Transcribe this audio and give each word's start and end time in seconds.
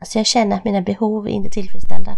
Alltså 0.00 0.18
jag 0.18 0.26
känner 0.26 0.56
att 0.56 0.64
mina 0.64 0.80
behov 0.80 1.26
är 1.26 1.30
inte 1.30 1.50
tillfredsställda. 1.50 2.16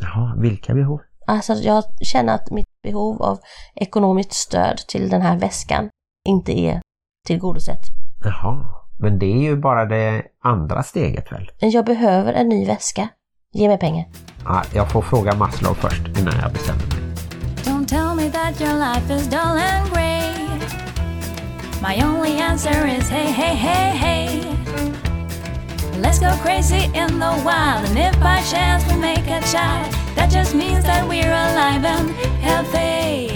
Jaha, 0.00 0.34
vilka 0.38 0.74
behov? 0.74 1.00
Alltså 1.26 1.52
jag 1.52 1.84
känner 2.02 2.34
att 2.34 2.50
mitt 2.50 2.66
behov 2.82 3.22
av 3.22 3.38
ekonomiskt 3.74 4.32
stöd 4.32 4.76
till 4.88 5.08
den 5.08 5.22
här 5.22 5.38
väskan 5.38 5.88
inte 6.28 6.58
är 6.58 6.80
tillgodosett. 7.26 7.80
Jaha, 8.24 8.64
men 8.98 9.18
det 9.18 9.26
är 9.26 9.42
ju 9.42 9.56
bara 9.56 9.84
det 9.84 10.22
andra 10.44 10.82
steget 10.82 11.32
väl? 11.32 11.50
Jag 11.58 11.84
behöver 11.84 12.32
en 12.32 12.48
ny 12.48 12.66
väska. 12.66 13.08
Ge 13.52 13.68
mig 13.68 13.78
pengar. 13.78 14.06
Ja, 14.44 14.62
jag 14.74 14.90
får 14.92 15.02
fråga 15.02 15.34
Maslow 15.34 15.74
först 15.74 16.18
innan 16.18 16.34
jag 16.42 16.52
bestämmer 16.52 16.80
mig. 16.80 17.16
Don't 17.64 17.86
tell 17.86 18.14
me 18.16 18.30
that 18.30 18.60
your 18.60 18.78
life 18.78 19.14
is 19.14 19.28
dull 19.28 19.40
and 19.40 19.90
grey. 19.92 20.20
My 21.82 22.04
only 22.04 22.42
answer 22.42 22.86
is 22.86 23.10
hey, 23.10 23.32
hey, 23.32 23.54
hey, 23.54 23.96
hey. 23.96 24.59
Let's 26.02 26.18
go 26.18 26.42
crazy 26.42 26.84
in 26.84 27.08
the 27.20 27.32
wild, 27.44 27.88
and 27.88 27.98
if 27.98 28.20
by 28.20 28.40
chance 28.52 28.86
we 28.88 29.00
make 29.00 29.26
a 29.30 29.40
child, 29.40 29.94
that 30.16 30.30
just 30.32 30.54
means 30.54 30.84
that 30.84 31.08
we're 31.08 31.32
alive 31.32 31.84
and 31.84 32.10
healthy. 32.40 33.30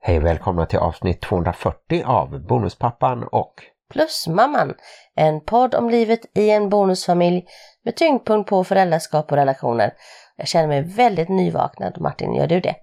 Hej 0.00 0.18
välkomna 0.18 0.66
till 0.66 0.78
avsnitt 0.78 1.20
240 1.20 2.02
av 2.04 2.46
Bonuspappan 2.46 3.24
och 3.24 3.54
Plus 3.92 4.26
mamman, 4.28 4.74
en 5.14 5.40
podd 5.40 5.74
om 5.74 5.90
livet 5.90 6.20
i 6.34 6.50
en 6.50 6.68
bonusfamilj 6.68 7.44
med 7.84 7.96
tyngdpunkt 7.96 8.50
på 8.50 8.64
föräldraskap 8.64 9.30
och 9.32 9.36
relationer. 9.36 9.92
Jag 10.36 10.48
känner 10.48 10.68
mig 10.68 10.82
väldigt 10.82 11.28
nyvaknad. 11.28 12.00
Martin, 12.00 12.34
gör 12.34 12.46
du 12.46 12.60
det? 12.60 12.74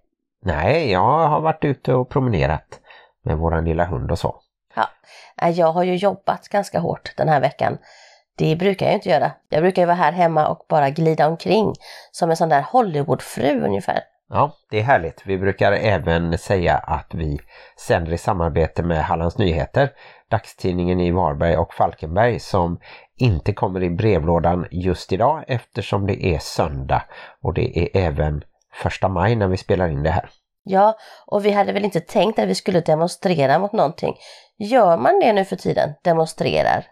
Nej, 0.42 0.92
jag 0.92 1.28
har 1.28 1.42
varit 1.42 1.66
ute 1.66 1.94
och 1.94 2.10
promenerat 2.10 2.80
med 3.24 3.38
våran 3.38 3.66
lilla 3.66 3.86
hund 3.86 4.12
och 4.12 4.20
så. 4.20 4.36
Ja, 4.76 4.90
äh, 5.42 5.50
jag 5.50 5.72
har 5.72 5.84
ju 5.84 5.96
jobbat 5.96 6.48
ganska 6.48 6.80
hårt 6.80 7.14
den 7.18 7.30
här 7.30 7.42
veckan. 7.42 7.78
Det 8.38 8.56
brukar 8.56 8.86
jag 8.86 8.96
inte 8.96 9.10
göra. 9.10 9.32
Jag 9.50 9.62
brukar 9.62 9.82
ju 9.82 9.86
vara 9.86 9.96
här 9.96 10.12
hemma 10.12 10.48
och 10.48 10.66
bara 10.70 10.90
glida 10.90 11.28
omkring 11.28 11.74
som 12.12 12.30
en 12.30 12.38
sån 12.38 12.50
där 12.50 12.62
Hollywoodfru 12.62 13.66
ungefär. 13.66 14.04
Ja, 14.30 14.52
det 14.70 14.80
är 14.80 14.84
härligt. 14.84 15.22
Vi 15.26 15.38
brukar 15.38 15.72
även 15.72 16.38
säga 16.38 16.78
att 16.78 17.14
vi 17.14 17.40
sänder 17.88 18.14
i 18.14 18.18
samarbete 18.18 18.84
med 18.84 19.04
Hallands 19.04 19.38
Nyheter, 19.38 19.92
dagstidningen 20.30 21.00
i 21.00 21.12
Varberg 21.12 21.58
och 21.58 21.74
Falkenberg 21.74 22.40
som 22.40 22.80
inte 23.18 23.54
kommer 23.54 23.84
i 23.84 23.90
brevlådan 23.90 24.68
just 24.72 25.14
idag 25.14 25.44
eftersom 25.48 26.08
det 26.08 26.26
är 26.26 26.40
söndag 26.40 27.04
och 27.42 27.54
det 27.54 27.80
är 27.80 27.90
även 28.06 28.44
första 28.74 29.08
maj 29.08 29.36
när 29.36 29.48
vi 29.48 29.58
spelar 29.58 29.90
in 29.90 30.04
det 30.04 30.12
här. 30.12 30.30
Ja, 30.64 30.98
och 31.28 31.46
vi 31.46 31.52
hade 31.52 31.74
väl 31.74 31.86
inte 31.86 32.00
tänkt 32.00 32.40
att 32.40 32.48
vi 32.48 32.56
skulle 32.56 32.82
demonstrera 32.82 33.60
mot 33.60 33.72
någonting. 33.72 34.16
Gör 34.58 34.98
man 34.98 35.20
det 35.20 35.34
nu 35.34 35.46
för 35.46 35.56
tiden? 35.56 35.94
Demonstrerar? 36.04 36.86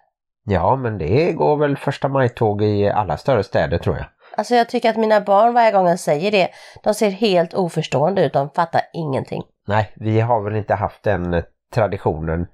Ja, 0.44 0.76
men 0.76 0.98
det 0.98 1.34
går 1.34 1.58
väl 1.58 1.78
första 1.78 2.08
maj-tåg 2.08 2.62
i 2.62 2.90
alla 2.90 3.18
större 3.18 3.44
städer 3.44 3.78
tror 3.78 3.98
jag. 3.98 4.06
Alltså 4.38 4.56
jag 4.56 4.70
tycker 4.70 4.90
att 4.90 4.98
mina 4.98 5.22
barn 5.22 5.54
varje 5.54 5.72
gång 5.72 5.88
jag 5.88 6.00
säger 6.00 6.32
det, 6.32 6.50
de 6.84 6.94
ser 6.94 7.10
helt 7.10 7.54
oförstående 7.54 8.26
ut, 8.26 8.34
de 8.34 8.50
fattar 8.50 8.82
ingenting. 8.94 9.44
Nej, 9.68 9.92
vi 9.96 10.20
har 10.20 10.42
väl 10.42 10.56
inte 10.56 10.76
haft 10.76 11.04
den 11.04 11.44
traditionen 11.74 12.48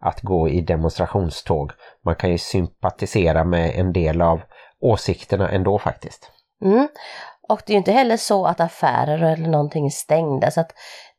att 0.00 0.20
gå 0.20 0.48
i 0.48 0.60
demonstrationståg. 0.60 1.72
Man 2.04 2.14
kan 2.14 2.30
ju 2.30 2.38
sympatisera 2.38 3.44
med 3.44 3.80
en 3.80 3.92
del 3.92 4.22
av 4.22 4.40
åsikterna 4.80 5.48
ändå 5.48 5.78
faktiskt. 5.78 6.30
Mm. 6.64 6.88
Och 7.48 7.62
det 7.66 7.70
är 7.70 7.74
ju 7.74 7.78
inte 7.78 7.92
heller 7.92 8.16
så 8.16 8.46
att 8.46 8.60
affärer 8.60 9.22
eller 9.22 9.48
någonting 9.48 9.86
är 9.86 9.90
stängda 9.90 10.50
så 10.50 10.60
att 10.60 10.72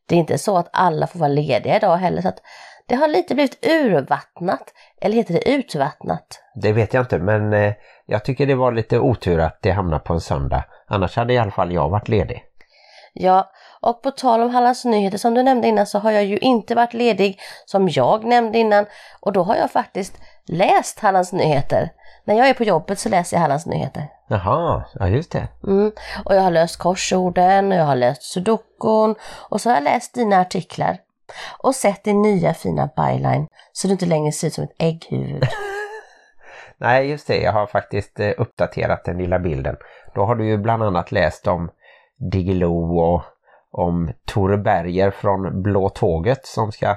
det 0.07 0.15
är 0.15 0.19
inte 0.19 0.37
så 0.37 0.57
att 0.57 0.69
alla 0.73 1.07
får 1.07 1.19
vara 1.19 1.29
lediga 1.29 1.77
idag 1.77 1.97
heller 1.97 2.21
så 2.21 2.27
att 2.27 2.41
det 2.87 2.95
har 2.95 3.07
lite 3.07 3.35
blivit 3.35 3.65
urvattnat. 3.65 4.73
Eller 5.01 5.15
heter 5.15 5.33
det 5.33 5.49
utvattnat? 5.49 6.41
Det 6.55 6.71
vet 6.71 6.93
jag 6.93 7.01
inte 7.01 7.19
men 7.19 7.53
eh, 7.53 7.73
jag 8.05 8.25
tycker 8.25 8.47
det 8.47 8.55
var 8.55 8.71
lite 8.71 8.99
otur 8.99 9.39
att 9.39 9.61
det 9.61 9.71
hamnade 9.71 10.03
på 10.03 10.13
en 10.13 10.21
söndag. 10.21 10.63
Annars 10.87 11.15
hade 11.15 11.33
i 11.33 11.37
alla 11.37 11.51
fall 11.51 11.71
jag 11.71 11.89
varit 11.89 12.07
ledig. 12.07 12.43
Ja, 13.13 13.51
och 13.81 14.01
på 14.01 14.11
tal 14.11 14.41
om 14.41 14.49
Hallands 14.49 14.85
Nyheter 14.85 15.17
som 15.17 15.33
du 15.33 15.43
nämnde 15.43 15.67
innan 15.67 15.85
så 15.85 15.99
har 15.99 16.11
jag 16.11 16.23
ju 16.23 16.37
inte 16.37 16.75
varit 16.75 16.93
ledig 16.93 17.39
som 17.65 17.89
jag 17.89 18.25
nämnde 18.25 18.59
innan 18.59 18.85
och 19.19 19.33
då 19.33 19.43
har 19.43 19.55
jag 19.55 19.71
faktiskt 19.71 20.17
läst 20.45 20.99
Hallands 20.99 21.33
Nyheter. 21.33 21.89
När 22.25 22.35
jag 22.35 22.49
är 22.49 22.53
på 22.53 22.63
jobbet 22.63 22.99
så 22.99 23.09
läser 23.09 23.37
jag 23.37 23.41
Hallands 23.41 23.65
Nyheter. 23.65 24.07
Jaha, 24.27 24.83
ja 24.93 25.07
just 25.07 25.31
det. 25.31 25.47
Mm. 25.67 25.91
Och 26.25 26.35
jag 26.35 26.41
har 26.41 26.51
löst 26.51 26.77
korsorden 26.77 27.71
och 27.71 27.77
jag 27.77 27.85
har 27.85 27.95
läst 27.95 28.23
sudokon 28.23 29.15
och 29.49 29.61
så 29.61 29.69
har 29.69 29.75
jag 29.75 29.83
läst 29.83 30.13
dina 30.13 30.41
artiklar. 30.41 30.97
Och 31.59 31.75
sett 31.75 32.03
din 32.03 32.21
nya 32.21 32.53
fina 32.53 32.89
byline 32.95 33.47
så 33.71 33.87
du 33.87 33.91
inte 33.91 34.05
längre 34.05 34.31
ser 34.31 34.47
ut 34.47 34.53
som 34.53 34.63
ett 34.63 34.75
ägghuvud. 34.79 35.43
Nej 36.77 37.09
just 37.09 37.27
det, 37.27 37.37
jag 37.37 37.51
har 37.51 37.67
faktiskt 37.67 38.19
eh, 38.19 38.31
uppdaterat 38.37 39.05
den 39.05 39.17
lilla 39.17 39.39
bilden. 39.39 39.75
Då 40.15 40.25
har 40.25 40.35
du 40.35 40.47
ju 40.47 40.57
bland 40.57 40.83
annat 40.83 41.11
läst 41.11 41.47
om 41.47 41.69
Diggiloo 42.31 42.99
och 42.99 43.23
om 43.71 44.13
Tore 44.25 44.57
Berger 44.57 45.11
från 45.11 45.61
Blå 45.61 45.89
Tåget 45.89 46.45
som 46.45 46.71
ska 46.71 46.95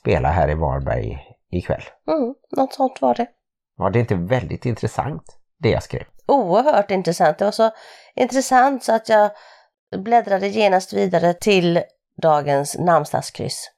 spela 0.00 0.28
här 0.28 0.50
i 0.50 0.54
Varberg 0.54 1.18
ikväll. 1.50 1.82
Mm, 2.08 2.34
något 2.56 2.72
sånt 2.72 3.00
var 3.00 3.14
det. 3.14 3.26
Var 3.76 3.90
det 3.90 3.98
inte 3.98 4.14
väldigt 4.14 4.66
intressant 4.66 5.22
det 5.58 5.70
jag 5.70 5.82
skrev? 5.82 6.04
Oerhört 6.26 6.90
intressant. 6.90 7.38
Det 7.38 7.44
var 7.44 7.52
så 7.52 7.70
intressant 8.14 8.84
så 8.84 8.94
att 8.94 9.08
jag 9.08 9.30
bläddrade 9.96 10.48
genast 10.48 10.92
vidare 10.92 11.34
till 11.34 11.82
dagens 12.22 12.78
namnsdagskryss. 12.78 13.70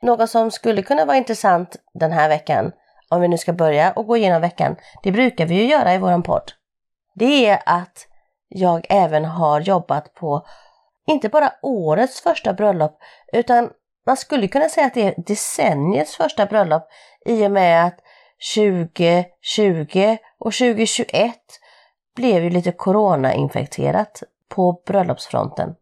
Något 0.02 0.30
som 0.30 0.52
skulle 0.52 0.82
kunna 0.82 1.06
vara 1.06 1.18
intressant 1.18 1.76
den 1.94 2.12
här 2.12 2.30
veckan, 2.30 2.72
om 3.10 3.22
vi 3.22 3.28
nu 3.28 3.38
ska 3.38 3.54
börja 3.54 3.92
och 3.92 4.08
gå 4.08 4.18
igenom 4.18 4.42
veckan, 4.42 4.76
det 5.04 5.12
brukar 5.12 5.46
vi 5.46 5.56
ju 5.56 5.66
göra 5.66 5.94
i 5.94 5.98
våran 5.98 6.24
podd. 6.24 6.52
Det 7.16 7.46
är 7.48 7.64
att 7.66 8.08
jag 8.48 8.86
även 8.90 9.26
har 9.26 9.60
jobbat 9.60 10.14
på 10.14 10.46
inte 11.08 11.30
bara 11.30 11.54
årets 11.62 12.22
första 12.22 12.54
bröllop, 12.54 12.98
utan 13.34 13.70
man 14.06 14.18
skulle 14.18 14.48
kunna 14.48 14.70
säga 14.70 14.88
att 14.88 14.94
det 14.94 15.02
är 15.02 15.14
decenniets 15.18 16.16
första 16.16 16.46
bröllop 16.46 16.88
i 17.26 17.46
och 17.46 17.52
med 17.52 17.86
att 17.86 18.00
2020 18.56 20.18
och 20.40 20.54
2021 20.54 21.36
blev 22.16 22.44
ju 22.44 22.50
lite 22.50 22.72
coronainfekterat 22.72 24.24
på 24.56 24.82
bröllopsfronten. 24.88 25.76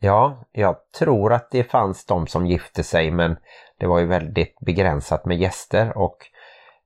Ja, 0.00 0.44
jag 0.52 0.76
tror 0.98 1.32
att 1.32 1.50
det 1.50 1.64
fanns 1.64 2.06
de 2.06 2.26
som 2.26 2.46
gifte 2.46 2.82
sig 2.82 3.10
men 3.10 3.36
det 3.78 3.86
var 3.86 3.98
ju 3.98 4.06
väldigt 4.06 4.60
begränsat 4.60 5.24
med 5.24 5.36
gäster 5.36 5.98
och 5.98 6.16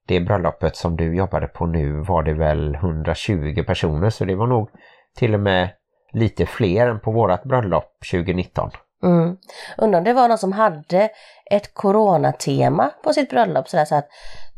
det 0.07 0.21
bröllopet 0.21 0.77
som 0.77 0.97
du 0.97 1.17
jobbade 1.17 1.47
på 1.47 1.67
nu 1.67 2.01
var 2.01 2.23
det 2.23 2.35
väl 2.35 2.75
120 2.75 3.65
personer 3.67 4.11
så 4.11 4.25
det 4.25 4.35
var 4.35 4.47
nog 4.47 4.71
till 5.17 5.35
och 5.35 5.41
med 5.41 5.71
lite 6.13 6.47
fler 6.47 6.89
än 6.89 7.01
på 7.01 7.11
vårat 7.11 7.45
bröllop 7.45 7.99
2019. 8.13 8.71
Mm. 9.03 9.37
Undrar 9.79 9.99
om 9.99 10.05
det 10.05 10.13
var 10.13 10.29
någon 10.29 10.39
som 10.39 10.53
hade 10.53 11.09
ett 11.51 11.75
coronatema 11.75 12.91
på 13.05 13.13
sitt 13.13 13.31
bröllop 13.31 13.69
sådär 13.69 13.85
så 13.85 13.95
att 13.95 14.09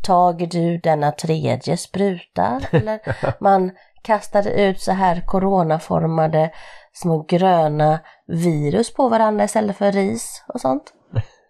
tager 0.05 0.47
du 0.47 0.79
denna 0.79 1.13
tredje 1.13 1.77
spruta? 1.77 2.61
Eller 2.73 3.01
man 3.43 3.71
kastade 4.05 4.51
ut 4.51 4.81
så 4.81 4.93
här 4.93 5.21
coronaformade 5.27 6.51
små 6.93 7.23
gröna 7.23 8.01
virus 8.27 8.95
på 8.95 9.09
varandra 9.09 9.45
istället 9.45 9.77
för 9.77 9.93
ris 9.93 10.45
och 10.49 10.61
sånt. 10.61 10.93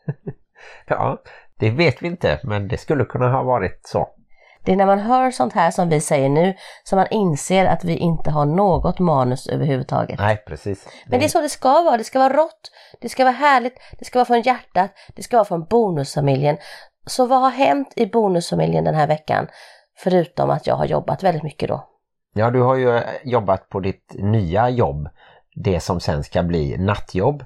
ja, 0.87 1.23
det 1.59 1.71
vet 1.71 2.03
vi 2.03 2.07
inte 2.07 2.41
men 2.43 2.69
det 2.69 2.79
skulle 2.79 3.05
kunna 3.05 3.29
ha 3.29 3.43
varit 3.43 3.81
så. 3.85 4.09
Det 4.65 4.73
är 4.73 4.77
när 4.77 4.87
man 4.87 4.99
hör 4.99 5.31
sånt 5.31 5.53
här 5.53 5.71
som 5.71 5.89
vi 5.89 6.01
säger 6.01 6.29
nu 6.29 6.55
som 6.85 6.97
man 6.97 7.07
inser 7.11 7.67
att 7.67 7.85
vi 7.85 7.97
inte 7.97 8.31
har 8.31 8.45
något 8.45 8.99
manus 8.99 9.47
överhuvudtaget. 9.47 10.19
Nej, 10.19 10.45
precis. 10.47 10.89
Men 11.07 11.19
det 11.19 11.25
är 11.25 11.29
så 11.29 11.41
det 11.41 11.49
ska 11.49 11.83
vara. 11.83 11.97
Det 11.97 12.05
ska 12.05 12.19
vara 12.19 12.33
rått, 12.33 12.71
det 13.01 13.09
ska 13.09 13.25
vara 13.25 13.35
härligt, 13.35 13.75
det 13.99 14.05
ska 14.05 14.19
vara 14.19 14.27
från 14.27 14.43
hjärtat, 14.43 14.91
det 15.17 15.23
ska 15.23 15.37
vara 15.37 15.45
från 15.45 15.65
bonusfamiljen. 15.65 16.57
Så 17.07 17.27
vad 17.27 17.41
har 17.41 17.51
hänt 17.51 17.93
i 17.97 18.07
bonusfamiljen 18.07 18.85
den 18.85 18.95
här 18.95 19.07
veckan? 19.07 19.49
Förutom 19.97 20.51
att 20.51 20.67
jag 20.67 20.75
har 20.75 20.85
jobbat 20.85 21.23
väldigt 21.23 21.43
mycket 21.43 21.69
då. 21.69 21.89
Ja, 22.37 22.51
du 22.51 22.61
har 22.61 22.77
ju 22.77 22.97
eh, 22.97 23.03
jobbat 23.25 23.69
på 23.69 23.81
ditt 23.81 24.15
nya 24.19 24.69
jobb. 24.69 25.09
Det 25.55 25.81
som 25.81 26.01
sen 26.01 26.25
ska 26.25 26.43
bli 26.43 26.77
nattjobb. 26.79 27.45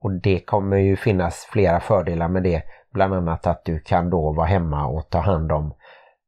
Och 0.00 0.12
det 0.12 0.40
kommer 0.40 0.76
ju 0.76 0.96
finnas 0.96 1.46
flera 1.50 1.80
fördelar 1.80 2.28
med 2.28 2.42
det. 2.42 2.62
Bland 2.92 3.14
annat 3.14 3.46
att 3.46 3.64
du 3.64 3.80
kan 3.80 4.10
då 4.10 4.32
vara 4.32 4.46
hemma 4.46 4.86
och 4.86 5.10
ta 5.10 5.18
hand 5.18 5.52
om 5.52 5.74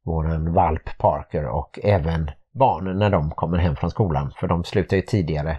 våran 0.05 0.53
valp 0.53 0.99
Parker 0.99 1.49
och 1.49 1.79
även 1.83 2.31
barnen 2.59 2.99
när 2.99 3.11
de 3.11 3.31
kommer 3.31 3.59
hem 3.59 3.77
från 3.77 3.91
skolan. 3.91 4.33
För 4.37 4.47
de 4.47 4.65
slutar 4.65 4.97
ju 4.97 5.03
tidigare 5.03 5.59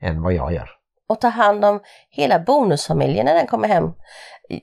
än 0.00 0.22
vad 0.22 0.32
jag 0.32 0.52
gör. 0.52 0.70
Och 1.08 1.20
ta 1.20 1.28
hand 1.28 1.64
om 1.64 1.80
hela 2.10 2.38
bonusfamiljen 2.38 3.26
när 3.26 3.34
den 3.34 3.46
kommer 3.46 3.68
hem. 3.68 3.92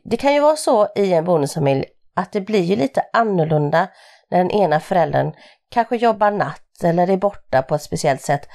Det 0.04 0.18
kan 0.18 0.34
ju 0.34 0.40
vara 0.40 0.56
så 0.56 0.88
i 0.96 1.14
en 1.14 1.26
bonusfamilj 1.26 1.86
att 2.16 2.32
det 2.32 2.42
blir 2.42 2.62
ju 2.62 2.76
lite 2.76 3.02
annorlunda 3.14 3.88
när 4.32 4.38
den 4.38 4.52
ena 4.52 4.80
föräldern 4.80 5.34
kanske 5.70 5.96
jobbar 5.96 6.32
natt 6.32 6.69
eller 6.84 7.10
är 7.10 7.18
borta 7.18 7.62
på 7.62 7.76
ett 7.76 7.82
speciellt 7.82 8.22
sätt. 8.22 8.48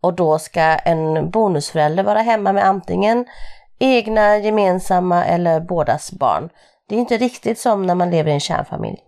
Och 0.00 0.14
då 0.14 0.38
ska 0.38 0.60
en 0.60 1.30
bonusförälder 1.30 2.02
vara 2.02 2.18
hemma 2.18 2.52
med 2.52 2.64
antingen 2.64 3.26
egna, 3.78 4.36
gemensamma 4.36 5.24
eller 5.24 5.60
bådas 5.60 6.12
barn. 6.12 6.48
Det 6.88 6.94
är 6.94 6.98
inte 6.98 7.16
riktigt 7.16 7.58
som 7.58 7.86
när 7.86 7.94
man 7.94 8.10
lever 8.10 8.30
i 8.30 8.34
en 8.34 8.40
kärnfamilj. 8.40 8.98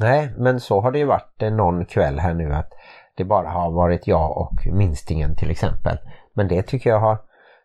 Nej, 0.00 0.32
men 0.36 0.60
så 0.60 0.80
har 0.80 0.92
det 0.92 0.98
ju 0.98 1.04
varit 1.04 1.40
någon 1.40 1.86
kväll 1.86 2.18
här 2.18 2.34
nu 2.34 2.54
att 2.54 2.72
det 3.16 3.24
bara 3.24 3.48
har 3.48 3.70
varit 3.70 4.06
jag 4.06 4.36
och 4.36 4.66
minstingen 4.72 5.36
till 5.36 5.50
exempel. 5.50 5.98
Men 6.34 6.48
det 6.48 6.62
tycker 6.62 6.90
jag 6.90 7.00
har 7.00 7.18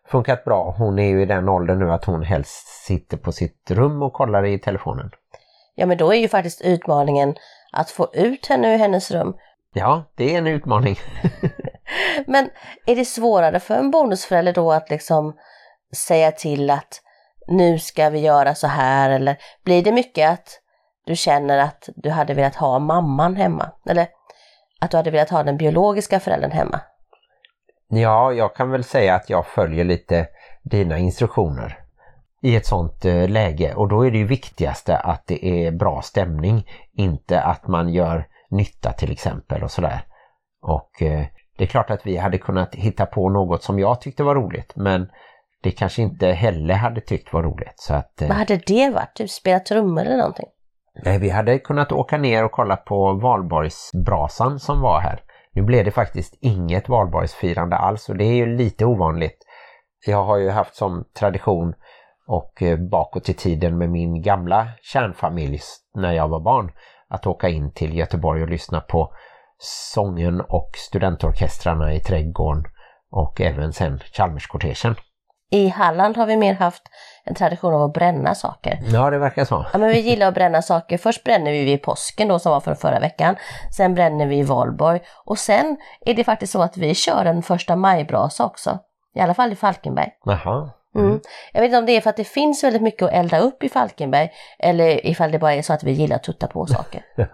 funkat 0.06 0.44
bra. 0.44 0.74
Hon 0.78 0.98
är 0.98 1.08
ju 1.08 1.22
i 1.22 1.26
den 1.26 1.48
åldern 1.48 1.78
nu 1.78 1.92
att 1.92 2.04
hon 2.04 2.22
helst 2.22 2.84
sitter 2.86 3.16
på 3.16 3.32
sitt 3.32 3.70
rum 3.70 4.02
och 4.02 4.12
kollar 4.12 4.44
i 4.44 4.58
telefonen. 4.58 5.10
Ja, 5.74 5.86
men 5.86 5.98
då 5.98 6.14
är 6.14 6.18
ju 6.18 6.28
faktiskt 6.28 6.60
utmaningen 6.60 7.34
att 7.72 7.90
få 7.90 8.08
ut 8.12 8.46
henne 8.46 8.74
ur 8.74 8.78
hennes 8.78 9.10
rum. 9.10 9.34
Ja, 9.72 10.04
det 10.16 10.34
är 10.34 10.38
en 10.38 10.46
utmaning. 10.46 10.96
Men 12.26 12.50
är 12.86 12.96
det 12.96 13.04
svårare 13.04 13.60
för 13.60 13.74
en 13.74 13.90
bonusförälder 13.90 14.52
då 14.52 14.72
att 14.72 14.90
liksom 14.90 15.36
säga 15.96 16.32
till 16.32 16.70
att 16.70 17.00
nu 17.48 17.78
ska 17.78 18.10
vi 18.10 18.18
göra 18.18 18.54
så 18.54 18.66
här 18.66 19.10
eller 19.10 19.36
blir 19.64 19.84
det 19.84 19.92
mycket 19.92 20.30
att 20.30 20.60
du 21.06 21.16
känner 21.16 21.58
att 21.58 21.88
du 21.96 22.10
hade 22.10 22.34
velat 22.34 22.54
ha 22.54 22.78
mamman 22.78 23.36
hemma? 23.36 23.70
Eller 23.86 24.06
att 24.80 24.90
du 24.90 24.96
hade 24.96 25.10
velat 25.10 25.30
ha 25.30 25.42
den 25.42 25.56
biologiska 25.56 26.20
föräldern 26.20 26.50
hemma? 26.50 26.80
Ja, 27.88 28.32
jag 28.32 28.54
kan 28.54 28.70
väl 28.70 28.84
säga 28.84 29.14
att 29.14 29.30
jag 29.30 29.46
följer 29.46 29.84
lite 29.84 30.26
dina 30.62 30.98
instruktioner 30.98 31.78
i 32.42 32.56
ett 32.56 32.66
sånt 32.66 33.04
eh, 33.04 33.28
läge 33.28 33.74
och 33.74 33.88
då 33.88 34.06
är 34.06 34.10
det 34.10 34.24
viktigaste 34.24 34.96
att 34.96 35.26
det 35.26 35.46
är 35.46 35.70
bra 35.70 36.02
stämning, 36.02 36.66
inte 36.92 37.42
att 37.42 37.68
man 37.68 37.88
gör 37.88 38.26
nytta 38.52 38.92
till 38.92 39.12
exempel 39.12 39.62
och 39.62 39.70
sådär. 39.70 40.04
Och 40.62 41.02
eh, 41.02 41.26
det 41.58 41.64
är 41.64 41.68
klart 41.68 41.90
att 41.90 42.06
vi 42.06 42.16
hade 42.16 42.38
kunnat 42.38 42.74
hitta 42.74 43.06
på 43.06 43.28
något 43.28 43.62
som 43.62 43.78
jag 43.78 44.00
tyckte 44.00 44.22
var 44.22 44.34
roligt 44.34 44.72
men 44.76 45.08
det 45.62 45.70
kanske 45.70 46.02
inte 46.02 46.26
Helle 46.26 46.74
hade 46.74 47.00
tyckt 47.00 47.32
var 47.32 47.42
roligt. 47.42 47.74
Så 47.76 47.94
att, 47.94 48.22
eh, 48.22 48.28
Vad 48.28 48.36
hade 48.36 48.56
det 48.56 48.90
varit? 48.90 49.14
Typ 49.14 49.30
spela 49.30 49.60
trummor 49.60 50.02
eller 50.02 50.16
någonting? 50.16 50.48
Nej, 51.04 51.18
vi 51.18 51.30
hade 51.30 51.58
kunnat 51.58 51.92
åka 51.92 52.18
ner 52.18 52.44
och 52.44 52.52
kolla 52.52 52.76
på 52.76 53.12
valborgsbrasan 53.12 54.60
som 54.60 54.80
var 54.80 55.00
här. 55.00 55.22
Nu 55.52 55.62
blev 55.62 55.84
det 55.84 55.90
faktiskt 55.90 56.38
inget 56.40 56.88
valborgsfirande 56.88 57.76
alls 57.76 58.08
och 58.08 58.16
det 58.16 58.24
är 58.24 58.34
ju 58.34 58.56
lite 58.56 58.84
ovanligt. 58.84 59.38
Jag 60.06 60.24
har 60.24 60.36
ju 60.36 60.50
haft 60.50 60.74
som 60.74 61.04
tradition 61.18 61.74
och 62.26 62.62
eh, 62.62 62.78
bakåt 62.78 63.28
i 63.28 63.34
tiden 63.34 63.78
med 63.78 63.90
min 63.90 64.22
gamla 64.22 64.68
kärnfamilj 64.82 65.60
när 65.94 66.12
jag 66.12 66.28
var 66.28 66.40
barn 66.40 66.72
att 67.12 67.26
åka 67.26 67.48
in 67.48 67.72
till 67.72 67.96
Göteborg 67.96 68.42
och 68.42 68.48
lyssna 68.48 68.80
på 68.80 69.12
sången 69.94 70.40
och 70.40 70.70
studentorkestrarna 70.74 71.94
i 71.94 72.00
trädgården 72.00 72.64
och 73.10 73.40
även 73.40 73.72
sen 73.72 74.00
Chalmerskortegen. 74.12 74.96
I 75.50 75.68
Halland 75.68 76.16
har 76.16 76.26
vi 76.26 76.36
mer 76.36 76.54
haft 76.54 76.82
en 77.24 77.34
tradition 77.34 77.74
av 77.74 77.82
att 77.82 77.92
bränna 77.92 78.34
saker. 78.34 78.78
Ja, 78.92 79.10
det 79.10 79.18
verkar 79.18 79.44
så. 79.44 79.66
Ja, 79.72 79.78
men 79.78 79.88
vi 79.88 80.00
gillar 80.00 80.28
att 80.28 80.34
bränna 80.34 80.62
saker. 80.62 80.98
Först 80.98 81.24
bränner 81.24 81.52
vi 81.52 81.64
vid 81.64 81.82
påsken 81.82 82.28
då 82.28 82.38
som 82.38 82.52
var 82.52 82.60
för 82.60 82.74
förra 82.74 83.00
veckan. 83.00 83.36
Sen 83.76 83.94
bränner 83.94 84.26
vi 84.26 84.38
i 84.38 84.42
valborg. 84.42 85.00
Och 85.24 85.38
sen 85.38 85.76
är 86.00 86.14
det 86.14 86.24
faktiskt 86.24 86.52
så 86.52 86.62
att 86.62 86.76
vi 86.76 86.94
kör 86.94 87.24
en 87.24 87.42
första 87.42 87.76
majbrasa 87.76 88.44
också. 88.44 88.78
I 89.14 89.20
alla 89.20 89.34
fall 89.34 89.52
i 89.52 89.56
Falkenberg. 89.56 90.10
Jaha. 90.24 90.70
Mm. 90.94 91.20
Jag 91.52 91.60
vet 91.60 91.68
inte 91.68 91.78
om 91.78 91.86
det 91.86 91.96
är 91.96 92.00
för 92.00 92.10
att 92.10 92.16
det 92.16 92.24
finns 92.24 92.64
väldigt 92.64 92.82
mycket 92.82 93.02
att 93.02 93.12
elda 93.12 93.38
upp 93.38 93.64
i 93.64 93.68
Falkenberg 93.68 94.30
eller 94.58 95.06
ifall 95.06 95.32
det 95.32 95.38
bara 95.38 95.54
är 95.54 95.62
så 95.62 95.72
att 95.72 95.82
vi 95.82 95.92
gillar 95.92 96.16
att 96.16 96.22
tutta 96.22 96.46
på 96.46 96.66
saker. 96.66 97.04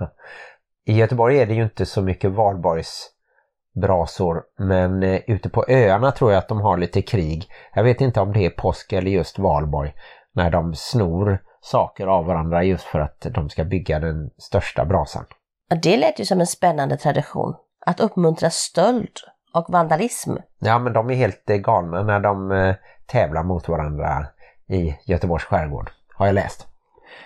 I 0.86 0.92
Göteborg 0.92 1.38
är 1.38 1.46
det 1.46 1.54
ju 1.54 1.62
inte 1.62 1.86
så 1.86 2.02
mycket 2.02 2.30
valborgsbrasor 2.30 4.42
men 4.58 5.02
eh, 5.02 5.20
ute 5.26 5.48
på 5.48 5.64
öarna 5.68 6.12
tror 6.12 6.32
jag 6.32 6.38
att 6.38 6.48
de 6.48 6.60
har 6.60 6.76
lite 6.76 7.02
krig. 7.02 7.50
Jag 7.74 7.84
vet 7.84 8.00
inte 8.00 8.20
om 8.20 8.32
det 8.32 8.46
är 8.46 8.50
påsk 8.50 8.92
eller 8.92 9.10
just 9.10 9.38
valborg 9.38 9.94
när 10.32 10.50
de 10.50 10.74
snor 10.74 11.38
saker 11.60 12.06
av 12.06 12.26
varandra 12.26 12.64
just 12.64 12.84
för 12.84 13.00
att 13.00 13.20
de 13.20 13.50
ska 13.50 13.64
bygga 13.64 13.98
den 13.98 14.30
största 14.38 14.84
brasan. 14.84 15.24
Ja, 15.68 15.76
det 15.82 15.96
lät 15.96 16.20
ju 16.20 16.24
som 16.24 16.40
en 16.40 16.46
spännande 16.46 16.96
tradition. 16.96 17.54
Att 17.86 18.00
uppmuntra 18.00 18.50
stöld 18.50 19.18
och 19.54 19.66
vandalism. 19.68 20.36
Ja 20.58 20.78
men 20.78 20.92
de 20.92 21.10
är 21.10 21.14
helt 21.14 21.50
eh, 21.50 21.56
galna 21.56 22.02
när 22.02 22.20
de 22.20 22.52
eh, 22.52 22.74
tävlar 23.06 23.42
mot 23.42 23.68
varandra 23.68 24.26
i 24.68 24.96
Göteborgs 25.04 25.44
skärgård, 25.44 25.90
har 26.14 26.26
jag 26.26 26.34
läst. 26.34 26.66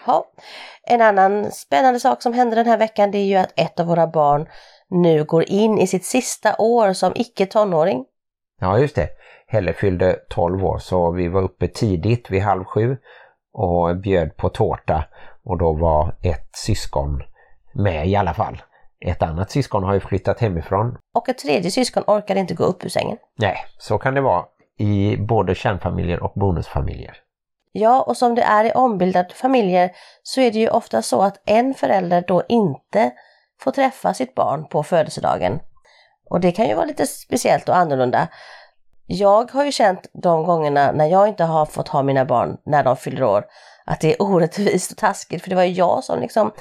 Ja. 0.07 0.25
En 0.83 1.01
annan 1.01 1.51
spännande 1.51 2.01
sak 2.01 2.23
som 2.23 2.33
hände 2.33 2.57
den 2.57 2.67
här 2.67 2.79
veckan 2.79 3.11
det 3.11 3.19
är 3.19 3.25
ju 3.25 3.37
att 3.37 3.53
ett 3.57 3.81
av 3.81 3.87
våra 3.87 4.07
barn 4.07 4.49
nu 4.89 5.25
går 5.25 5.45
in 5.51 5.79
i 5.79 5.87
sitt 5.87 6.05
sista 6.05 6.57
år 6.59 6.93
som 6.93 7.13
icke 7.15 7.47
tonåring. 7.47 8.05
Ja 8.61 8.79
just 8.79 8.97
det, 8.97 9.09
Helle 9.47 9.73
fyllde 9.73 10.19
12 10.29 10.65
år 10.65 10.79
så 10.79 11.11
vi 11.11 11.29
var 11.29 11.43
uppe 11.43 11.69
tidigt 11.69 12.31
vid 12.31 12.43
halv 12.43 12.65
sju 12.65 12.97
och 13.53 13.97
bjöd 13.97 14.37
på 14.37 14.49
tårta 14.49 15.05
och 15.45 15.59
då 15.59 15.73
var 15.73 16.15
ett 16.23 16.49
syskon 16.53 17.23
med 17.75 18.09
i 18.09 18.17
alla 18.17 18.35
fall. 18.35 18.63
Ett 19.05 19.23
annat 19.23 19.51
syskon 19.51 19.85
har 19.85 19.95
ju 19.95 20.01
flyttat 20.01 20.41
hemifrån. 20.41 20.99
Och 21.15 21.29
ett 21.29 21.39
tredje 21.39 21.71
syskon 21.71 22.05
orkade 22.07 22.41
inte 22.41 22.55
gå 22.55 22.65
upp 22.65 22.85
ur 22.85 22.89
sängen. 22.89 23.17
Nej, 23.39 23.57
så 23.79 23.99
kan 23.99 24.15
det 24.15 24.21
vara 24.21 24.45
i 24.79 25.17
både 25.17 25.55
kärnfamiljer 25.55 26.23
och 26.23 26.33
bonusfamiljer. 26.35 27.17
Ja, 27.73 28.03
och 28.03 28.17
som 28.17 28.35
det 28.35 28.43
är 28.43 28.65
i 28.65 28.73
ombildade 28.73 29.35
familjer 29.35 29.91
så 30.23 30.41
är 30.41 30.51
det 30.51 30.59
ju 30.59 30.69
ofta 30.69 31.03
så 31.03 31.23
att 31.23 31.43
en 31.47 31.75
förälder 31.75 32.25
då 32.29 32.43
inte 32.49 33.11
får 33.61 33.71
träffa 33.71 34.15
sitt 34.15 34.35
barn 34.35 34.69
på 34.69 34.83
födelsedagen. 34.83 35.61
Och 36.31 36.41
det 36.41 36.53
kan 36.53 36.69
ju 36.69 36.75
vara 36.75 36.87
lite 36.87 37.07
speciellt 37.07 37.69
och 37.69 37.77
annorlunda. 37.77 38.29
Jag 39.07 39.51
har 39.51 39.65
ju 39.65 39.73
känt 39.73 40.11
de 40.23 40.45
gångerna 40.45 40.93
när 40.93 41.07
jag 41.07 41.29
inte 41.29 41.45
har 41.45 41.67
fått 41.67 41.89
ha 41.89 42.03
mina 42.03 42.25
barn 42.25 42.57
när 42.65 42.85
de 42.85 42.97
fyller 42.97 43.23
år 43.23 43.45
att 43.85 44.01
det 44.01 44.13
är 44.13 44.23
orättvist 44.23 44.91
och 44.91 44.99
taskigt 44.99 45.43
för 45.43 45.51
det 45.51 45.57
var 45.57 45.63
ju 45.63 45.73
jag 45.73 46.05
som 46.05 46.21
liksom 46.21 46.53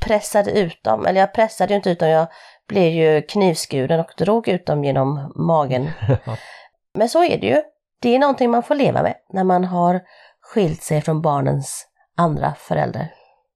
pressade 0.00 0.50
ut 0.50 0.84
dem. 0.84 1.06
Eller 1.06 1.20
jag 1.20 1.34
pressade 1.34 1.72
ju 1.72 1.76
inte 1.76 1.90
ut 1.90 1.98
dem, 1.98 2.08
jag 2.08 2.26
blev 2.68 2.92
ju 2.92 3.22
knivskuren 3.22 4.00
och 4.00 4.12
drog 4.18 4.48
ut 4.48 4.66
dem 4.66 4.84
genom 4.84 5.32
magen. 5.36 5.90
Men 6.94 7.08
så 7.08 7.24
är 7.24 7.38
det 7.38 7.46
ju. 7.46 7.62
Det 8.02 8.14
är 8.14 8.18
någonting 8.18 8.50
man 8.50 8.62
får 8.62 8.74
leva 8.74 9.02
med 9.02 9.14
när 9.32 9.44
man 9.44 9.64
har 9.64 10.00
skilt 10.40 10.82
sig 10.82 11.00
från 11.00 11.22
barnens 11.22 11.86
andra 12.16 12.54
förälder. 12.54 13.12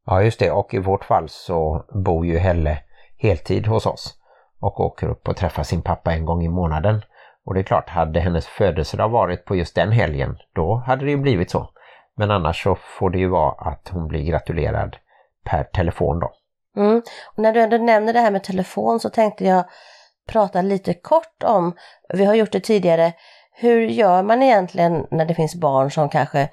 Ja 0.07 0.23
just 0.23 0.39
det, 0.39 0.51
och 0.51 0.75
i 0.75 0.79
vårt 0.79 1.05
fall 1.05 1.29
så 1.29 1.85
bor 2.05 2.27
ju 2.27 2.39
Helle 2.39 2.79
heltid 3.19 3.67
hos 3.67 3.87
oss 3.87 4.15
och 4.61 4.81
åker 4.81 5.09
upp 5.09 5.29
och 5.29 5.37
träffar 5.37 5.63
sin 5.63 5.83
pappa 5.83 6.13
en 6.13 6.25
gång 6.25 6.43
i 6.43 6.49
månaden. 6.49 7.03
Och 7.45 7.55
det 7.55 7.61
är 7.61 7.65
klart, 7.65 7.89
hade 7.89 8.21
hennes 8.21 8.47
födelsedag 8.47 9.09
varit 9.09 9.45
på 9.45 9.57
just 9.57 9.75
den 9.75 9.93
helgen, 9.93 10.39
då 10.55 10.83
hade 10.87 11.05
det 11.05 11.11
ju 11.11 11.17
blivit 11.17 11.51
så. 11.51 11.69
Men 12.17 12.31
annars 12.31 12.63
så 12.63 12.75
får 12.75 13.11
det 13.11 13.19
ju 13.19 13.29
vara 13.29 13.53
att 13.53 13.89
hon 13.93 14.09
blir 14.09 14.25
gratulerad 14.25 14.97
per 15.45 15.65
telefon 15.65 16.21
då. 16.21 16.33
Mm. 16.77 17.03
Och 17.37 17.43
när 17.43 17.53
du 17.53 17.61
ändå 17.61 17.77
nämner 17.77 18.13
det 18.13 18.21
här 18.21 18.31
med 18.31 18.45
telefon 18.45 19.01
så 19.01 19.11
tänkte 19.11 19.45
jag 19.45 19.65
prata 20.29 20.63
lite 20.63 20.95
kort 20.95 21.43
om, 21.45 21.77
vi 22.15 22.25
har 22.25 22.35
gjort 22.35 22.53
det 22.53 22.61
tidigare, 22.61 23.13
hur 23.53 23.81
gör 23.81 24.23
man 24.23 24.43
egentligen 24.43 25.07
när 25.11 25.25
det 25.25 25.35
finns 25.35 25.55
barn 25.55 25.91
som 25.91 26.09
kanske 26.09 26.49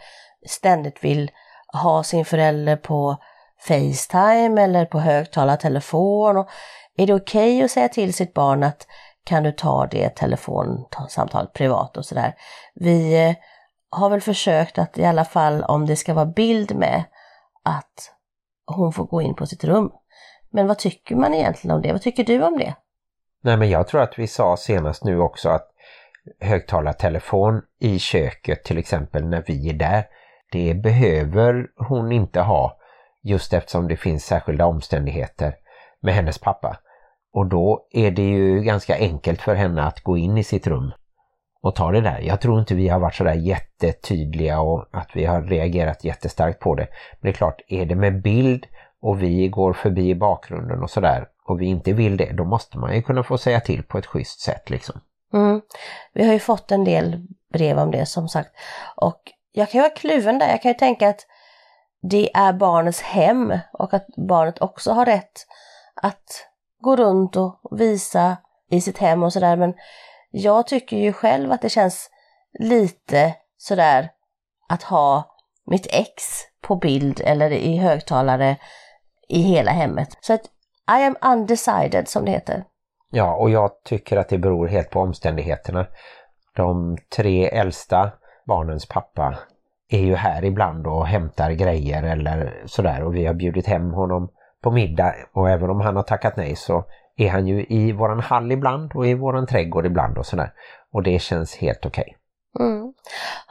ständigt 0.48 1.04
vill 1.04 1.32
ha 1.74 2.04
sin 2.04 2.26
förälder 2.26 2.76
på 2.76 3.18
Facetime 3.68 4.64
eller 4.64 4.86
på 4.86 5.00
högtalartelefon? 5.00 6.38
Och 6.38 6.50
är 6.98 7.08
det 7.08 7.14
okej 7.14 7.56
okay 7.56 7.66
att 7.66 7.72
säga 7.72 7.90
till 7.90 8.14
sitt 8.14 8.34
barn 8.34 8.64
att 8.64 8.88
kan 9.24 9.44
du 9.44 9.52
ta 9.52 9.88
det 9.92 10.10
telefonsamtalet 10.10 11.54
privat 11.54 11.98
och 11.98 12.06
sådär? 12.06 12.36
Vi 12.76 13.26
eh, 13.28 13.36
har 13.90 14.10
väl 14.10 14.22
försökt 14.22 14.78
att 14.78 14.98
i 14.98 15.06
alla 15.06 15.26
fall 15.26 15.64
om 15.64 15.86
det 15.86 15.96
ska 15.96 16.14
vara 16.14 16.26
bild 16.26 16.76
med 16.76 17.04
att 17.64 18.12
hon 18.76 18.94
får 18.94 19.06
gå 19.06 19.22
in 19.22 19.36
på 19.36 19.46
sitt 19.46 19.64
rum. 19.64 19.92
Men 20.52 20.68
vad 20.68 20.78
tycker 20.78 21.16
man 21.16 21.34
egentligen 21.34 21.76
om 21.76 21.82
det? 21.82 21.92
Vad 21.92 22.02
tycker 22.02 22.24
du 22.24 22.44
om 22.44 22.58
det? 22.58 22.76
Nej 23.42 23.58
men 23.58 23.70
jag 23.70 23.88
tror 23.88 24.02
att 24.02 24.20
vi 24.20 24.28
sa 24.28 24.58
senast 24.58 25.04
nu 25.04 25.20
också 25.20 25.50
att 25.50 25.68
högtalartelefon 26.40 27.62
i 27.80 28.00
köket 28.00 28.64
till 28.64 28.78
exempel 28.78 29.26
när 29.26 29.44
vi 29.48 29.70
är 29.70 29.74
där, 29.74 30.04
det 30.52 30.74
behöver 30.74 31.68
hon 31.90 32.12
inte 32.12 32.42
ha 32.42 32.78
just 33.24 33.54
eftersom 33.54 33.88
det 33.88 33.98
finns 33.98 34.26
särskilda 34.26 34.66
omständigheter 34.66 35.56
med 36.02 36.14
hennes 36.14 36.38
pappa. 36.38 36.78
Och 37.34 37.46
då 37.46 37.88
är 37.92 38.12
det 38.12 38.30
ju 38.30 38.62
ganska 38.62 38.96
enkelt 38.96 39.42
för 39.42 39.56
henne 39.56 39.84
att 39.84 40.02
gå 40.02 40.18
in 40.18 40.38
i 40.38 40.44
sitt 40.44 40.68
rum 40.68 40.92
och 41.62 41.76
ta 41.76 41.92
det 41.92 42.02
där. 42.02 42.20
Jag 42.20 42.42
tror 42.42 42.60
inte 42.60 42.76
vi 42.76 42.88
har 42.88 43.00
varit 43.00 43.16
sådär 43.16 43.34
jättetydliga 43.34 44.60
och 44.60 44.86
att 44.92 45.10
vi 45.14 45.26
har 45.26 45.42
reagerat 45.42 46.04
jättestarkt 46.04 46.60
på 46.60 46.76
det. 46.76 46.88
Men 47.12 47.20
det 47.22 47.30
är 47.30 47.34
klart, 47.34 47.62
är 47.68 47.86
det 47.86 47.96
med 47.96 48.22
bild 48.22 48.66
och 49.02 49.22
vi 49.22 49.48
går 49.48 49.74
förbi 49.74 50.10
i 50.10 50.16
bakgrunden 50.16 50.84
och 50.84 50.90
sådär 50.90 51.28
och 51.46 51.62
vi 51.62 51.66
inte 51.66 51.94
vill 51.94 52.18
det, 52.18 52.32
då 52.34 52.46
måste 52.46 52.78
man 52.78 52.96
ju 52.96 53.02
kunna 53.02 53.24
få 53.24 53.38
säga 53.38 53.60
till 53.60 53.84
på 53.84 53.98
ett 53.98 54.06
schysst 54.06 54.40
sätt 54.40 54.70
liksom. 54.70 55.02
Mm. 55.34 55.62
Vi 56.14 56.26
har 56.26 56.34
ju 56.34 56.40
fått 56.40 56.72
en 56.72 56.84
del 56.84 57.28
brev 57.54 57.80
om 57.80 57.92
det 57.92 58.06
som 58.06 58.30
sagt. 58.30 58.50
Och 58.96 59.22
jag 59.52 59.70
kan 59.70 59.80
ju 59.80 59.82
vara 59.82 59.96
kluven 59.96 60.40
där. 60.40 60.50
Jag 60.50 60.62
kan 60.62 60.72
ju 60.72 60.78
tänka 60.78 61.10
att 61.10 61.26
det 62.02 62.36
är 62.36 62.54
barnets 62.54 63.02
hem 63.02 63.60
och 63.74 63.94
att 63.94 64.06
barnet 64.28 64.62
också 64.62 64.92
har 64.92 65.06
rätt 65.06 65.46
att 65.96 66.48
gå 66.82 66.96
runt 66.96 67.36
och 67.36 67.60
visa 67.72 68.38
i 68.70 68.82
sitt 68.82 68.98
hem 68.98 69.24
och 69.24 69.34
sådär. 69.34 69.56
Men 69.56 69.74
jag 70.32 70.68
tycker 70.68 70.98
ju 70.98 71.14
själv 71.14 71.52
att 71.52 71.62
det 71.62 71.70
känns 71.70 72.10
lite 72.60 73.36
sådär 73.58 74.10
att 74.70 74.84
ha 74.84 75.36
mitt 75.66 75.88
ex 75.90 76.24
på 76.62 76.76
bild 76.76 77.22
eller 77.26 77.52
i 77.52 77.78
högtalare 77.78 78.58
i 79.30 79.42
hela 79.42 79.72
hemmet. 79.72 80.18
Så 80.22 80.34
att 80.34 80.46
I 81.00 81.04
am 81.04 81.16
undecided 81.22 82.08
som 82.08 82.26
det 82.26 82.32
heter. 82.32 82.64
Ja, 83.12 83.36
och 83.36 83.50
jag 83.50 83.72
tycker 83.84 84.18
att 84.18 84.30
det 84.30 84.38
beror 84.38 84.68
helt 84.68 84.90
på 84.90 85.00
omständigheterna. 85.00 85.88
De 86.56 86.98
tre 87.16 87.48
äldsta 87.48 88.12
barnens 88.46 88.88
pappa 88.88 89.38
är 89.90 90.00
ju 90.00 90.16
här 90.16 90.46
ibland 90.46 90.88
och 90.88 91.08
hämtar 91.08 91.52
grejer 91.52 92.04
eller 92.04 92.64
sådär 92.66 93.04
och 93.04 93.16
vi 93.16 93.26
har 93.26 93.34
bjudit 93.34 93.68
hem 93.68 93.92
honom 93.92 94.30
på 94.62 94.72
middag 94.72 95.14
och 95.34 95.50
även 95.50 95.70
om 95.70 95.82
han 95.82 95.96
har 95.96 96.04
tackat 96.04 96.38
nej 96.38 96.56
så 96.56 96.86
är 97.20 97.30
han 97.30 97.48
ju 97.48 97.66
i 97.70 97.92
våran 97.92 98.20
hall 98.20 98.52
ibland 98.52 98.92
och 98.96 99.08
i 99.08 99.14
våran 99.14 99.48
trädgård 99.48 99.86
ibland 99.86 100.18
och 100.18 100.26
sådär. 100.26 100.54
Och 100.92 101.04
det 101.04 101.20
känns 101.20 101.56
helt 101.56 101.86
okej. 101.86 102.16
Okay. 102.54 102.68
Mm. 102.68 102.94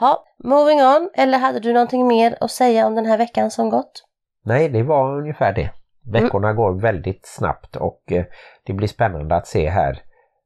Ja, 0.00 0.24
moving 0.44 0.80
on. 0.80 1.10
Eller 1.14 1.38
hade 1.38 1.60
du 1.60 1.72
någonting 1.72 2.06
mer 2.06 2.38
att 2.40 2.50
säga 2.50 2.86
om 2.86 2.94
den 2.94 3.06
här 3.06 3.18
veckan 3.18 3.50
som 3.50 3.70
gått? 3.70 4.04
Nej, 4.44 4.68
det 4.68 4.82
var 4.82 5.18
ungefär 5.18 5.52
det. 5.52 5.70
Veckorna 6.12 6.48
mm. 6.48 6.56
går 6.56 6.80
väldigt 6.80 7.26
snabbt 7.26 7.76
och 7.76 8.12
eh, 8.12 8.24
det 8.66 8.72
blir 8.72 8.88
spännande 8.88 9.36
att 9.36 9.46
se 9.46 9.68
här 9.68 10.02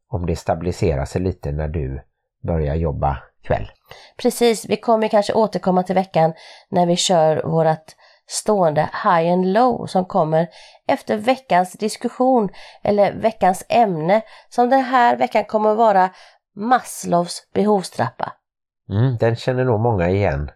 om 0.08 0.26
det 0.26 0.36
stabiliserar 0.36 1.04
sig 1.04 1.22
lite 1.22 1.52
när 1.52 1.68
du 1.68 2.02
börjar 2.46 2.74
jobba 2.74 3.18
kväll. 3.42 3.70
Precis, 4.16 4.66
vi 4.68 4.76
kommer 4.76 5.08
kanske 5.08 5.32
återkomma 5.32 5.82
till 5.82 5.94
veckan 5.94 6.32
när 6.70 6.86
vi 6.86 6.96
kör 6.96 7.42
vårat 7.42 7.96
stående 8.26 8.80
high 8.80 9.32
and 9.32 9.46
low 9.52 9.86
som 9.86 10.04
kommer 10.04 10.48
efter 10.88 11.16
veckans 11.16 11.72
diskussion 11.72 12.48
eller 12.82 13.12
veckans 13.12 13.64
ämne 13.68 14.22
som 14.48 14.70
den 14.70 14.80
här 14.80 15.16
veckan 15.16 15.44
kommer 15.44 15.74
vara 15.74 16.10
Maslows 16.56 17.42
behovstrappa. 17.54 18.32
Mm, 18.90 19.16
den 19.16 19.36
känner 19.36 19.64
nog 19.64 19.80
många 19.80 20.08
igen 20.08 20.50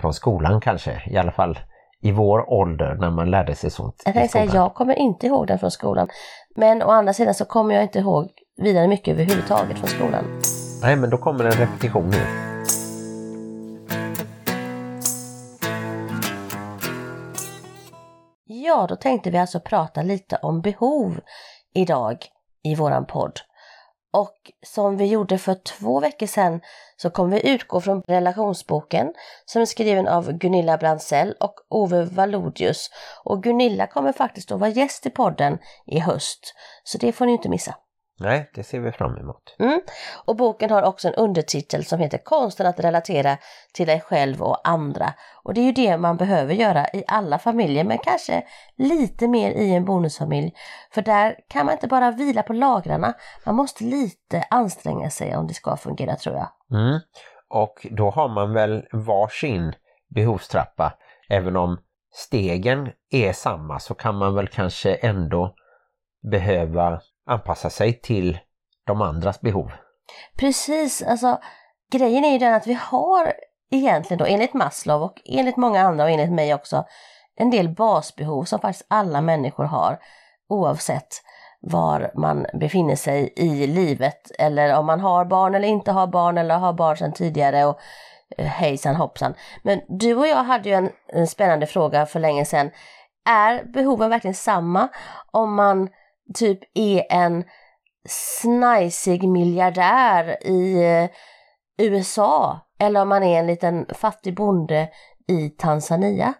från 0.00 0.14
skolan 0.14 0.60
kanske, 0.60 1.02
i 1.06 1.16
alla 1.16 1.32
fall 1.32 1.58
i 2.00 2.12
vår 2.12 2.52
ålder 2.52 2.94
när 2.94 3.10
man 3.10 3.30
lärde 3.30 3.54
sig 3.54 3.70
sånt. 3.70 4.02
Jag, 4.04 4.14
tänkte 4.14 4.38
säga, 4.38 4.54
jag 4.54 4.74
kommer 4.74 4.94
inte 4.94 5.26
ihåg 5.26 5.46
den 5.46 5.58
från 5.58 5.70
skolan. 5.70 6.08
Men 6.56 6.82
å 6.82 6.90
andra 6.90 7.12
sidan 7.12 7.34
så 7.34 7.44
kommer 7.44 7.74
jag 7.74 7.82
inte 7.82 7.98
ihåg 7.98 8.30
vidare 8.56 8.88
mycket 8.88 9.12
överhuvudtaget 9.12 9.78
från 9.78 9.88
skolan. 9.88 10.24
Nej, 10.82 10.96
men 10.96 11.10
då 11.10 11.18
kommer 11.18 11.44
en 11.44 11.52
repetition 11.52 12.10
nu. 12.10 12.47
Ja, 18.68 18.86
då 18.88 18.96
tänkte 18.96 19.30
vi 19.30 19.38
alltså 19.38 19.60
prata 19.60 20.02
lite 20.02 20.36
om 20.42 20.60
behov 20.60 21.20
idag 21.74 22.26
i 22.64 22.74
våran 22.74 23.06
podd. 23.06 23.40
Och 24.12 24.52
som 24.66 24.96
vi 24.96 25.06
gjorde 25.06 25.38
för 25.38 25.54
två 25.54 26.00
veckor 26.00 26.26
sedan 26.26 26.60
så 26.96 27.10
kommer 27.10 27.36
vi 27.36 27.50
utgå 27.50 27.80
från 27.80 28.02
relationsboken 28.02 29.14
som 29.46 29.62
är 29.62 29.66
skriven 29.66 30.08
av 30.08 30.32
Gunilla 30.32 30.78
Brandsell 30.78 31.34
och 31.40 31.54
Ove 31.68 32.04
Valodius. 32.04 32.90
Och 33.24 33.42
Gunilla 33.42 33.86
kommer 33.86 34.12
faktiskt 34.12 34.52
att 34.52 34.60
vara 34.60 34.70
gäst 34.70 35.06
i 35.06 35.10
podden 35.10 35.58
i 35.86 35.98
höst, 35.98 36.54
så 36.84 36.98
det 36.98 37.12
får 37.12 37.26
ni 37.26 37.32
inte 37.32 37.48
missa. 37.48 37.74
Nej, 38.20 38.50
det 38.54 38.62
ser 38.62 38.80
vi 38.80 38.92
fram 38.92 39.16
emot. 39.16 39.56
Mm. 39.58 39.80
Och 40.24 40.36
boken 40.36 40.70
har 40.70 40.82
också 40.82 41.08
en 41.08 41.14
undertitel 41.14 41.84
som 41.84 42.00
heter 42.00 42.18
Konsten 42.18 42.66
att 42.66 42.80
relatera 42.80 43.36
till 43.72 43.86
dig 43.86 44.00
själv 44.00 44.42
och 44.42 44.68
andra. 44.68 45.14
Och 45.42 45.54
det 45.54 45.60
är 45.60 45.64
ju 45.64 45.72
det 45.72 45.96
man 45.96 46.16
behöver 46.16 46.54
göra 46.54 46.86
i 46.88 47.04
alla 47.08 47.38
familjer, 47.38 47.84
men 47.84 47.98
kanske 47.98 48.42
lite 48.76 49.28
mer 49.28 49.50
i 49.50 49.74
en 49.74 49.84
bonusfamilj. 49.84 50.52
För 50.90 51.02
där 51.02 51.36
kan 51.48 51.66
man 51.66 51.72
inte 51.72 51.88
bara 51.88 52.10
vila 52.10 52.42
på 52.42 52.52
lagrarna, 52.52 53.14
man 53.46 53.54
måste 53.54 53.84
lite 53.84 54.44
anstränga 54.50 55.10
sig 55.10 55.36
om 55.36 55.46
det 55.46 55.54
ska 55.54 55.76
fungera 55.76 56.16
tror 56.16 56.36
jag. 56.36 56.48
Mm. 56.80 57.00
Och 57.48 57.86
då 57.90 58.10
har 58.10 58.28
man 58.28 58.52
väl 58.52 58.86
varsin 58.92 59.72
behovstrappa, 60.14 60.92
även 61.28 61.56
om 61.56 61.78
stegen 62.12 62.90
är 63.10 63.32
samma 63.32 63.78
så 63.78 63.94
kan 63.94 64.14
man 64.14 64.34
väl 64.34 64.48
kanske 64.48 64.94
ändå 64.94 65.54
behöva 66.30 67.00
anpassa 67.28 67.70
sig 67.70 68.00
till 68.00 68.38
de 68.86 69.02
andras 69.02 69.40
behov. 69.40 69.72
Precis, 70.38 71.02
alltså 71.02 71.38
grejen 71.92 72.24
är 72.24 72.32
ju 72.32 72.38
den 72.38 72.54
att 72.54 72.66
vi 72.66 72.78
har 72.80 73.32
egentligen 73.70 74.18
då 74.18 74.24
enligt 74.24 74.54
Maslow 74.54 75.02
och 75.02 75.20
enligt 75.24 75.56
många 75.56 75.80
andra 75.80 76.04
och 76.04 76.10
enligt 76.10 76.32
mig 76.32 76.54
också 76.54 76.84
en 77.36 77.50
del 77.50 77.68
basbehov 77.68 78.44
som 78.44 78.60
faktiskt 78.60 78.86
alla 78.88 79.20
människor 79.20 79.64
har 79.64 79.98
oavsett 80.48 81.08
var 81.60 82.10
man 82.14 82.46
befinner 82.54 82.96
sig 82.96 83.32
i 83.36 83.66
livet 83.66 84.30
eller 84.38 84.78
om 84.78 84.86
man 84.86 85.00
har 85.00 85.24
barn 85.24 85.54
eller 85.54 85.68
inte 85.68 85.92
har 85.92 86.06
barn 86.06 86.38
eller 86.38 86.58
har 86.58 86.72
barn 86.72 86.96
sedan 86.96 87.12
tidigare 87.12 87.64
och 87.64 87.78
eh, 88.38 88.46
hejsan 88.46 88.96
hoppsan. 88.96 89.34
Men 89.62 89.80
du 89.88 90.14
och 90.14 90.26
jag 90.26 90.44
hade 90.44 90.68
ju 90.68 90.74
en, 90.74 90.90
en 91.06 91.26
spännande 91.26 91.66
fråga 91.66 92.06
för 92.06 92.20
länge 92.20 92.44
sedan. 92.44 92.70
Är 93.28 93.64
behoven 93.64 94.10
verkligen 94.10 94.34
samma 94.34 94.88
om 95.32 95.54
man 95.54 95.88
typ 96.34 96.58
är 96.74 97.06
en 97.10 97.44
snajsig 98.08 99.28
miljardär 99.28 100.46
i 100.46 100.84
eh, 100.84 101.10
USA 101.78 102.60
eller 102.78 103.02
om 103.02 103.08
man 103.08 103.22
är 103.22 103.38
en 103.38 103.46
liten 103.46 103.86
fattig 103.94 104.34
bonde 104.34 104.88
i 105.28 105.48
Tanzania. 105.48 106.34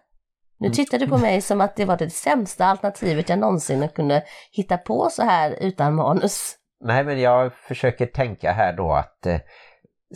Nu 0.57 0.67
mm. 0.67 0.75
tittar 0.75 0.99
du 0.99 1.07
på 1.07 1.17
mig 1.17 1.41
som 1.41 1.61
att 1.61 1.75
det 1.75 1.85
var 1.85 1.97
det 1.97 2.09
sämsta 2.09 2.65
alternativet 2.65 3.29
jag 3.29 3.39
någonsin 3.39 3.89
kunde 3.89 4.23
hitta 4.51 4.77
på 4.77 5.09
så 5.11 5.23
här 5.23 5.57
utan 5.61 5.95
manus. 5.95 6.55
Nej 6.83 7.03
men 7.03 7.19
jag 7.21 7.53
försöker 7.53 8.05
tänka 8.05 8.51
här 8.51 8.73
då 8.73 8.93
att 8.93 9.25
eh, 9.25 9.39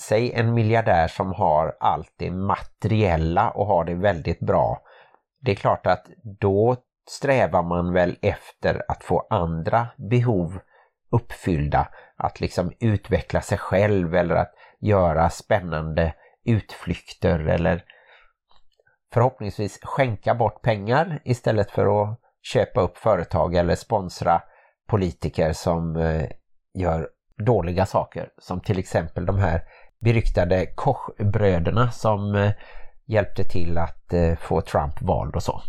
säg 0.01 0.31
en 0.33 0.53
miljardär 0.53 1.07
som 1.07 1.33
har 1.33 1.77
allt 1.79 2.13
det 2.17 2.31
materiella 2.31 3.49
och 3.49 3.65
har 3.67 3.85
det 3.85 3.95
väldigt 3.95 4.39
bra. 4.39 4.81
Det 5.41 5.51
är 5.51 5.55
klart 5.55 5.87
att 5.87 6.05
då 6.39 6.75
strävar 7.09 7.63
man 7.63 7.93
väl 7.93 8.17
efter 8.21 8.81
att 8.87 9.03
få 9.03 9.27
andra 9.29 9.87
behov 9.97 10.59
uppfyllda. 11.11 11.87
Att 12.17 12.39
liksom 12.39 12.71
utveckla 12.79 13.41
sig 13.41 13.57
själv 13.57 14.15
eller 14.15 14.35
att 14.35 14.53
göra 14.79 15.29
spännande 15.29 16.13
utflykter 16.45 17.39
eller 17.39 17.83
förhoppningsvis 19.13 19.79
skänka 19.81 20.35
bort 20.35 20.61
pengar 20.61 21.21
istället 21.25 21.71
för 21.71 22.03
att 22.03 22.19
köpa 22.41 22.81
upp 22.81 22.97
företag 22.97 23.55
eller 23.55 23.75
sponsra 23.75 24.41
politiker 24.87 25.53
som 25.53 25.95
eh, 25.95 26.29
gör 26.73 27.09
dåliga 27.45 27.85
saker. 27.85 28.29
Som 28.37 28.61
till 28.61 28.79
exempel 28.79 29.25
de 29.25 29.37
här 29.37 29.61
beryktade 29.99 30.65
Kochbröderna 30.65 31.91
som 31.91 32.35
eh, 32.35 32.51
hjälpte 33.05 33.43
till 33.43 33.77
att 33.77 34.13
eh, 34.13 34.35
få 34.35 34.61
Trump 34.61 35.01
vald 35.01 35.35
och 35.35 35.43
så. 35.43 35.61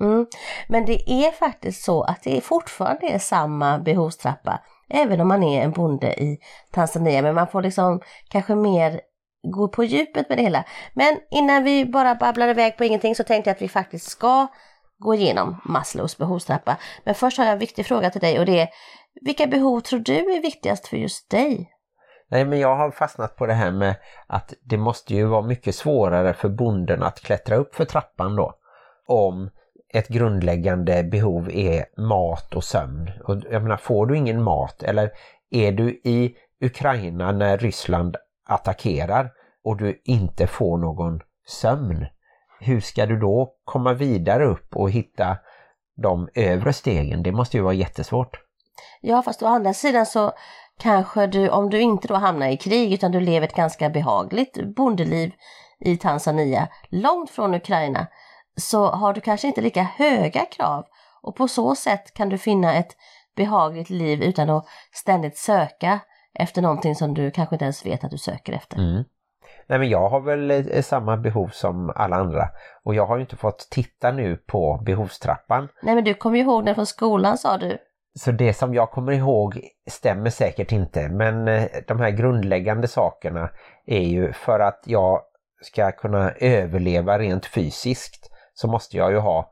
Mm. 0.00 0.26
Men 0.68 0.86
det 0.86 1.10
är 1.10 1.30
faktiskt 1.30 1.84
så 1.84 2.02
att 2.02 2.22
det 2.22 2.36
är 2.36 2.40
fortfarande 2.40 3.06
är 3.06 3.18
samma 3.18 3.78
behovstrappa, 3.78 4.60
även 4.90 5.20
om 5.20 5.28
man 5.28 5.42
är 5.42 5.62
en 5.62 5.72
bonde 5.72 6.22
i 6.22 6.38
Tanzania. 6.72 7.22
Men 7.22 7.34
man 7.34 7.48
får 7.48 7.62
liksom 7.62 8.00
kanske 8.28 8.54
mer 8.54 9.00
gå 9.42 9.68
på 9.68 9.84
djupet 9.84 10.28
med 10.28 10.38
det 10.38 10.42
hela. 10.42 10.64
Men 10.94 11.18
innan 11.30 11.64
vi 11.64 11.84
bara 11.84 12.14
babblar 12.14 12.48
iväg 12.48 12.76
på 12.76 12.84
ingenting 12.84 13.14
så 13.14 13.24
tänkte 13.24 13.50
jag 13.50 13.54
att 13.54 13.62
vi 13.62 13.68
faktiskt 13.68 14.10
ska 14.10 14.46
gå 14.98 15.14
igenom 15.14 15.60
Maslows 15.64 16.18
behovstrappa. 16.18 16.76
Men 17.04 17.14
först 17.14 17.38
har 17.38 17.44
jag 17.44 17.52
en 17.52 17.58
viktig 17.58 17.86
fråga 17.86 18.10
till 18.10 18.20
dig 18.20 18.38
och 18.38 18.46
det 18.46 18.60
är 18.60 18.68
vilka 19.20 19.46
behov 19.46 19.80
tror 19.80 20.00
du 20.00 20.36
är 20.36 20.42
viktigast 20.42 20.88
för 20.88 20.96
just 20.96 21.30
dig? 21.30 21.70
Nej 22.30 22.44
men 22.44 22.60
jag 22.60 22.76
har 22.76 22.90
fastnat 22.90 23.36
på 23.36 23.46
det 23.46 23.54
här 23.54 23.70
med 23.70 23.94
att 24.26 24.54
det 24.60 24.76
måste 24.76 25.14
ju 25.14 25.24
vara 25.24 25.42
mycket 25.42 25.74
svårare 25.74 26.34
för 26.34 26.48
bonden 26.48 27.02
att 27.02 27.20
klättra 27.20 27.56
upp 27.56 27.74
för 27.74 27.84
trappan 27.84 28.36
då. 28.36 28.54
Om 29.06 29.50
ett 29.94 30.08
grundläggande 30.08 31.04
behov 31.04 31.50
är 31.50 31.84
mat 31.96 32.54
och 32.54 32.64
sömn. 32.64 33.10
Och 33.24 33.36
jag 33.50 33.62
menar, 33.62 33.76
får 33.76 34.06
du 34.06 34.16
ingen 34.16 34.42
mat 34.42 34.82
eller 34.82 35.10
är 35.50 35.72
du 35.72 35.90
i 35.90 36.34
Ukraina 36.60 37.32
när 37.32 37.58
Ryssland 37.58 38.16
attackerar 38.48 39.30
och 39.64 39.76
du 39.76 40.00
inte 40.04 40.46
får 40.46 40.78
någon 40.78 41.20
sömn, 41.46 42.06
hur 42.60 42.80
ska 42.80 43.06
du 43.06 43.18
då 43.18 43.52
komma 43.64 43.92
vidare 43.92 44.44
upp 44.44 44.76
och 44.76 44.90
hitta 44.90 45.36
de 46.02 46.28
övre 46.34 46.72
stegen? 46.72 47.22
Det 47.22 47.32
måste 47.32 47.56
ju 47.56 47.62
vara 47.62 47.74
jättesvårt. 47.74 48.40
Ja, 49.00 49.22
fast 49.22 49.42
å 49.42 49.46
andra 49.46 49.74
sidan 49.74 50.06
så 50.06 50.32
kanske 50.78 51.26
du, 51.26 51.48
om 51.48 51.70
du 51.70 51.80
inte 51.80 52.08
då 52.08 52.14
hamnar 52.14 52.48
i 52.48 52.56
krig 52.56 52.92
utan 52.92 53.12
du 53.12 53.20
lever 53.20 53.46
ett 53.46 53.54
ganska 53.54 53.90
behagligt 53.90 54.74
bondeliv 54.76 55.32
i 55.80 55.96
Tanzania, 55.96 56.68
långt 56.88 57.30
från 57.30 57.54
Ukraina, 57.54 58.06
så 58.58 58.90
har 58.90 59.12
du 59.12 59.20
kanske 59.20 59.48
inte 59.48 59.60
lika 59.60 59.82
höga 59.82 60.44
krav 60.44 60.84
och 61.22 61.36
på 61.36 61.48
så 61.48 61.74
sätt 61.74 62.14
kan 62.14 62.28
du 62.28 62.38
finna 62.38 62.74
ett 62.74 62.96
behagligt 63.36 63.90
liv 63.90 64.22
utan 64.22 64.50
att 64.50 64.66
ständigt 64.92 65.36
söka 65.36 66.00
efter 66.34 66.62
någonting 66.62 66.94
som 66.94 67.14
du 67.14 67.30
kanske 67.30 67.54
inte 67.54 67.64
ens 67.64 67.86
vet 67.86 68.04
att 68.04 68.10
du 68.10 68.18
söker 68.18 68.52
efter. 68.52 68.76
Mm. 68.76 69.04
Nej 69.66 69.78
men 69.78 69.88
jag 69.88 70.08
har 70.08 70.20
väl 70.20 70.50
eh, 70.50 70.82
samma 70.82 71.16
behov 71.16 71.48
som 71.48 71.92
alla 71.96 72.16
andra 72.16 72.48
och 72.84 72.94
jag 72.94 73.06
har 73.06 73.16
ju 73.16 73.20
inte 73.20 73.36
fått 73.36 73.68
titta 73.70 74.12
nu 74.12 74.36
på 74.36 74.82
behovstrappan. 74.86 75.68
Nej 75.82 75.94
men 75.94 76.04
du 76.04 76.14
kommer 76.14 76.36
ju 76.38 76.44
ihåg 76.44 76.64
den 76.64 76.74
från 76.74 76.86
skolan 76.86 77.38
sa 77.38 77.58
du. 77.58 77.78
Så 78.18 78.30
det 78.30 78.54
som 78.54 78.74
jag 78.74 78.90
kommer 78.90 79.12
ihåg 79.12 79.60
stämmer 79.90 80.30
säkert 80.30 80.72
inte 80.72 81.08
men 81.08 81.48
eh, 81.48 81.64
de 81.86 82.00
här 82.00 82.10
grundläggande 82.10 82.88
sakerna 82.88 83.50
är 83.86 84.02
ju 84.02 84.32
för 84.32 84.60
att 84.60 84.82
jag 84.84 85.20
ska 85.62 85.92
kunna 85.92 86.30
överleva 86.30 87.18
rent 87.18 87.46
fysiskt 87.46 88.30
så 88.60 88.68
måste 88.68 88.96
jag 88.96 89.12
ju 89.12 89.18
ha 89.18 89.50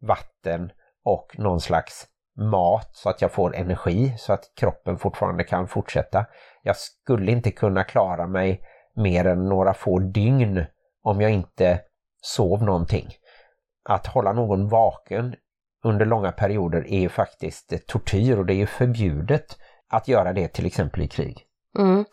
vatten 0.00 0.72
och 1.04 1.34
någon 1.38 1.60
slags 1.60 2.06
mat 2.36 2.90
så 2.92 3.10
att 3.10 3.22
jag 3.22 3.32
får 3.32 3.56
energi 3.56 4.14
så 4.18 4.32
att 4.32 4.52
kroppen 4.56 4.98
fortfarande 4.98 5.44
kan 5.44 5.68
fortsätta. 5.68 6.26
Jag 6.62 6.76
skulle 6.76 7.32
inte 7.32 7.50
kunna 7.50 7.84
klara 7.84 8.26
mig 8.26 8.60
mer 8.94 9.24
än 9.26 9.48
några 9.48 9.74
få 9.74 9.98
dygn 9.98 10.64
om 11.02 11.20
jag 11.20 11.30
inte 11.30 11.80
sov 12.22 12.62
någonting. 12.62 13.08
Att 13.88 14.06
hålla 14.06 14.32
någon 14.32 14.68
vaken 14.68 15.34
under 15.84 16.06
långa 16.06 16.32
perioder 16.32 16.86
är 16.88 17.00
ju 17.00 17.08
faktiskt 17.08 17.86
tortyr 17.86 18.38
och 18.38 18.46
det 18.46 18.54
är 18.54 18.58
ju 18.58 18.66
förbjudet 18.66 19.56
att 19.88 20.08
göra 20.08 20.32
det 20.32 20.48
till 20.48 20.66
exempel 20.66 21.02
i 21.02 21.08
krig. 21.08 21.45
Mm. 21.78 22.04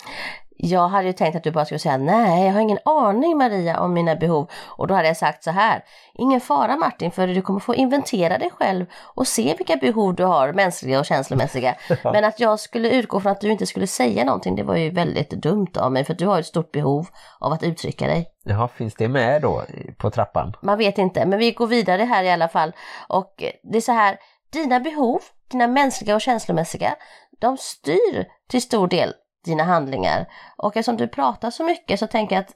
Jag 0.66 0.88
hade 0.88 1.08
ju 1.08 1.14
tänkt 1.14 1.36
att 1.36 1.44
du 1.44 1.52
bara 1.52 1.66
skulle 1.66 1.80
säga 1.80 1.98
nej, 1.98 2.46
jag 2.46 2.54
har 2.54 2.62
ingen 2.62 2.78
aning 2.86 3.38
Maria 3.38 3.80
om 3.80 3.94
mina 3.94 4.16
behov. 4.16 4.50
Och 4.66 4.88
då 4.88 4.94
hade 4.94 5.08
jag 5.08 5.18
sagt 5.18 5.44
så 5.44 5.52
här, 5.52 5.84
ingen 6.14 6.42
fara 6.42 6.78
Martin, 6.78 7.12
för 7.12 7.28
du 7.28 7.42
kommer 7.42 7.60
få 7.60 7.76
inventera 7.76 8.38
dig 8.38 8.50
själv 8.60 8.86
och 9.16 9.28
se 9.28 9.56
vilka 9.58 9.76
behov 9.76 10.16
du 10.16 10.24
har, 10.24 10.54
mänskliga 10.54 11.00
och 11.00 11.06
känslomässiga. 11.06 11.76
Men 12.04 12.26
att 12.26 12.40
jag 12.40 12.60
skulle 12.60 12.90
utgå 12.90 13.20
från 13.20 13.32
att 13.32 13.42
du 13.42 13.52
inte 13.52 13.66
skulle 13.66 13.88
säga 13.88 14.24
någonting, 14.24 14.56
det 14.56 14.64
var 14.64 14.76
ju 14.76 14.90
väldigt 14.90 15.30
dumt 15.30 15.72
av 15.76 15.92
mig, 15.92 16.04
för 16.04 16.14
du 16.14 16.26
har 16.26 16.40
ett 16.40 16.46
stort 16.46 16.72
behov 16.72 17.08
av 17.40 17.54
att 17.54 17.64
uttrycka 17.64 18.08
dig. 18.08 18.30
Jaha, 18.44 18.68
finns 18.68 18.96
det 18.96 19.08
med 19.08 19.42
då 19.42 19.64
på 19.98 20.10
trappan? 20.10 20.56
Man 20.62 20.78
vet 20.78 20.98
inte, 20.98 21.26
men 21.26 21.40
vi 21.40 21.52
går 21.52 21.68
vidare 21.68 22.04
här 22.04 22.24
i 22.24 22.32
alla 22.32 22.48
fall. 22.48 22.72
Och 23.08 23.44
det 23.64 23.78
är 23.78 23.82
så 23.82 23.92
här, 23.92 24.18
dina 24.54 24.80
behov, 24.80 25.20
dina 25.52 25.68
mänskliga 25.68 26.16
och 26.16 26.22
känslomässiga, 26.22 26.96
de 27.40 27.58
styr 27.58 28.26
till 28.50 28.62
stor 28.62 28.88
del 28.88 29.14
dina 29.44 29.64
handlingar. 29.64 30.26
Och 30.58 30.78
eftersom 30.78 30.98
du 30.98 31.08
pratar 31.08 31.50
så 31.50 31.64
mycket 31.64 32.00
så 32.00 32.08
tänker 32.08 32.36
jag 32.36 32.44
att 32.44 32.52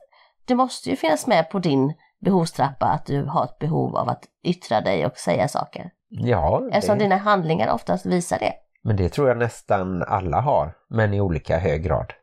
det 0.45 0.55
måste 0.55 0.89
ju 0.89 0.95
finnas 0.95 1.27
med 1.27 1.49
på 1.49 1.59
din 1.59 1.93
behovstrappa 2.25 2.85
att 2.85 3.05
du 3.05 3.23
har 3.25 3.43
ett 3.43 3.59
behov 3.59 3.97
av 3.97 4.09
att 4.09 4.23
yttra 4.43 4.81
dig 4.81 5.05
och 5.05 5.17
säga 5.17 5.47
saker. 5.47 5.89
Ja, 6.09 6.69
Eftersom 6.71 6.97
dina 6.97 7.17
handlingar 7.17 7.73
oftast 7.73 8.05
visar 8.05 8.39
det. 8.39 8.53
men 8.83 8.95
det 8.95 9.09
tror 9.09 9.27
jag 9.27 9.37
nästan 9.37 10.03
alla 10.03 10.41
har, 10.41 10.73
men 10.89 11.13
i 11.13 11.21
olika 11.21 11.57
hög 11.57 11.83
grad. 11.83 12.13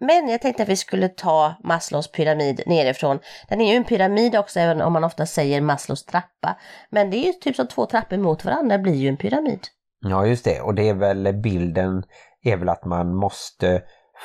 Men 0.00 0.28
jag 0.28 0.40
tänkte 0.42 0.62
att 0.62 0.68
vi 0.68 0.76
skulle 0.76 1.08
ta 1.08 1.54
Maslows 1.64 2.12
pyramid 2.12 2.62
nerifrån. 2.66 3.18
Den 3.48 3.60
är 3.60 3.70
ju 3.70 3.76
en 3.76 3.84
pyramid 3.84 4.36
också, 4.36 4.60
även 4.60 4.82
om 4.82 4.92
man 4.92 5.04
ofta 5.04 5.26
säger 5.26 5.60
Maslows 5.60 6.04
trappa. 6.04 6.56
Men 6.90 7.10
det 7.10 7.16
är 7.16 7.26
ju 7.26 7.32
typ 7.32 7.56
som 7.56 7.66
två 7.66 7.86
trappor 7.86 8.16
mot 8.16 8.44
varandra 8.44 8.78
blir 8.78 8.94
ju 8.94 9.08
en 9.08 9.16
pyramid. 9.16 9.60
Ja, 10.00 10.26
just 10.26 10.44
det. 10.44 10.60
Och 10.60 10.74
det 10.74 10.88
är 10.88 10.94
väl 10.94 11.32
bilden 11.32 12.02
är 12.46 12.56
väl 12.56 12.68
att 12.68 12.84
man 12.84 13.14
måste 13.14 13.82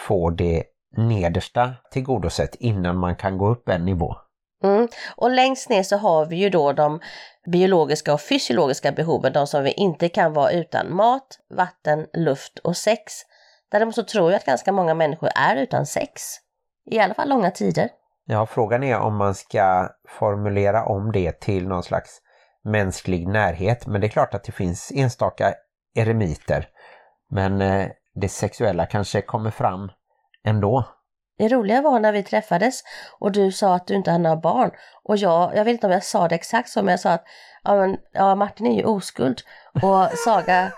få 0.08 0.30
det 0.30 0.64
nedersta 0.98 1.74
tillgodosett 1.92 2.56
innan 2.56 2.98
man 2.98 3.16
kan 3.16 3.38
gå 3.38 3.50
upp 3.50 3.70
en 3.70 3.86
nivå. 3.86 4.16
Mm. 4.64 4.88
Och 5.16 5.32
längst 5.32 5.70
ner 5.70 5.84
så 5.84 5.98
har 5.98 6.26
vi 6.26 6.36
ju 6.36 6.50
då 6.50 6.74
de 6.74 7.00
biologiska 7.52 8.14
och 8.14 8.22
fysiologiska 8.22 8.92
behoven, 8.92 9.34
de 9.34 9.48
som 9.48 9.64
vi 9.64 9.72
inte 9.72 10.10
kan 10.10 10.34
vara 10.34 10.52
utan. 10.52 10.96
Mat, 10.96 11.40
vatten, 11.50 12.08
luft 12.14 12.60
och 12.60 12.78
sex. 12.78 13.14
Däremot 13.72 13.96
så 13.96 14.04
tror 14.04 14.32
jag 14.32 14.38
att 14.38 14.46
ganska 14.46 14.72
många 14.72 14.94
människor 14.94 15.30
är 15.36 15.56
utan 15.56 15.86
sex. 15.86 16.22
I 16.92 17.00
alla 17.00 17.14
fall 17.14 17.30
långa 17.30 17.52
tider. 17.52 17.90
Ja, 18.26 18.46
frågan 18.46 18.84
är 18.84 19.00
om 19.00 19.16
man 19.16 19.36
ska 19.36 19.90
formulera 20.08 20.86
om 20.86 21.12
det 21.12 21.40
till 21.40 21.68
någon 21.68 21.84
slags 21.84 22.22
mänsklig 22.64 23.28
närhet. 23.28 23.88
Men 23.88 24.02
det 24.02 24.08
är 24.08 24.10
klart 24.10 24.34
att 24.34 24.44
det 24.44 24.52
finns 24.52 24.92
enstaka 24.96 25.54
eremiter. 25.96 26.68
Men 27.30 27.62
eh, 27.62 27.88
det 28.14 28.30
sexuella 28.30 28.86
kanske 28.86 29.22
kommer 29.22 29.52
fram 29.52 29.92
ändå. 30.44 30.86
Det 31.38 31.48
roliga 31.48 31.82
var 31.82 32.00
när 32.00 32.12
vi 32.12 32.24
träffades 32.24 32.84
och 33.20 33.32
du 33.32 33.52
sa 33.52 33.76
att 33.76 33.88
du 33.88 33.96
inte 33.96 34.12
hade 34.12 34.24
några 34.24 34.36
barn. 34.38 34.72
Och 35.04 35.18
jag, 35.18 35.56
jag 35.56 35.66
vet 35.66 35.72
inte 35.72 35.88
om 35.88 35.94
jag 35.94 36.04
sa 36.04 36.28
det 36.28 36.36
exakt 36.36 36.70
så, 36.70 36.82
men 36.84 36.92
jag 36.92 37.00
sa 37.00 37.12
att 37.12 37.24
ja, 37.64 37.76
men, 37.76 37.98
ja, 38.12 38.36
Martin 38.36 38.68
är 38.68 38.76
ju 38.78 38.84
oskuld. 38.86 39.42
Och 39.82 40.12
Saga 40.26 40.72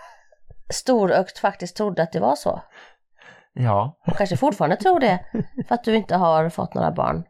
storögt 0.69 1.37
faktiskt 1.39 1.75
trodde 1.77 2.03
att 2.03 2.11
det 2.11 2.19
var 2.19 2.35
så. 2.35 2.61
Ja, 3.53 3.97
Och 4.07 4.17
kanske 4.17 4.37
fortfarande 4.37 4.75
tror 4.75 4.99
det, 4.99 5.19
för 5.67 5.75
att 5.75 5.83
du 5.83 5.95
inte 5.95 6.15
har 6.15 6.49
fått 6.49 6.73
några 6.73 6.91
barn. 6.91 7.23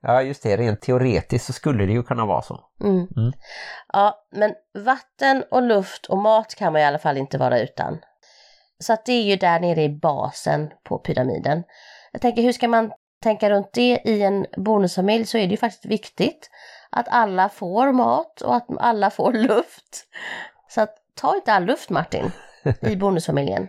ja 0.00 0.22
just 0.22 0.42
det. 0.42 0.56
Rent 0.56 0.80
teoretiskt 0.80 1.46
så 1.46 1.52
skulle 1.52 1.86
det 1.86 1.92
ju 1.92 2.02
kunna 2.02 2.26
vara 2.26 2.42
så. 2.42 2.60
Mm. 2.84 2.96
Mm. 3.16 3.32
Ja, 3.92 4.14
men 4.32 4.54
vatten 4.84 5.44
och 5.50 5.62
luft 5.62 6.06
och 6.06 6.18
mat 6.18 6.54
kan 6.54 6.72
man 6.72 6.82
i 6.82 6.84
alla 6.84 6.98
fall 6.98 7.16
inte 7.16 7.38
vara 7.38 7.60
utan. 7.60 7.98
Så 8.80 8.92
att 8.92 9.06
det 9.06 9.12
är 9.12 9.22
ju 9.22 9.36
där 9.36 9.60
nere 9.60 9.82
i 9.82 9.88
basen 9.88 10.70
på 10.84 10.98
pyramiden. 10.98 11.62
Jag 12.12 12.22
tänker, 12.22 12.42
hur 12.42 12.52
ska 12.52 12.68
man 12.68 12.92
tänka 13.22 13.50
runt 13.50 13.72
det 13.72 14.00
i 14.04 14.22
en 14.22 14.46
bonusfamilj 14.56 15.26
så 15.26 15.38
är 15.38 15.42
det 15.42 15.50
ju 15.50 15.56
faktiskt 15.56 15.84
viktigt 15.84 16.50
att 16.90 17.06
alla 17.08 17.48
får 17.48 17.92
mat 17.92 18.40
och 18.40 18.56
att 18.56 18.66
alla 18.78 19.10
får 19.10 19.32
luft. 19.32 20.06
Så 20.68 20.80
att 20.80 20.94
ta 21.14 21.34
inte 21.34 21.52
all 21.52 21.64
luft 21.64 21.90
Martin 21.90 22.32
i 22.80 22.96
bonusfamiljen. 22.96 23.68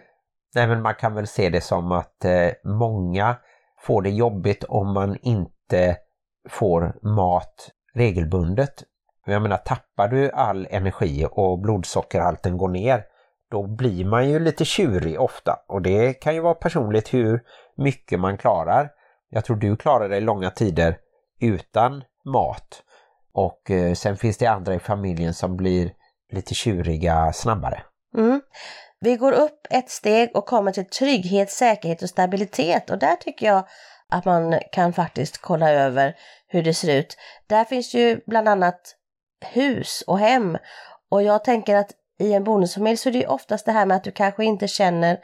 Nej 0.55 0.67
men 0.67 0.81
man 0.81 0.95
kan 0.95 1.15
väl 1.15 1.27
se 1.27 1.49
det 1.49 1.61
som 1.61 1.91
att 1.91 2.25
eh, 2.25 2.49
många 2.63 3.35
får 3.79 4.01
det 4.01 4.09
jobbigt 4.09 4.63
om 4.63 4.93
man 4.93 5.17
inte 5.21 5.97
får 6.49 7.07
mat 7.15 7.69
regelbundet. 7.93 8.83
Jag 9.25 9.41
menar 9.41 9.57
tappar 9.57 10.07
du 10.07 10.31
all 10.31 10.67
energi 10.69 11.27
och 11.31 11.59
blodsockerhalten 11.59 12.57
går 12.57 12.69
ner 12.69 13.03
då 13.51 13.67
blir 13.67 14.05
man 14.05 14.29
ju 14.29 14.39
lite 14.39 14.65
tjurig 14.65 15.21
ofta 15.21 15.59
och 15.67 15.81
det 15.81 16.13
kan 16.13 16.35
ju 16.35 16.41
vara 16.41 16.53
personligt 16.53 17.13
hur 17.13 17.41
mycket 17.77 18.19
man 18.19 18.37
klarar. 18.37 18.89
Jag 19.29 19.45
tror 19.45 19.55
du 19.55 19.77
klarar 19.77 20.09
dig 20.09 20.21
långa 20.21 20.49
tider 20.49 20.97
utan 21.39 22.03
mat 22.25 22.83
och 23.33 23.71
eh, 23.71 23.93
sen 23.93 24.17
finns 24.17 24.37
det 24.37 24.45
andra 24.45 24.75
i 24.75 24.79
familjen 24.79 25.33
som 25.33 25.57
blir 25.57 25.91
lite 26.31 26.53
tjuriga 26.53 27.33
snabbare. 27.33 27.83
Mm. 28.17 28.41
Vi 28.99 29.15
går 29.15 29.31
upp 29.31 29.67
ett 29.69 29.89
steg 29.89 30.35
och 30.35 30.45
kommer 30.45 30.71
till 30.71 30.89
trygghet, 30.89 31.51
säkerhet 31.51 32.01
och 32.01 32.09
stabilitet 32.09 32.89
och 32.89 32.99
där 32.99 33.15
tycker 33.15 33.45
jag 33.45 33.67
att 34.09 34.25
man 34.25 34.59
kan 34.71 34.93
faktiskt 34.93 35.41
kolla 35.41 35.71
över 35.71 36.15
hur 36.47 36.63
det 36.63 36.73
ser 36.73 36.99
ut. 36.99 37.17
Där 37.47 37.63
finns 37.63 37.93
ju 37.93 38.21
bland 38.25 38.49
annat 38.49 38.95
hus 39.45 40.03
och 40.07 40.19
hem 40.19 40.57
och 41.09 41.23
jag 41.23 41.43
tänker 41.43 41.75
att 41.75 41.91
i 42.21 42.33
en 42.33 42.43
bonusfamilj 42.43 42.97
så 42.97 43.09
är 43.09 43.13
det 43.13 43.19
ju 43.19 43.25
oftast 43.25 43.65
det 43.65 43.71
här 43.71 43.85
med 43.85 43.97
att 43.97 44.03
du 44.03 44.11
kanske 44.11 44.45
inte 44.45 44.67
känner 44.67 45.19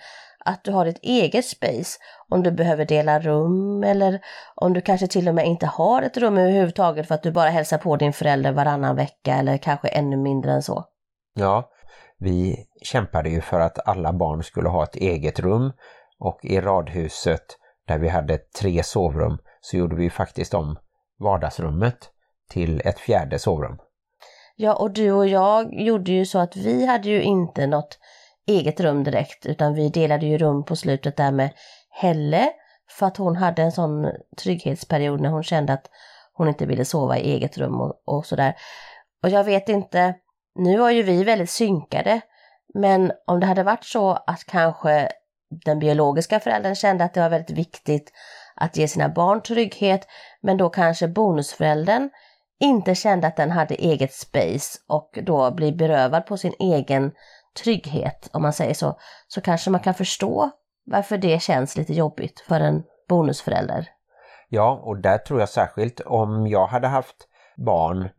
att 0.46 0.64
du 0.64 0.72
har 0.72 0.86
ett 0.86 1.00
eget 1.02 1.46
space. 1.46 2.00
Om 2.30 2.44
du 2.44 2.52
behöver 2.52 2.86
dela 2.86 3.20
rum 3.20 3.84
eller 3.84 4.20
om 4.56 4.74
du 4.74 4.82
kanske 4.82 5.08
till 5.08 5.28
och 5.28 5.36
med 5.36 5.46
inte 5.46 5.66
har 5.66 6.02
ett 6.02 6.18
rum 6.18 6.38
överhuvudtaget 6.38 7.08
för 7.08 7.16
att 7.16 7.24
du 7.24 7.32
bara 7.32 7.50
hälsar 7.50 7.78
på 7.78 7.96
din 7.96 8.14
förälder 8.14 8.52
varannan 8.52 8.96
vecka 8.96 9.36
eller 9.36 9.58
kanske 9.58 9.88
ännu 9.88 10.18
mindre 10.18 10.52
än 10.52 10.64
så. 10.64 10.86
Ja, 11.34 11.70
vi 12.20 12.66
kämpade 12.82 13.30
ju 13.30 13.42
för 13.42 13.60
att 13.60 13.88
alla 13.88 14.14
barn 14.14 14.44
skulle 14.44 14.70
ha 14.70 14.84
ett 14.84 14.96
eget 14.96 15.40
rum 15.40 15.72
och 16.20 16.40
i 16.44 16.62
radhuset 16.62 17.46
där 17.88 17.98
vi 17.98 18.10
hade 18.10 18.38
tre 18.38 18.84
sovrum 18.84 19.38
så 19.62 19.78
gjorde 19.78 19.96
vi 19.96 20.10
faktiskt 20.10 20.54
om 20.54 20.78
vardagsrummet 21.20 21.98
till 22.50 22.82
ett 22.86 23.00
fjärde 23.00 23.40
sovrum. 23.40 23.78
Ja, 24.60 24.74
och 24.74 24.92
du 24.92 25.12
och 25.12 25.28
jag 25.28 25.74
gjorde 25.74 26.12
ju 26.12 26.26
så 26.26 26.40
att 26.40 26.56
vi 26.56 26.86
hade 26.86 27.10
ju 27.10 27.22
inte 27.22 27.68
något 27.68 28.00
eget 28.48 28.80
rum 28.80 29.04
direkt, 29.04 29.46
utan 29.46 29.74
vi 29.74 29.90
delade 29.90 30.26
ju 30.26 30.38
rum 30.38 30.66
på 30.66 30.76
slutet 30.76 31.18
där 31.18 31.32
med 31.32 31.50
Helle, 31.90 32.50
för 32.90 33.06
att 33.06 33.18
hon 33.18 33.36
hade 33.36 33.62
en 33.62 33.72
sån 33.72 34.12
trygghetsperiod 34.38 35.22
när 35.22 35.30
hon 35.30 35.44
kände 35.44 35.74
att 35.74 35.90
hon 36.34 36.48
inte 36.48 36.66
ville 36.66 36.86
sova 36.86 37.18
i 37.18 37.32
eget 37.32 37.58
rum 37.58 37.82
och, 37.82 38.04
och 38.06 38.26
sådär. 38.26 38.56
Och 39.24 39.30
jag 39.30 39.44
vet 39.44 39.70
inte, 39.70 40.16
nu 40.56 40.78
var 40.78 40.92
ju 40.92 41.04
vi 41.04 41.24
väldigt 41.24 41.50
synkade, 41.50 42.22
men 42.74 43.12
om 43.28 43.40
det 43.40 43.46
hade 43.46 43.64
varit 43.64 43.86
så 43.86 44.12
att 44.12 44.44
kanske 44.48 45.10
den 45.66 45.80
biologiska 45.80 46.40
föräldern 46.40 46.76
kände 46.76 47.04
att 47.04 47.14
det 47.14 47.20
var 47.20 47.30
väldigt 47.30 47.58
viktigt 47.58 48.12
att 48.56 48.78
ge 48.78 48.88
sina 48.88 49.10
barn 49.10 49.42
trygghet, 49.42 50.08
men 50.42 50.58
då 50.58 50.70
kanske 50.70 51.08
bonusföräldern 51.08 52.10
inte 52.60 52.96
kände 52.96 53.28
att 53.28 53.36
den 53.36 53.52
hade 53.52 53.76
eget 53.76 54.14
space 54.14 54.80
och 54.88 55.20
då 55.24 55.52
blir 55.52 55.76
berövad 55.76 56.26
på 56.26 56.38
sin 56.38 56.54
egen 56.60 57.12
trygghet, 57.64 58.30
om 58.34 58.42
man 58.42 58.54
säger 58.54 58.74
så, 58.74 58.98
så 59.28 59.42
kanske 59.42 59.70
man 59.70 59.82
kan 59.82 59.94
förstå 59.94 60.52
varför 60.86 61.18
det 61.18 61.42
känns 61.42 61.78
lite 61.78 61.94
jobbigt 61.94 62.40
för 62.40 62.60
en 62.60 62.84
bonusförälder. 63.10 63.90
Ja, 64.50 64.82
och 64.84 65.02
där 65.02 65.18
tror 65.18 65.40
jag 65.40 65.50
särskilt 65.50 66.00
om 66.00 66.48
jag 66.48 66.68
hade 66.68 66.88
haft 66.88 67.28
barn 67.66 68.10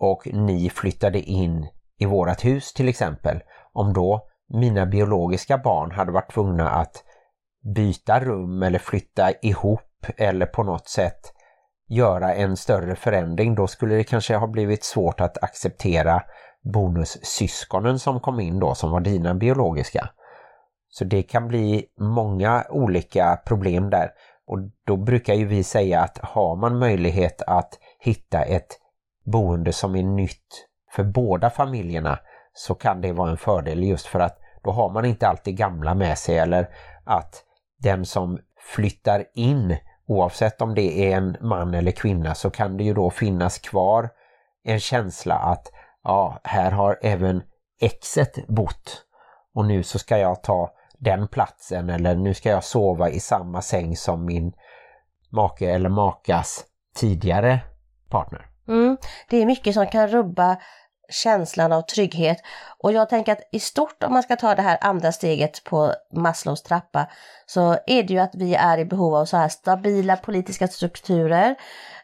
och 0.00 0.28
ni 0.32 0.70
flyttade 0.70 1.20
in 1.20 1.68
i 1.98 2.06
vårat 2.06 2.44
hus 2.44 2.72
till 2.72 2.88
exempel, 2.88 3.40
om 3.72 3.92
då 3.92 4.28
mina 4.48 4.86
biologiska 4.86 5.58
barn 5.58 5.90
hade 5.90 6.12
varit 6.12 6.32
tvungna 6.32 6.70
att 6.70 7.04
byta 7.74 8.20
rum 8.20 8.62
eller 8.62 8.78
flytta 8.78 9.32
ihop 9.42 10.06
eller 10.16 10.46
på 10.46 10.62
något 10.62 10.88
sätt 10.88 11.32
göra 11.88 12.34
en 12.34 12.56
större 12.56 12.96
förändring, 12.96 13.54
då 13.54 13.66
skulle 13.66 13.94
det 13.94 14.04
kanske 14.04 14.36
ha 14.36 14.46
blivit 14.46 14.84
svårt 14.84 15.20
att 15.20 15.42
acceptera 15.42 16.22
bonussyskonen 16.72 17.98
som 17.98 18.20
kom 18.20 18.40
in 18.40 18.60
då, 18.60 18.74
som 18.74 18.90
var 18.90 19.00
dina 19.00 19.34
biologiska. 19.34 20.10
Så 20.90 21.04
det 21.04 21.22
kan 21.22 21.48
bli 21.48 21.86
många 22.00 22.64
olika 22.70 23.40
problem 23.44 23.90
där. 23.90 24.10
Och 24.46 24.58
då 24.86 24.96
brukar 24.96 25.34
ju 25.34 25.44
vi 25.44 25.62
säga 25.62 26.00
att 26.00 26.18
har 26.18 26.56
man 26.56 26.78
möjlighet 26.78 27.42
att 27.42 27.78
hitta 28.00 28.42
ett 28.42 28.78
boende 29.24 29.72
som 29.72 29.96
är 29.96 30.02
nytt 30.02 30.66
för 30.92 31.04
båda 31.04 31.50
familjerna 31.50 32.18
så 32.52 32.74
kan 32.74 33.00
det 33.00 33.12
vara 33.12 33.30
en 33.30 33.36
fördel 33.36 33.84
just 33.84 34.06
för 34.06 34.20
att 34.20 34.38
då 34.64 34.70
har 34.70 34.90
man 34.92 35.04
inte 35.04 35.28
alltid 35.28 35.56
gamla 35.56 35.94
med 35.94 36.18
sig 36.18 36.38
eller 36.38 36.68
att 37.04 37.44
den 37.78 38.04
som 38.04 38.38
flyttar 38.74 39.24
in 39.34 39.76
oavsett 40.08 40.62
om 40.62 40.74
det 40.74 41.12
är 41.12 41.16
en 41.16 41.36
man 41.40 41.74
eller 41.74 41.90
kvinna 41.90 42.34
så 42.34 42.50
kan 42.50 42.76
det 42.76 42.84
ju 42.84 42.94
då 42.94 43.10
finnas 43.10 43.58
kvar 43.58 44.10
en 44.64 44.80
känsla 44.80 45.34
att 45.34 45.72
ja, 46.04 46.40
här 46.44 46.70
har 46.70 46.98
även 47.02 47.42
exet 47.80 48.46
bott 48.46 49.04
och 49.54 49.64
nu 49.64 49.82
så 49.82 49.98
ska 49.98 50.18
jag 50.18 50.42
ta 50.42 50.70
den 50.98 51.28
platsen 51.28 51.90
eller 51.90 52.16
nu 52.16 52.34
ska 52.34 52.50
jag 52.50 52.64
sova 52.64 53.10
i 53.10 53.20
samma 53.20 53.62
säng 53.62 53.96
som 53.96 54.24
min 54.24 54.52
make 55.30 55.70
eller 55.70 55.88
makas 55.88 56.64
tidigare 56.94 57.60
partner. 58.10 58.46
Mm. 58.68 58.96
Det 59.28 59.36
är 59.36 59.46
mycket 59.46 59.74
som 59.74 59.86
kan 59.86 60.08
rubba 60.08 60.56
känslan 61.08 61.72
av 61.72 61.82
trygghet. 61.82 62.38
Och 62.78 62.92
jag 62.92 63.08
tänker 63.08 63.32
att 63.32 63.48
i 63.52 63.60
stort 63.60 64.02
om 64.02 64.12
man 64.12 64.22
ska 64.22 64.36
ta 64.36 64.54
det 64.54 64.62
här 64.62 64.78
andra 64.80 65.12
steget 65.12 65.64
på 65.64 65.94
Maslows 66.12 66.62
trappa 66.62 67.06
så 67.46 67.72
är 67.86 68.02
det 68.02 68.12
ju 68.12 68.18
att 68.18 68.34
vi 68.34 68.54
är 68.54 68.78
i 68.78 68.84
behov 68.84 69.14
av 69.14 69.24
så 69.24 69.36
här 69.36 69.48
stabila 69.48 70.16
politiska 70.16 70.68
strukturer, 70.68 71.56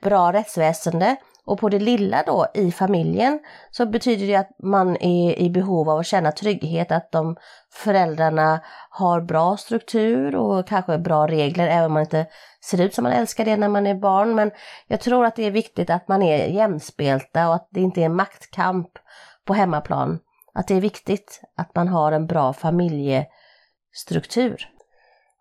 bra 0.03 0.33
rättsväsende 0.33 1.17
och 1.47 1.59
på 1.59 1.69
det 1.69 1.79
lilla 1.79 2.23
då 2.27 2.47
i 2.55 2.73
familjen 2.73 3.41
så 3.71 3.87
betyder 3.87 4.27
det 4.27 4.35
att 4.35 4.51
man 4.63 4.97
är 4.97 5.39
i 5.39 5.51
behov 5.51 5.91
av 5.91 5.99
att 5.99 6.07
känna 6.07 6.33
trygghet, 6.33 6.93
att 6.93 7.13
de 7.13 7.37
föräldrarna 7.73 8.61
har 8.91 9.21
bra 9.21 9.57
struktur 9.57 10.37
och 10.37 10.67
kanske 10.67 10.99
bra 10.99 11.27
regler 11.27 11.69
även 11.69 11.85
om 11.85 11.93
man 11.93 12.03
inte 12.03 12.27
ser 12.65 12.81
ut 12.81 12.95
som 12.95 13.03
man 13.03 13.13
älskar 13.13 13.45
det 13.45 13.57
när 13.57 13.69
man 13.69 13.87
är 13.87 13.95
barn. 13.95 14.35
Men 14.35 14.51
jag 14.87 15.01
tror 15.01 15.25
att 15.25 15.37
det 15.37 15.45
är 15.45 15.51
viktigt 15.51 15.91
att 15.91 16.09
man 16.09 16.23
är 16.23 16.47
jämspelta 16.47 17.49
och 17.49 17.55
att 17.55 17.69
det 17.71 17.81
inte 17.81 18.01
är 18.01 18.07
en 18.07 18.17
maktkamp 18.17 18.89
på 19.45 19.55
hemmaplan. 19.55 20.19
Att 20.55 20.69
det 20.69 20.75
är 20.75 20.81
viktigt 20.81 21.41
att 21.57 21.75
man 21.75 21.89
har 21.89 22.13
en 22.13 22.27
bra 22.27 22.53
familjestruktur. 22.53 24.74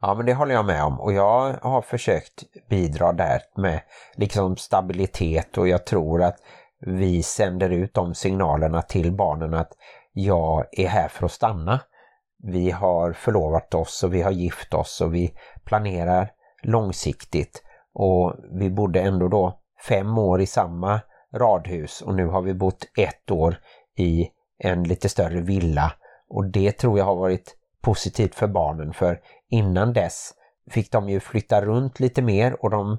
Ja 0.05 0.13
men 0.13 0.25
det 0.25 0.33
håller 0.33 0.55
jag 0.55 0.65
med 0.65 0.83
om. 0.83 0.99
Och 0.99 1.13
jag 1.13 1.53
har 1.61 1.81
försökt 1.81 2.43
bidra 2.69 3.11
där 3.11 3.41
med 3.55 3.81
liksom 4.15 4.57
stabilitet 4.57 5.57
och 5.57 5.67
jag 5.67 5.85
tror 5.85 6.23
att 6.23 6.37
vi 6.79 7.23
sänder 7.23 7.69
ut 7.69 7.93
de 7.93 8.15
signalerna 8.15 8.81
till 8.81 9.11
barnen 9.11 9.53
att 9.53 9.71
jag 10.13 10.65
är 10.71 10.87
här 10.87 11.07
för 11.07 11.25
att 11.25 11.31
stanna. 11.31 11.79
Vi 12.43 12.71
har 12.71 13.13
förlovat 13.13 13.73
oss 13.73 14.03
och 14.03 14.13
vi 14.13 14.21
har 14.21 14.31
gift 14.31 14.73
oss 14.73 15.01
och 15.01 15.15
vi 15.15 15.33
planerar 15.65 16.31
långsiktigt. 16.63 17.63
Och 17.93 18.35
vi 18.59 18.69
bodde 18.69 19.01
ändå 19.01 19.27
då 19.27 19.59
fem 19.87 20.17
år 20.17 20.41
i 20.41 20.45
samma 20.45 21.01
radhus 21.35 22.01
och 22.01 22.15
nu 22.15 22.27
har 22.27 22.41
vi 22.41 22.53
bott 22.53 22.85
ett 22.97 23.31
år 23.31 23.57
i 23.97 24.29
en 24.57 24.83
lite 24.83 25.09
större 25.09 25.41
villa. 25.41 25.93
Och 26.29 26.45
det 26.45 26.71
tror 26.71 26.97
jag 26.97 27.05
har 27.05 27.15
varit 27.15 27.57
positivt 27.83 28.35
för 28.35 28.47
barnen 28.47 28.93
för 28.93 29.19
innan 29.49 29.93
dess 29.93 30.33
fick 30.71 30.91
de 30.91 31.09
ju 31.09 31.19
flytta 31.19 31.61
runt 31.61 31.99
lite 31.99 32.21
mer 32.21 32.63
och 32.63 32.69
de 32.69 32.97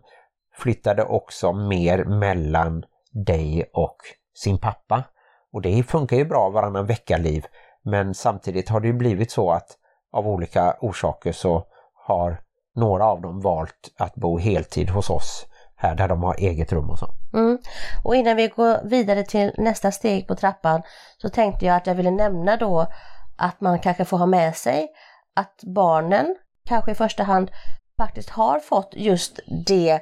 flyttade 0.59 1.05
också 1.05 1.53
mer 1.53 2.05
mellan 2.05 2.85
dig 3.12 3.70
och 3.73 3.97
sin 4.35 4.59
pappa. 4.59 5.05
Och 5.53 5.62
det 5.62 5.83
funkar 5.83 6.16
ju 6.16 6.25
bra 6.25 6.51
varannan 6.51 6.87
vecka-liv 6.87 7.47
men 7.83 8.14
samtidigt 8.14 8.68
har 8.68 8.81
det 8.81 8.87
ju 8.87 8.92
blivit 8.92 9.31
så 9.31 9.51
att 9.51 9.68
av 10.12 10.29
olika 10.29 10.77
orsaker 10.81 11.33
så 11.33 11.66
har 12.07 12.40
några 12.75 13.05
av 13.05 13.20
dem 13.20 13.40
valt 13.40 13.90
att 13.99 14.14
bo 14.14 14.38
heltid 14.38 14.90
hos 14.90 15.11
oss 15.11 15.47
här 15.77 15.94
där 15.94 16.09
de 16.09 16.23
har 16.23 16.35
eget 16.35 16.73
rum 16.73 16.90
och 16.90 16.99
så. 16.99 17.07
Mm. 17.35 17.59
Och 18.05 18.16
innan 18.16 18.37
vi 18.37 18.49
går 18.49 18.88
vidare 18.88 19.23
till 19.23 19.53
nästa 19.57 19.92
steg 19.92 20.29
på 20.29 20.35
trappan 20.35 20.83
så 21.18 21.29
tänkte 21.29 21.66
jag 21.66 21.77
att 21.77 21.87
jag 21.87 21.94
ville 21.94 22.11
nämna 22.11 22.57
då 22.57 22.87
att 23.37 23.61
man 23.61 23.79
kanske 23.79 24.05
får 24.05 24.18
ha 24.18 24.27
med 24.27 24.57
sig 24.57 24.88
att 25.35 25.61
barnen 25.62 26.37
kanske 26.64 26.90
i 26.90 26.94
första 26.94 27.23
hand 27.23 27.51
faktiskt 27.97 28.31
har 28.31 28.61
fått 28.61 28.94
just 28.97 29.40
det 29.66 30.01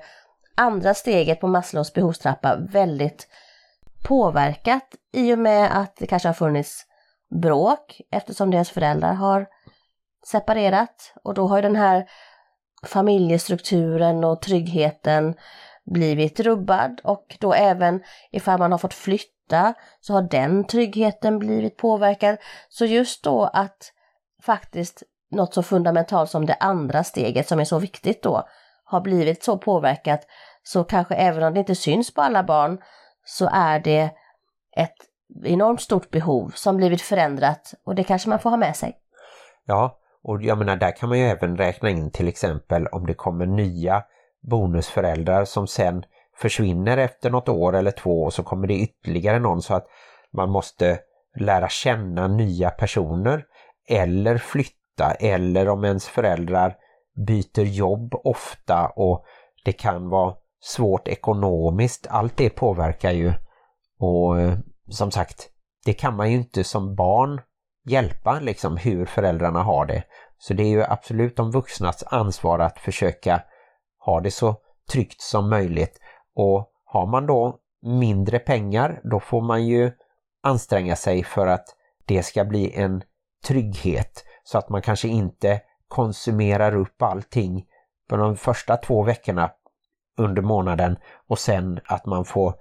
andra 0.57 0.95
steget 0.95 1.41
på 1.41 1.47
Maslows 1.47 1.93
behovstrappa 1.93 2.57
väldigt 2.57 3.29
påverkat 4.03 4.95
i 5.13 5.35
och 5.35 5.39
med 5.39 5.81
att 5.81 5.97
det 5.97 6.07
kanske 6.07 6.29
har 6.29 6.35
funnits 6.35 6.87
bråk 7.43 8.01
eftersom 8.11 8.51
deras 8.51 8.71
föräldrar 8.71 9.15
har 9.15 9.47
separerat. 10.27 11.13
Och 11.25 11.35
då 11.35 11.47
har 11.47 11.57
ju 11.57 11.63
den 11.63 11.77
här 11.77 12.09
familjestrukturen 12.87 14.25
och 14.25 14.43
tryggheten 14.43 15.35
blivit 15.85 16.41
rubbad. 16.41 17.01
Och 17.05 17.37
då 17.41 17.53
även 17.53 18.03
ifall 18.31 18.59
man 18.59 18.73
har 18.73 18.79
fått 18.79 18.95
flytt 18.95 19.32
flytta 19.43 19.75
så 20.01 20.15
har 20.15 20.23
den 20.23 20.65
tryggheten 20.67 21.39
blivit 21.39 21.77
påverkad. 21.77 22.37
Så 22.69 22.85
just 22.85 23.25
då 23.25 23.51
att 23.53 23.93
faktiskt 24.43 25.03
något 25.31 25.55
så 25.55 25.63
fundamentalt 25.63 26.31
som 26.31 26.47
det 26.47 26.57
andra 26.61 27.05
steget 27.05 27.49
som 27.49 27.61
är 27.61 27.65
så 27.65 27.79
viktigt 27.79 28.23
då 28.23 28.45
har 28.85 29.01
blivit 29.01 29.45
så 29.45 29.59
påverkat 29.59 30.27
så 30.63 30.85
kanske 30.85 31.15
även 31.15 31.43
om 31.43 31.55
det 31.55 31.61
inte 31.61 31.75
syns 31.75 32.15
på 32.15 32.23
alla 32.23 32.43
barn 32.43 32.79
så 33.25 33.49
är 33.53 33.81
det 33.81 34.11
ett 34.77 34.97
enormt 35.45 35.81
stort 35.81 36.11
behov 36.11 36.53
som 36.55 36.77
blivit 36.77 37.03
förändrat 37.03 37.75
och 37.85 37.95
det 37.95 38.05
kanske 38.05 38.29
man 38.29 38.39
får 38.39 38.51
ha 38.51 38.57
med 38.57 38.77
sig. 38.77 38.97
Ja, 39.67 39.99
och 40.23 40.43
jag 40.43 40.59
menar 40.59 40.77
där 40.77 40.97
kan 40.97 41.09
man 41.09 41.19
ju 41.19 41.25
även 41.25 41.57
räkna 41.57 41.91
in 41.91 42.11
till 42.11 42.29
exempel 42.29 42.87
om 42.87 43.07
det 43.07 43.15
kommer 43.15 43.47
nya 43.47 44.05
bonusföräldrar 44.43 45.45
som 45.45 45.67
sen 45.67 46.05
försvinner 46.37 46.97
efter 46.97 47.31
något 47.31 47.49
år 47.49 47.77
eller 47.77 47.91
två 47.91 48.23
och 48.23 48.33
så 48.33 48.43
kommer 48.43 48.67
det 48.67 48.79
ytterligare 48.79 49.39
någon 49.39 49.63
så 49.63 49.75
att 49.75 49.87
man 50.33 50.51
måste 50.51 50.99
lära 51.39 51.69
känna 51.69 52.29
nya 52.29 52.71
personer 52.71 53.45
eller 53.89 54.39
flytta 54.39 55.15
eller 55.21 55.69
om 55.69 55.85
ens 55.85 56.09
föräldrar 56.09 56.77
byter 57.27 57.65
jobb 57.65 58.15
ofta 58.25 58.87
och 58.87 59.25
det 59.65 59.73
kan 59.73 60.09
vara 60.09 60.35
svårt 60.61 61.09
ekonomiskt. 61.09 62.07
Allt 62.11 62.37
det 62.37 62.51
påverkar 62.51 63.11
ju 63.11 63.33
och 63.99 64.41
eh, 64.41 64.59
som 64.89 65.11
sagt, 65.11 65.49
det 65.85 65.93
kan 65.93 66.17
man 66.17 66.31
ju 66.31 66.37
inte 66.37 66.65
som 66.65 66.95
barn 66.95 67.41
hjälpa 67.89 68.41
liksom 68.41 68.77
hur 68.77 69.07
föräldrarna 69.07 69.63
har 69.63 69.87
det. 69.87 70.03
Så 70.39 70.55
det 70.55 70.63
är 70.63 70.69
ju 70.69 70.83
absolut 70.83 71.37
de 71.37 71.51
vuxnas 71.51 72.05
ansvar 72.07 72.59
att 72.59 72.79
försöka 72.79 73.43
ha 73.99 74.21
det 74.21 74.31
så 74.31 74.57
tryggt 74.93 75.21
som 75.21 75.51
möjligt. 75.51 75.99
Och 76.35 76.71
har 76.85 77.07
man 77.07 77.27
då 77.27 77.59
mindre 77.83 78.39
pengar 78.39 79.01
då 79.05 79.21
får 79.21 79.41
man 79.41 79.67
ju 79.67 79.93
anstränga 80.43 80.97
sig 80.97 81.25
för 81.25 81.47
att 81.47 81.67
det 82.07 82.23
ska 82.23 82.45
bli 82.45 82.75
en 82.75 83.03
trygghet 83.45 84.25
så 84.45 84.59
att 84.59 84.69
man 84.69 84.83
kanske 84.83 85.09
inte 85.09 85.61
konsumerar 85.89 86.77
upp 86.77 87.03
allting 87.03 87.67
på 88.09 88.17
de 88.17 88.37
första 88.37 88.77
två 88.77 89.03
veckorna 89.03 89.51
under 90.19 90.43
månaden 90.43 90.97
och 91.29 91.39
sen 91.39 91.81
att 91.85 92.07
man 92.07 92.25
får 92.25 92.55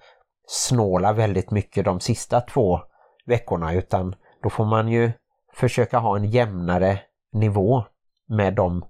snåla 0.47 1.13
väldigt 1.13 1.51
mycket 1.51 1.85
de 1.85 1.99
sista 1.99 2.41
två 2.41 2.79
veckorna 3.25 3.73
utan 3.73 4.15
då 4.43 4.49
får 4.49 4.65
man 4.65 4.87
ju 4.87 5.11
försöka 5.53 5.97
ha 5.97 6.15
en 6.15 6.25
jämnare 6.25 6.99
nivå 7.33 7.83
med 8.27 8.53
de 8.53 8.85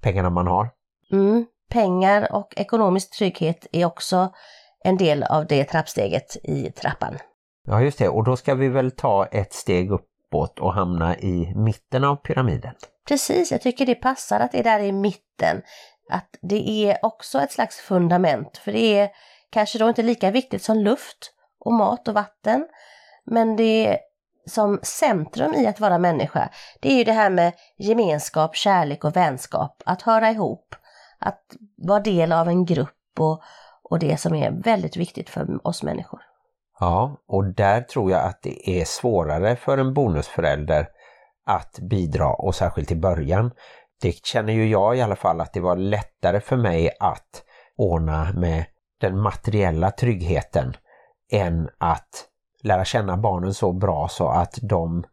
pengarna 0.00 0.30
man 0.30 0.46
har. 0.46 0.70
Mm. 1.12 1.46
Pengar 1.68 2.32
och 2.32 2.54
ekonomisk 2.56 3.18
trygghet 3.18 3.66
är 3.72 3.84
också 3.84 4.32
en 4.84 4.96
del 4.96 5.22
av 5.22 5.46
det 5.46 5.64
trappsteget 5.64 6.36
i 6.42 6.70
trappan. 6.70 7.18
Ja 7.66 7.80
just 7.80 7.98
det, 7.98 8.08
och 8.08 8.24
då 8.24 8.36
ska 8.36 8.54
vi 8.54 8.68
väl 8.68 8.90
ta 8.90 9.26
ett 9.26 9.52
steg 9.52 9.90
uppåt 9.90 10.58
och 10.58 10.74
hamna 10.74 11.18
i 11.18 11.52
mitten 11.56 12.04
av 12.04 12.16
pyramiden. 12.16 12.74
Precis, 13.08 13.52
jag 13.52 13.62
tycker 13.62 13.86
det 13.86 13.94
passar 13.94 14.40
att 14.40 14.52
det 14.52 14.58
är 14.58 14.64
där 14.64 14.80
i 14.80 14.92
mitten. 14.92 15.62
Att 16.10 16.38
det 16.40 16.88
är 16.90 16.98
också 17.02 17.40
ett 17.40 17.52
slags 17.52 17.76
fundament, 17.76 18.58
för 18.58 18.72
det 18.72 18.98
är 18.98 19.10
kanske 19.50 19.78
då 19.78 19.88
inte 19.88 20.02
lika 20.02 20.30
viktigt 20.30 20.62
som 20.62 20.76
luft 20.76 21.32
och 21.60 21.72
mat 21.72 22.08
och 22.08 22.14
vatten. 22.14 22.66
Men 23.24 23.56
det 23.56 23.86
är 23.86 23.98
som 24.46 24.80
centrum 24.82 25.54
i 25.54 25.66
att 25.66 25.80
vara 25.80 25.98
människa, 25.98 26.48
det 26.80 26.92
är 26.92 26.96
ju 26.96 27.04
det 27.04 27.12
här 27.12 27.30
med 27.30 27.52
gemenskap, 27.78 28.56
kärlek 28.56 29.04
och 29.04 29.16
vänskap, 29.16 29.82
att 29.86 30.02
höra 30.02 30.30
ihop, 30.30 30.74
att 31.18 31.42
vara 31.76 32.00
del 32.00 32.32
av 32.32 32.48
en 32.48 32.64
grupp 32.64 32.94
och, 33.18 33.42
och 33.82 33.98
det 33.98 34.20
som 34.20 34.34
är 34.34 34.50
väldigt 34.50 34.96
viktigt 34.96 35.30
för 35.30 35.66
oss 35.66 35.82
människor. 35.82 36.20
Ja, 36.80 37.16
och 37.28 37.44
där 37.44 37.80
tror 37.80 38.10
jag 38.10 38.24
att 38.24 38.42
det 38.42 38.80
är 38.80 38.84
svårare 38.84 39.56
för 39.56 39.78
en 39.78 39.94
bonusförälder 39.94 40.88
att 41.46 41.78
bidra 41.78 42.34
och 42.34 42.54
särskilt 42.54 42.90
i 42.90 42.96
början. 42.96 43.50
Det 44.00 44.26
känner 44.26 44.52
ju 44.52 44.68
jag 44.68 44.96
i 44.96 45.00
alla 45.00 45.16
fall 45.16 45.40
att 45.40 45.52
det 45.52 45.60
var 45.60 45.76
lättare 45.76 46.40
för 46.40 46.56
mig 46.56 46.90
att 47.00 47.44
ordna 47.76 48.32
med 48.32 48.64
den 49.00 49.20
materiella 49.20 49.90
tryggheten 49.90 50.76
än 51.32 51.68
att 51.78 52.28
lära 52.62 52.84
känna 52.84 53.16
barnen 53.16 53.54
så 53.54 53.72
bra 53.72 54.08
så 54.08 54.28
att 54.28 54.58
de 54.62 55.04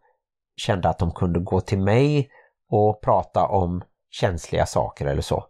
kände 0.55 0.89
att 0.89 0.99
de 0.99 1.11
kunde 1.11 1.39
gå 1.39 1.61
till 1.61 1.79
mig 1.79 2.29
och 2.69 3.01
prata 3.01 3.47
om 3.47 3.83
känsliga 4.09 4.65
saker 4.65 5.05
eller 5.05 5.21
så. 5.21 5.45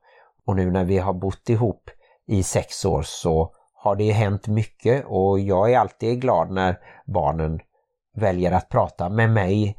Och 0.46 0.56
nu 0.56 0.72
när 0.72 0.84
vi 0.84 0.98
har 0.98 1.14
bott 1.14 1.50
ihop 1.50 1.90
i 2.28 2.44
sex 2.44 2.86
år 2.86 3.02
så 3.02 3.52
har 3.74 3.96
det 3.96 4.12
hänt 4.12 4.48
mycket 4.48 5.06
och 5.08 5.40
jag 5.40 5.74
är 5.74 5.80
alltid 5.80 6.22
glad 6.22 6.52
när 6.52 6.80
barnen 7.06 7.60
väljer 8.16 8.52
att 8.52 8.70
prata 8.70 9.10
med 9.10 9.30
mig 9.30 9.78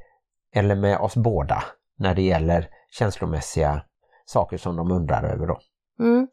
eller 0.54 0.74
med 0.74 0.98
oss 0.98 1.16
båda 1.16 1.64
när 1.98 2.14
det 2.14 2.22
gäller 2.22 2.68
känslomässiga 2.90 3.82
saker 4.26 4.56
som 4.56 4.76
de 4.76 4.90
undrar 4.90 5.22
över 5.22 5.46
då. 5.46 5.58
Mm. 6.00 6.28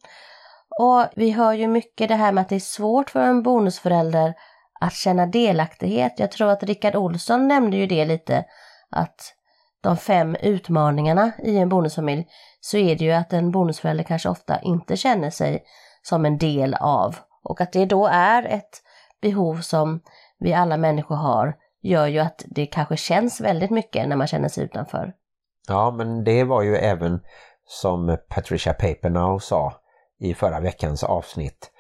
Och 0.80 1.06
vi 1.16 1.32
hör 1.32 1.54
ju 1.54 1.68
mycket 1.68 2.08
det 2.08 2.16
här 2.16 2.32
med 2.32 2.42
att 2.42 2.50
det 2.50 2.56
är 2.56 2.60
svårt 2.60 3.10
för 3.10 3.20
en 3.20 3.44
bonusförälder 3.44 4.34
att 4.80 4.94
känna 4.94 5.26
delaktighet. 5.26 6.14
Jag 6.18 6.32
tror 6.32 6.50
att 6.50 6.64
Rickard 6.64 6.96
Olsson 6.96 7.48
nämnde 7.48 7.78
ju 7.78 7.88
det 7.88 8.06
lite, 8.06 8.46
att 8.90 9.34
de 9.84 9.98
fem 9.98 10.36
utmaningarna 10.36 11.32
i 11.44 11.58
en 11.58 11.70
bonusfamilj 11.70 12.28
så 12.60 12.78
är 12.78 12.96
det 12.96 13.06
ju 13.06 13.12
att 13.12 13.34
en 13.34 13.52
bonusförälder 13.52 14.04
kanske 14.04 14.30
ofta 14.30 14.60
inte 14.62 14.98
känner 14.98 15.30
sig 15.30 15.64
som 16.02 16.26
en 16.26 16.38
del 16.38 16.74
av 16.74 17.16
och 17.44 17.62
att 17.62 17.74
det 17.74 17.86
då 17.86 18.08
är 18.08 18.44
ett 18.44 18.82
behov 19.22 19.62
som 19.62 20.02
vi 20.40 20.54
alla 20.54 20.78
människor 20.78 21.16
har 21.16 21.56
gör 21.82 22.08
ju 22.08 22.20
att 22.20 22.44
det 22.48 22.66
kanske 22.66 22.98
känns 22.98 23.42
väldigt 23.42 23.72
mycket 23.72 24.10
när 24.10 24.16
man 24.16 24.28
känner 24.28 24.50
sig 24.50 24.64
utanför. 24.64 25.14
Ja, 25.68 25.92
men 25.92 26.24
det 26.24 26.44
var 26.44 26.62
ju 26.62 26.76
även 26.76 27.20
som 27.66 28.18
Patricia 28.30 28.74
Papernow 28.74 29.40
sa 29.40 29.74
i 30.20 30.34
förra 30.34 30.60
veckans 30.60 31.04
avsnitt. 31.04 31.72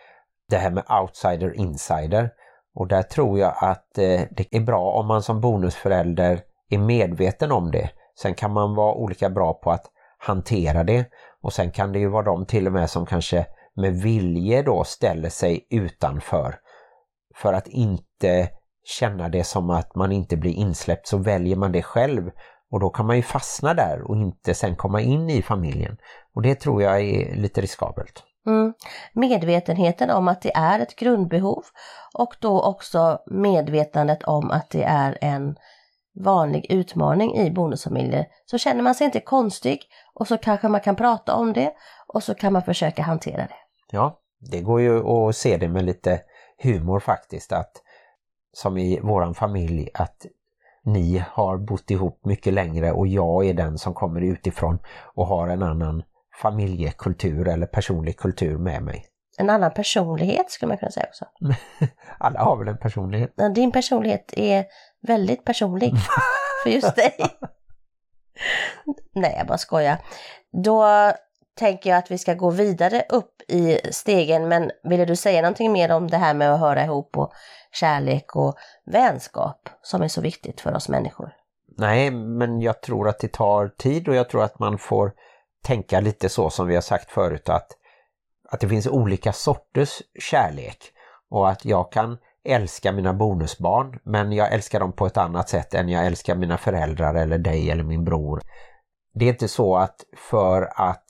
Det 0.49 0.57
här 0.57 0.71
med 0.71 0.83
outsider 1.01 1.55
insider. 1.55 2.29
Och 2.75 2.87
där 2.87 3.03
tror 3.03 3.39
jag 3.39 3.53
att 3.61 3.97
eh, 3.97 4.21
det 4.31 4.55
är 4.55 4.61
bra 4.61 4.91
om 4.91 5.07
man 5.07 5.23
som 5.23 5.41
bonusförälder 5.41 6.41
är 6.73 6.77
medveten 6.77 7.51
om 7.51 7.71
det. 7.71 7.89
Sen 8.21 8.33
kan 8.33 8.53
man 8.53 8.75
vara 8.75 8.93
olika 8.93 9.29
bra 9.29 9.53
på 9.53 9.71
att 9.71 9.85
hantera 10.17 10.83
det 10.83 11.05
och 11.41 11.53
sen 11.53 11.71
kan 11.71 11.91
det 11.91 11.99
ju 11.99 12.07
vara 12.07 12.23
de 12.23 12.45
till 12.45 12.67
och 12.67 12.73
med 12.73 12.89
som 12.89 13.05
kanske 13.05 13.45
med 13.75 13.93
vilje 13.93 14.61
då 14.61 14.83
ställer 14.83 15.29
sig 15.29 15.67
utanför. 15.69 16.55
För 17.35 17.53
att 17.53 17.67
inte 17.67 18.49
känna 18.83 19.29
det 19.29 19.43
som 19.43 19.69
att 19.69 19.95
man 19.95 20.11
inte 20.11 20.37
blir 20.37 20.53
insläppt 20.53 21.07
så 21.07 21.17
väljer 21.17 21.55
man 21.55 21.71
det 21.71 21.81
själv 21.81 22.31
och 22.71 22.79
då 22.79 22.89
kan 22.89 23.05
man 23.05 23.15
ju 23.15 23.21
fastna 23.21 23.73
där 23.73 24.01
och 24.01 24.15
inte 24.15 24.53
sen 24.53 24.75
komma 24.75 25.01
in 25.01 25.29
i 25.29 25.41
familjen. 25.41 25.97
Och 26.35 26.41
det 26.41 26.55
tror 26.55 26.81
jag 26.81 27.01
är 27.01 27.35
lite 27.35 27.61
riskabelt. 27.61 28.23
Mm. 28.45 28.73
Medvetenheten 29.13 30.09
om 30.09 30.27
att 30.27 30.41
det 30.41 30.51
är 30.55 30.79
ett 30.79 30.95
grundbehov 30.95 31.63
och 32.13 32.35
då 32.39 32.61
också 32.61 33.19
medvetandet 33.25 34.23
om 34.23 34.51
att 34.51 34.69
det 34.69 34.83
är 34.83 35.17
en 35.21 35.55
vanlig 36.15 36.71
utmaning 36.71 37.35
i 37.35 37.51
bonusfamiljer. 37.51 38.25
Så 38.45 38.57
känner 38.57 38.83
man 38.83 38.95
sig 38.95 39.05
inte 39.05 39.19
konstig 39.19 39.81
och 40.13 40.27
så 40.27 40.37
kanske 40.37 40.67
man 40.67 40.81
kan 40.81 40.95
prata 40.95 41.35
om 41.35 41.53
det 41.53 41.73
och 42.07 42.23
så 42.23 42.33
kan 42.33 42.53
man 42.53 42.61
försöka 42.61 43.03
hantera 43.03 43.41
det. 43.41 43.55
Ja, 43.91 44.19
det 44.39 44.61
går 44.61 44.81
ju 44.81 45.07
att 45.07 45.35
se 45.35 45.57
det 45.57 45.67
med 45.67 45.85
lite 45.85 46.21
humor 46.63 46.99
faktiskt 46.99 47.51
att 47.51 47.71
som 48.53 48.77
i 48.77 48.99
våran 48.99 49.33
familj 49.33 49.89
att 49.93 50.25
ni 50.85 51.23
har 51.31 51.57
bott 51.57 51.91
ihop 51.91 52.25
mycket 52.25 52.53
längre 52.53 52.91
och 52.91 53.07
jag 53.07 53.45
är 53.45 53.53
den 53.53 53.77
som 53.77 53.93
kommer 53.93 54.21
utifrån 54.21 54.79
och 55.15 55.27
har 55.27 55.47
en 55.47 55.63
annan 55.63 56.03
familjekultur 56.41 57.47
eller 57.47 57.65
personlig 57.67 58.17
kultur 58.17 58.57
med 58.57 58.83
mig. 58.83 59.05
En 59.37 59.49
annan 59.49 59.71
personlighet 59.71 60.51
skulle 60.51 60.67
man 60.67 60.77
kunna 60.77 60.91
säga 60.91 61.05
också. 61.09 61.25
Alla 62.17 62.39
har 62.39 62.57
väl 62.57 62.67
en 62.67 62.77
personlighet? 62.77 63.33
Din 63.55 63.71
personlighet 63.71 64.33
är 64.37 64.65
väldigt 65.07 65.45
personlig 65.45 65.93
för 66.63 66.69
just 66.69 66.95
dig. 66.95 67.15
Nej, 69.15 69.35
jag 69.37 69.47
bara 69.47 69.57
skojar. 69.57 69.97
Då 70.63 70.85
tänker 71.55 71.89
jag 71.89 71.99
att 71.99 72.11
vi 72.11 72.17
ska 72.17 72.33
gå 72.33 72.49
vidare 72.49 73.03
upp 73.09 73.41
i 73.47 73.79
stegen, 73.91 74.47
men 74.47 74.71
ville 74.83 75.05
du 75.05 75.15
säga 75.15 75.41
någonting 75.41 75.71
mer 75.71 75.91
om 75.91 76.09
det 76.09 76.17
här 76.17 76.33
med 76.33 76.53
att 76.53 76.59
höra 76.59 76.83
ihop 76.83 77.17
och 77.17 77.31
kärlek 77.71 78.35
och 78.35 78.55
vänskap 78.85 79.69
som 79.81 80.01
är 80.01 80.07
så 80.07 80.21
viktigt 80.21 80.61
för 80.61 80.75
oss 80.75 80.89
människor? 80.89 81.33
Nej, 81.77 82.11
men 82.11 82.61
jag 82.61 82.81
tror 82.81 83.09
att 83.09 83.19
det 83.19 83.31
tar 83.31 83.67
tid 83.67 84.07
och 84.07 84.15
jag 84.15 84.29
tror 84.29 84.43
att 84.43 84.59
man 84.59 84.77
får 84.77 85.13
tänka 85.63 85.99
lite 85.99 86.29
så 86.29 86.49
som 86.49 86.67
vi 86.67 86.75
har 86.75 86.81
sagt 86.81 87.11
förut 87.11 87.49
att, 87.49 87.67
att 88.49 88.59
det 88.59 88.69
finns 88.69 88.87
olika 88.87 89.33
sorters 89.33 90.01
kärlek 90.19 90.77
och 91.29 91.49
att 91.49 91.65
jag 91.65 91.91
kan 91.91 92.17
älskar 92.45 92.93
mina 92.93 93.13
bonusbarn 93.13 93.99
men 94.03 94.31
jag 94.31 94.53
älskar 94.53 94.79
dem 94.79 94.93
på 94.93 95.05
ett 95.05 95.17
annat 95.17 95.49
sätt 95.49 95.73
än 95.73 95.89
jag 95.89 96.05
älskar 96.05 96.35
mina 96.35 96.57
föräldrar 96.57 97.13
eller 97.13 97.37
dig 97.37 97.71
eller 97.71 97.83
min 97.83 98.03
bror. 98.03 98.41
Det 99.13 99.25
är 99.25 99.29
inte 99.29 99.47
så 99.47 99.77
att 99.77 99.95
för 100.17 100.61
att 100.75 101.05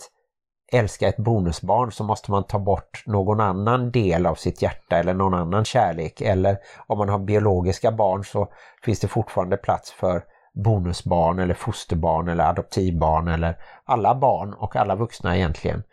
älska 0.73 1.07
ett 1.07 1.17
bonusbarn 1.17 1.91
så 1.91 2.03
måste 2.03 2.31
man 2.31 2.43
ta 2.43 2.59
bort 2.59 3.03
någon 3.05 3.39
annan 3.39 3.91
del 3.91 4.25
av 4.25 4.35
sitt 4.35 4.61
hjärta 4.61 4.97
eller 4.97 5.13
någon 5.13 5.33
annan 5.33 5.65
kärlek 5.65 6.21
eller 6.21 6.57
om 6.87 6.97
man 6.97 7.09
har 7.09 7.19
biologiska 7.19 7.91
barn 7.91 8.23
så 8.23 8.47
finns 8.83 8.99
det 8.99 9.07
fortfarande 9.07 9.57
plats 9.57 9.91
för 9.91 10.23
bonusbarn 10.63 11.39
eller 11.39 11.53
fosterbarn 11.53 12.27
eller 12.27 12.43
adoptivbarn 12.43 13.27
eller 13.27 13.55
alla 13.85 14.15
barn 14.15 14.53
och 14.53 14.75
alla 14.75 14.95
vuxna 14.95 15.37
egentligen. 15.37 15.83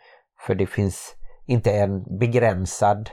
För 0.47 0.55
det 0.55 0.67
finns 0.67 1.15
inte 1.45 1.71
en 1.71 2.19
begränsad 2.19 3.09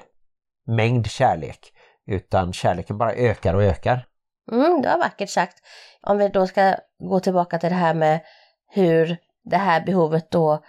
mängd 0.67 1.07
kärlek 1.07 1.73
utan 2.09 2.53
kärleken 2.53 2.99
bara 2.99 3.12
ökar 3.12 3.55
och 3.55 3.62
ökar. 3.62 4.07
Mm, 4.53 4.83
det 4.83 4.88
var 4.88 4.99
vackert 4.99 5.31
sagt. 5.31 5.59
Om 6.03 6.18
vi 6.18 6.29
då 6.29 6.47
ska 6.47 6.75
gå 6.99 7.21
tillbaka 7.21 7.59
till 7.59 7.68
det 7.68 7.75
här 7.75 7.94
med 7.94 8.21
hur 8.71 9.16
det 9.44 9.57
här 9.57 9.85
behovet 9.85 10.31
då 10.31 10.62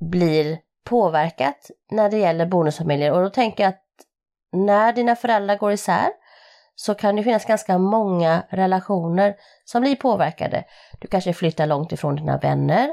blir 0.00 0.58
påverkat 0.84 1.70
när 1.90 2.10
det 2.10 2.18
gäller 2.18 2.46
bonusfamiljer 2.46 3.12
och 3.12 3.22
då 3.22 3.30
tänker 3.30 3.62
jag 3.64 3.70
att 3.70 3.84
när 4.52 4.92
dina 4.92 5.16
föräldrar 5.16 5.56
går 5.56 5.72
isär 5.72 6.08
så 6.74 6.94
kan 6.94 7.16
det 7.16 7.22
finnas 7.22 7.44
ganska 7.44 7.78
många 7.78 8.42
relationer 8.50 9.34
som 9.64 9.80
blir 9.80 9.96
påverkade. 9.96 10.64
Du 10.98 11.08
kanske 11.08 11.32
flyttar 11.32 11.66
långt 11.66 11.92
ifrån 11.92 12.16
dina 12.16 12.38
vänner, 12.38 12.90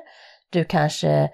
du 0.49 0.63
kanske 0.63 1.29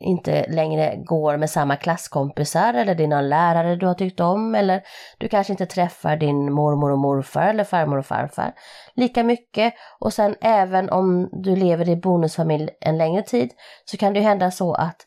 inte 0.00 0.46
längre 0.48 0.96
går 0.96 1.36
med 1.36 1.50
samma 1.50 1.76
klasskompisar 1.76 2.74
eller 2.74 2.94
det 2.94 3.04
är 3.04 3.08
någon 3.08 3.28
lärare 3.28 3.76
du 3.76 3.86
har 3.86 3.94
tyckt 3.94 4.20
om 4.20 4.54
eller 4.54 4.82
du 5.18 5.28
kanske 5.28 5.52
inte 5.52 5.66
träffar 5.66 6.16
din 6.16 6.52
mormor 6.52 6.92
och 6.92 6.98
morfar 6.98 7.48
eller 7.48 7.64
farmor 7.64 7.98
och 7.98 8.06
farfar 8.06 8.52
lika 8.94 9.24
mycket 9.24 9.74
och 9.98 10.12
sen 10.12 10.36
även 10.40 10.90
om 10.90 11.28
du 11.32 11.56
lever 11.56 11.88
i 11.88 11.96
bonusfamilj 11.96 12.70
en 12.80 12.98
längre 12.98 13.22
tid 13.22 13.50
så 13.84 13.96
kan 13.96 14.12
det 14.12 14.20
hända 14.20 14.50
så 14.50 14.74
att 14.74 15.06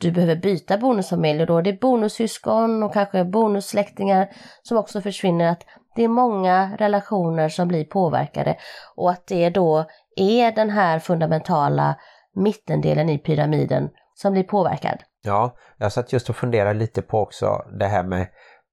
du 0.00 0.10
behöver 0.10 0.36
byta 0.36 0.78
bonusfamilj 0.78 1.40
och 1.40 1.46
då 1.46 1.58
är 1.58 1.62
det 1.62 1.80
bonussyskon 1.80 2.82
och 2.82 2.92
kanske 2.92 3.24
bonussläktingar 3.24 4.28
som 4.62 4.78
också 4.78 5.00
försvinner. 5.00 5.52
Att 5.52 5.62
det 5.96 6.04
är 6.04 6.08
många 6.08 6.76
relationer 6.76 7.48
som 7.48 7.68
blir 7.68 7.84
påverkade 7.84 8.56
och 8.96 9.10
att 9.10 9.26
det 9.26 9.50
då 9.50 9.84
är 10.16 10.52
den 10.52 10.70
här 10.70 10.98
fundamentala 10.98 11.96
mittendelen 12.34 13.08
i 13.08 13.18
pyramiden 13.18 13.90
som 14.14 14.32
blir 14.32 14.42
påverkad. 14.42 14.98
Ja, 15.22 15.56
jag 15.76 15.92
satt 15.92 16.12
just 16.12 16.30
och 16.30 16.36
funderade 16.36 16.78
lite 16.78 17.02
på 17.02 17.20
också 17.20 17.64
det 17.78 17.86
här 17.86 18.02
med 18.02 18.26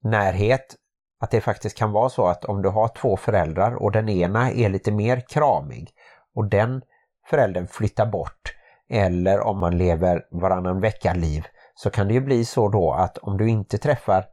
närhet. 0.04 0.76
Att 1.20 1.32
det 1.32 1.42
faktiskt 1.42 1.78
kan 1.78 1.92
vara 1.92 2.10
så 2.10 2.28
att 2.28 2.46
om 2.46 2.62
du 2.62 2.70
har 2.70 2.88
två 2.88 3.18
föräldrar 3.18 3.76
och 3.76 3.92
den 3.92 4.10
ena 4.10 4.52
är 4.52 4.70
lite 4.70 4.92
mer 4.92 5.20
kramig 5.20 5.90
och 6.36 6.50
den 6.50 6.82
föräldern 7.30 7.68
flyttar 7.68 8.06
bort 8.06 8.56
eller 8.90 9.40
om 9.40 9.60
man 9.60 9.78
lever 9.78 10.26
varannan 10.32 10.82
vecka-liv 10.82 11.46
så 11.76 11.90
kan 11.90 12.08
det 12.08 12.14
ju 12.14 12.22
bli 12.22 12.46
så 12.46 12.70
då 12.70 12.92
att 12.92 13.18
om 13.18 13.38
du 13.38 13.50
inte 13.50 13.78
träffar, 13.78 14.26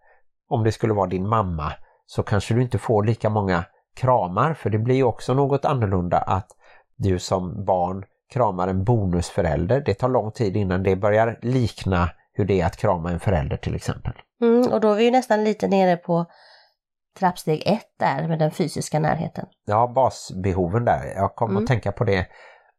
om 0.49 0.65
det 0.65 0.73
skulle 0.73 0.95
vara 0.95 1.07
din 1.07 1.29
mamma, 1.29 1.73
så 2.07 2.23
kanske 2.23 2.55
du 2.55 2.63
inte 2.63 2.79
får 2.79 3.05
lika 3.05 3.31
många 3.31 3.65
kramar 3.97 4.55
för 4.55 4.71
det 4.71 4.79
blir 4.79 4.95
ju 4.95 5.05
också 5.05 5.35
något 5.35 5.65
annorlunda 5.65 6.19
att 6.19 6.49
du 6.97 7.19
som 7.19 7.65
barn 7.65 8.05
kramar 8.33 8.69
en 8.69 8.85
bonusförälder. 8.85 9.83
Det 9.87 9.95
tar 9.95 10.09
lång 10.09 10.31
tid 10.31 10.57
innan 10.57 10.83
det 10.83 10.97
börjar 10.97 11.39
likna 11.43 12.11
hur 12.33 12.45
det 12.45 12.61
är 12.61 12.67
att 12.67 12.77
krama 12.77 13.11
en 13.11 13.21
förälder 13.21 13.57
till 13.57 13.75
exempel. 13.75 14.13
Mm, 14.43 14.73
och 14.73 14.81
då 14.81 14.93
är 14.93 14.97
vi 14.97 15.05
ju 15.05 15.11
nästan 15.11 15.45
lite 15.45 15.69
nere 15.69 15.97
på 15.97 16.27
trappsteg 17.19 17.63
ett 17.67 17.95
där 17.99 18.29
med 18.29 18.39
den 18.39 18.51
fysiska 18.51 18.99
närheten. 18.99 19.47
Ja, 19.67 19.93
basbehoven 19.95 20.85
där. 20.85 21.13
Jag 21.17 21.35
kommer 21.35 21.53
mm. 21.53 21.63
att 21.63 21.69
tänka 21.69 21.93
på 21.93 22.05
det 22.05 22.27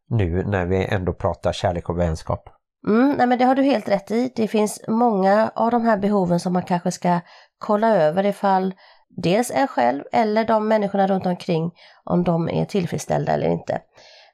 nu 0.08 0.44
när 0.44 0.66
vi 0.66 0.84
ändå 0.84 1.12
pratar 1.12 1.52
kärlek 1.52 1.88
och 1.88 1.98
vänskap. 1.98 2.48
Mm, 2.88 3.14
nej 3.18 3.26
men 3.26 3.38
det 3.38 3.44
har 3.44 3.54
du 3.54 3.62
helt 3.62 3.88
rätt 3.88 4.10
i. 4.10 4.32
Det 4.36 4.48
finns 4.48 4.84
många 4.88 5.50
av 5.54 5.70
de 5.70 5.82
här 5.82 5.96
behoven 5.96 6.40
som 6.40 6.52
man 6.52 6.62
kanske 6.62 6.90
ska 6.90 7.20
kolla 7.58 7.96
över 7.96 8.26
ifall 8.26 8.74
dels 9.16 9.50
en 9.50 9.68
själv 9.68 10.04
eller 10.12 10.44
de 10.44 10.68
människorna 10.68 11.06
runt 11.06 11.26
omkring 11.26 11.70
om 12.04 12.24
de 12.24 12.48
är 12.48 12.64
tillfredsställda 12.64 13.32
eller 13.32 13.48
inte. 13.48 13.80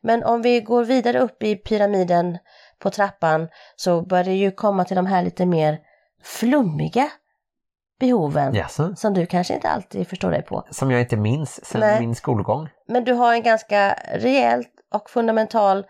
Men 0.06 0.24
om 0.24 0.42
vi 0.42 0.60
går 0.60 0.84
vidare 0.84 1.20
upp 1.20 1.42
i 1.42 1.56
pyramiden 1.56 2.38
på 2.78 2.90
trappan 2.90 3.48
så 3.76 4.02
börjar 4.02 4.24
det 4.24 4.34
ju 4.34 4.50
komma 4.50 4.84
till 4.84 4.96
de 4.96 5.06
här 5.06 5.22
lite 5.22 5.46
mer 5.46 5.78
flummiga 6.22 7.10
behoven 8.00 8.56
yes. 8.56 8.80
som 8.96 9.14
du 9.14 9.26
kanske 9.26 9.54
inte 9.54 9.68
alltid 9.68 10.08
förstår 10.08 10.30
dig 10.30 10.42
på. 10.42 10.66
Som 10.70 10.90
jag 10.90 11.00
inte 11.00 11.16
minns 11.16 11.64
sedan 11.64 11.80
Nej. 11.80 12.00
min 12.00 12.14
skolgång. 12.14 12.68
Men 12.88 13.04
du 13.04 13.12
har 13.12 13.32
en 13.32 13.42
ganska 13.42 13.96
rejält 14.12 14.70
och 14.94 15.10
fundamental 15.10 15.86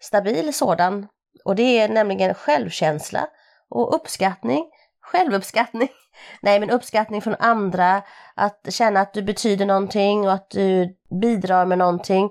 stabil 0.00 0.54
sådan 0.54 1.06
och 1.44 1.56
det 1.56 1.78
är 1.80 1.88
nämligen 1.88 2.34
självkänsla 2.34 3.28
och 3.70 3.94
uppskattning, 3.94 4.64
självuppskattning 5.00 5.88
Nej, 6.42 6.60
men 6.60 6.70
uppskattning 6.70 7.22
från 7.22 7.36
andra, 7.38 8.02
att 8.34 8.66
känna 8.68 9.00
att 9.00 9.14
du 9.14 9.22
betyder 9.22 9.66
någonting 9.66 10.26
och 10.26 10.32
att 10.32 10.50
du 10.50 10.96
bidrar 11.20 11.66
med 11.66 11.78
någonting. 11.78 12.30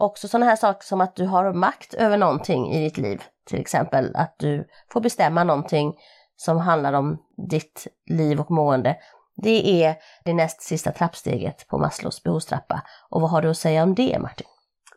Också 0.00 0.28
sådana 0.28 0.46
här 0.46 0.56
saker 0.56 0.86
som 0.86 1.00
att 1.00 1.16
du 1.16 1.26
har 1.26 1.52
makt 1.52 1.94
över 1.94 2.16
någonting 2.16 2.72
i 2.72 2.84
ditt 2.84 2.98
liv. 2.98 3.22
Till 3.46 3.60
exempel 3.60 4.16
att 4.16 4.34
du 4.38 4.68
får 4.92 5.00
bestämma 5.00 5.44
någonting 5.44 5.94
som 6.36 6.58
handlar 6.58 6.92
om 6.92 7.18
ditt 7.50 7.86
liv 8.06 8.40
och 8.40 8.50
mående. 8.50 8.96
Det 9.36 9.84
är 9.84 9.96
det 10.24 10.34
näst 10.34 10.62
sista 10.62 10.92
trappsteget 10.92 11.66
på 11.68 11.78
Maslows 11.78 12.22
behovstrappa. 12.22 12.82
Och 13.10 13.20
vad 13.20 13.30
har 13.30 13.42
du 13.42 13.50
att 13.50 13.56
säga 13.56 13.82
om 13.82 13.94
det 13.94 14.18
Martin? 14.18 14.46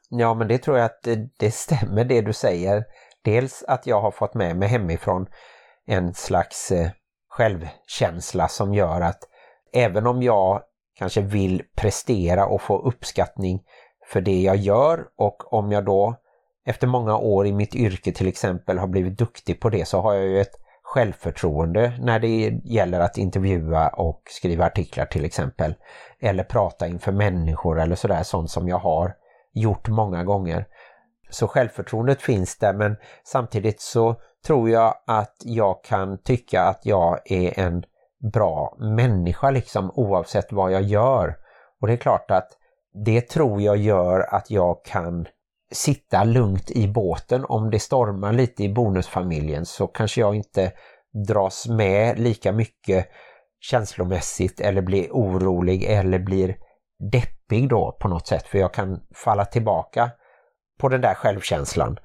Ja 0.09 0.33
men 0.33 0.47
det 0.47 0.57
tror 0.57 0.77
jag 0.77 0.85
att 0.85 1.07
det, 1.39 1.51
stämmer 1.51 2.05
det 2.05 2.21
du 2.21 2.33
säger. 2.33 2.83
Dels 3.23 3.63
att 3.67 3.87
jag 3.87 4.01
har 4.01 4.11
fått 4.11 4.33
med 4.33 4.57
mig 4.57 4.67
hemifrån 4.67 5.27
en 5.85 6.13
slags 6.13 6.71
eh, 6.71 6.89
självkänsla 7.29 8.47
som 8.47 8.73
gör 8.73 9.01
att 9.01 9.19
även 9.73 10.07
om 10.07 10.23
jag 10.23 10.61
kanske 10.95 11.21
vill 11.21 11.63
prestera 11.75 12.45
och 12.45 12.61
få 12.61 12.77
uppskattning 12.87 13.61
för 14.07 14.21
det 14.21 14.41
jag 14.41 14.55
gör 14.55 15.05
och 15.17 15.53
om 15.53 15.71
jag 15.71 15.85
då 15.85 16.15
efter 16.65 16.87
många 16.87 17.17
år 17.17 17.47
i 17.47 17.53
mitt 17.53 17.75
yrke 17.75 18.11
till 18.11 18.27
exempel 18.27 18.77
har 18.77 18.87
blivit 18.87 19.17
duktig 19.17 19.59
på 19.59 19.69
det 19.69 19.87
så 19.87 20.01
har 20.01 20.13
jag 20.13 20.25
ju 20.25 20.41
ett 20.41 20.59
självförtroende 20.83 21.93
när 21.99 22.19
det 22.19 22.59
gäller 22.63 22.99
att 22.99 23.17
intervjua 23.17 23.87
och 23.87 24.21
skriva 24.29 24.65
artiklar 24.65 25.05
till 25.05 25.25
exempel. 25.25 25.75
Eller 26.19 26.43
prata 26.43 26.87
inför 26.87 27.11
människor 27.11 27.79
eller 27.79 27.95
sådär, 27.95 28.23
sånt 28.23 28.51
som 28.51 28.67
jag 28.67 28.77
har 28.77 29.15
gjort 29.53 29.87
många 29.87 30.23
gånger. 30.23 30.65
Så 31.29 31.47
självförtroendet 31.47 32.21
finns 32.21 32.57
där 32.57 32.73
men 32.73 32.95
samtidigt 33.23 33.81
så 33.81 34.15
tror 34.45 34.69
jag 34.69 34.95
att 35.07 35.35
jag 35.43 35.83
kan 35.83 36.17
tycka 36.17 36.61
att 36.61 36.85
jag 36.85 37.31
är 37.31 37.59
en 37.59 37.83
bra 38.33 38.77
människa 38.79 39.51
liksom 39.51 39.91
oavsett 39.95 40.51
vad 40.51 40.71
jag 40.71 40.81
gör. 40.81 41.35
Och 41.81 41.87
det 41.87 41.93
är 41.93 41.97
klart 41.97 42.31
att 42.31 42.49
det 43.05 43.21
tror 43.21 43.61
jag 43.61 43.77
gör 43.77 44.19
att 44.35 44.51
jag 44.51 44.85
kan 44.85 45.27
sitta 45.71 46.23
lugnt 46.23 46.71
i 46.71 46.87
båten. 46.87 47.45
Om 47.45 47.69
det 47.69 47.79
stormar 47.79 48.33
lite 48.33 48.63
i 48.63 48.73
bonusfamiljen 48.73 49.65
så 49.65 49.87
kanske 49.87 50.21
jag 50.21 50.35
inte 50.35 50.71
dras 51.27 51.67
med 51.67 52.19
lika 52.19 52.51
mycket 52.51 53.07
känslomässigt 53.59 54.59
eller 54.59 54.81
blir 54.81 55.11
orolig 55.11 55.83
eller 55.83 56.19
blir 56.19 56.57
deppig 57.11 57.69
då 57.69 57.97
på 57.99 58.07
något 58.07 58.27
sätt. 58.27 58.47
För 58.47 58.57
jag 58.57 58.73
kan 58.73 58.99
falla 59.15 59.45
tillbaka 59.45 60.11
på 60.79 60.89
den 60.89 61.01
där 61.01 61.13
självkänslan. 61.13 61.97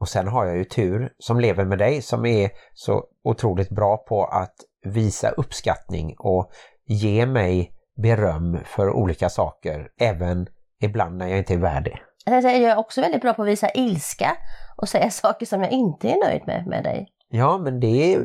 Och 0.00 0.08
sen 0.08 0.28
har 0.28 0.46
jag 0.46 0.56
ju 0.56 0.64
tur 0.64 1.12
som 1.18 1.40
lever 1.40 1.64
med 1.64 1.78
dig 1.78 2.02
som 2.02 2.26
är 2.26 2.50
så 2.74 3.04
otroligt 3.24 3.70
bra 3.70 3.96
på 3.96 4.24
att 4.24 4.54
visa 4.82 5.30
uppskattning 5.30 6.14
och 6.18 6.50
ge 6.86 7.26
mig 7.26 7.75
beröm 7.96 8.58
för 8.64 8.90
olika 8.90 9.28
saker, 9.28 9.88
även 10.00 10.46
ibland 10.82 11.16
när 11.16 11.28
jag 11.28 11.38
inte 11.38 11.54
är 11.54 11.58
värd 11.58 11.84
det. 11.84 11.98
Jag 12.26 12.44
är 12.44 12.76
också 12.76 13.00
väldigt 13.00 13.22
bra 13.22 13.34
på 13.34 13.42
att 13.42 13.48
visa 13.48 13.70
ilska 13.74 14.36
och 14.76 14.88
säga 14.88 15.10
saker 15.10 15.46
som 15.46 15.60
jag 15.60 15.70
inte 15.70 16.08
är 16.08 16.28
nöjd 16.28 16.42
med 16.46 16.66
med 16.66 16.84
dig. 16.84 17.08
Ja, 17.28 17.58
men 17.58 17.80
det 17.80 18.18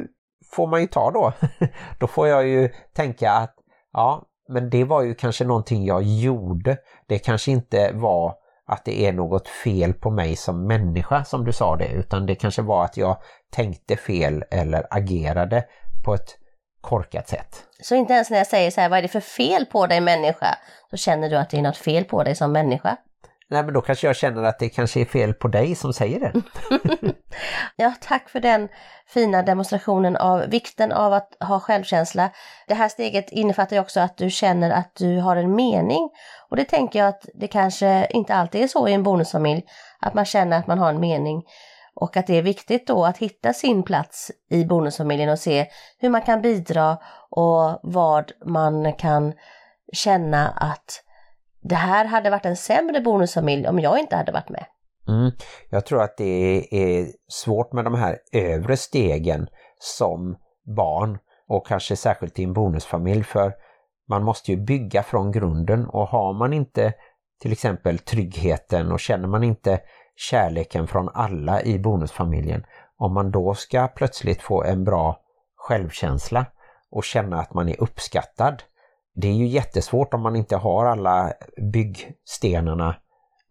får 0.51 0.67
man 0.67 0.81
ju 0.81 0.87
ta 0.87 1.11
då. 1.11 1.33
då 1.99 2.07
får 2.07 2.27
jag 2.27 2.47
ju 2.47 2.69
tänka 2.93 3.31
att 3.31 3.55
ja, 3.93 4.23
men 4.49 4.69
det 4.69 4.83
var 4.83 5.01
ju 5.01 5.13
kanske 5.13 5.45
någonting 5.45 5.85
jag 5.85 6.03
gjorde. 6.03 6.77
Det 7.07 7.19
kanske 7.19 7.51
inte 7.51 7.91
var 7.93 8.35
att 8.67 8.85
det 8.85 9.05
är 9.05 9.13
något 9.13 9.47
fel 9.47 9.93
på 9.93 10.11
mig 10.11 10.35
som 10.35 10.67
människa 10.67 11.23
som 11.23 11.45
du 11.45 11.53
sa 11.53 11.75
det 11.75 11.87
utan 11.87 12.25
det 12.25 12.35
kanske 12.35 12.61
var 12.61 12.85
att 12.85 12.97
jag 12.97 13.17
tänkte 13.51 13.95
fel 13.95 14.43
eller 14.51 14.87
agerade 14.89 15.65
på 16.05 16.13
ett 16.13 16.37
korkat 16.81 17.29
sätt. 17.29 17.63
Så 17.81 17.95
inte 17.95 18.13
ens 18.13 18.29
när 18.29 18.37
jag 18.37 18.47
säger 18.47 18.71
så 18.71 18.81
här, 18.81 18.89
vad 18.89 18.99
är 18.99 19.01
det 19.01 19.07
för 19.07 19.19
fel 19.19 19.65
på 19.65 19.87
dig 19.87 20.01
människa? 20.01 20.57
Så 20.89 20.97
känner 20.97 21.29
du 21.29 21.37
att 21.37 21.49
det 21.49 21.57
är 21.57 21.61
något 21.61 21.77
fel 21.77 22.03
på 22.03 22.23
dig 22.23 22.35
som 22.35 22.51
människa? 22.51 22.97
Nej 23.51 23.63
men 23.63 23.73
då 23.73 23.81
kanske 23.81 24.07
jag 24.07 24.15
känner 24.15 24.43
att 24.43 24.59
det 24.59 24.69
kanske 24.69 25.01
är 25.01 25.05
fel 25.05 25.33
på 25.33 25.47
dig 25.47 25.75
som 25.75 25.93
säger 25.93 26.19
det. 26.19 26.31
ja, 27.75 27.93
tack 28.01 28.29
för 28.29 28.39
den 28.39 28.69
fina 29.07 29.43
demonstrationen 29.43 30.17
av 30.17 30.39
vikten 30.39 30.91
av 30.91 31.13
att 31.13 31.37
ha 31.39 31.59
självkänsla. 31.59 32.29
Det 32.67 32.73
här 32.73 32.89
steget 32.89 33.31
innefattar 33.31 33.79
också 33.79 33.99
att 33.99 34.17
du 34.17 34.29
känner 34.29 34.71
att 34.71 34.95
du 34.95 35.19
har 35.19 35.35
en 35.35 35.55
mening. 35.55 36.09
Och 36.49 36.55
det 36.55 36.65
tänker 36.65 36.99
jag 36.99 37.07
att 37.07 37.25
det 37.33 37.47
kanske 37.47 38.07
inte 38.09 38.35
alltid 38.35 38.63
är 38.63 38.67
så 38.67 38.87
i 38.87 38.93
en 38.93 39.03
bonusfamilj, 39.03 39.63
att 39.99 40.13
man 40.13 40.25
känner 40.25 40.57
att 40.57 40.67
man 40.67 40.79
har 40.79 40.89
en 40.89 40.99
mening. 40.99 41.43
Och 41.95 42.17
att 42.17 42.27
det 42.27 42.37
är 42.37 42.41
viktigt 42.41 42.87
då 42.87 43.05
att 43.05 43.17
hitta 43.17 43.53
sin 43.53 43.83
plats 43.83 44.31
i 44.49 44.65
bonusfamiljen 44.65 45.29
och 45.29 45.39
se 45.39 45.67
hur 45.99 46.09
man 46.09 46.21
kan 46.21 46.41
bidra 46.41 46.97
och 47.29 47.79
vad 47.83 48.31
man 48.45 48.93
kan 48.93 49.33
känna 49.93 50.47
att 50.47 51.03
det 51.61 51.75
här 51.75 52.05
hade 52.05 52.29
varit 52.29 52.45
en 52.45 52.57
sämre 52.57 53.01
bonusfamilj 53.01 53.67
om 53.67 53.79
jag 53.79 53.99
inte 53.99 54.15
hade 54.15 54.31
varit 54.31 54.49
med. 54.49 54.65
Mm. 55.07 55.31
Jag 55.69 55.85
tror 55.85 56.01
att 56.01 56.17
det 56.17 56.67
är 56.71 57.07
svårt 57.27 57.73
med 57.73 57.85
de 57.85 57.95
här 57.95 58.17
övre 58.31 58.77
stegen 58.77 59.47
som 59.79 60.37
barn 60.75 61.17
och 61.47 61.67
kanske 61.67 61.95
särskilt 61.95 62.39
i 62.39 62.43
en 62.43 62.53
bonusfamilj 62.53 63.23
för 63.23 63.53
man 64.09 64.23
måste 64.23 64.51
ju 64.51 64.57
bygga 64.57 65.03
från 65.03 65.31
grunden 65.31 65.85
och 65.85 66.07
har 66.07 66.33
man 66.33 66.53
inte 66.53 66.93
till 67.41 67.51
exempel 67.51 67.99
tryggheten 67.99 68.91
och 68.91 68.99
känner 68.99 69.27
man 69.27 69.43
inte 69.43 69.79
kärleken 70.29 70.87
från 70.87 71.09
alla 71.13 71.61
i 71.61 71.79
bonusfamiljen 71.79 72.65
om 72.97 73.13
man 73.13 73.31
då 73.31 73.53
ska 73.53 73.87
plötsligt 73.87 74.41
få 74.41 74.63
en 74.63 74.83
bra 74.83 75.19
självkänsla 75.55 76.45
och 76.91 77.03
känna 77.03 77.39
att 77.39 77.53
man 77.53 77.69
är 77.69 77.81
uppskattad 77.81 78.63
det 79.13 79.27
är 79.27 79.33
ju 79.33 79.47
jättesvårt 79.47 80.13
om 80.13 80.21
man 80.21 80.35
inte 80.35 80.55
har 80.55 80.85
alla 80.85 81.33
byggstenarna 81.73 82.95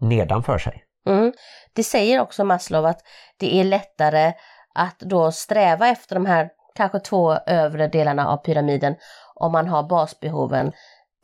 nedanför 0.00 0.58
sig. 0.58 0.84
Mm. 1.06 1.32
Det 1.72 1.84
säger 1.84 2.20
också 2.20 2.44
Maslow 2.44 2.86
att 2.86 3.00
det 3.38 3.60
är 3.60 3.64
lättare 3.64 4.32
att 4.74 4.98
då 4.98 5.32
sträva 5.32 5.88
efter 5.88 6.14
de 6.14 6.26
här 6.26 6.50
kanske 6.74 7.00
två 7.00 7.32
övre 7.34 7.88
delarna 7.88 8.28
av 8.28 8.36
pyramiden 8.36 8.94
om 9.34 9.52
man 9.52 9.68
har 9.68 9.82
basbehoven 9.82 10.72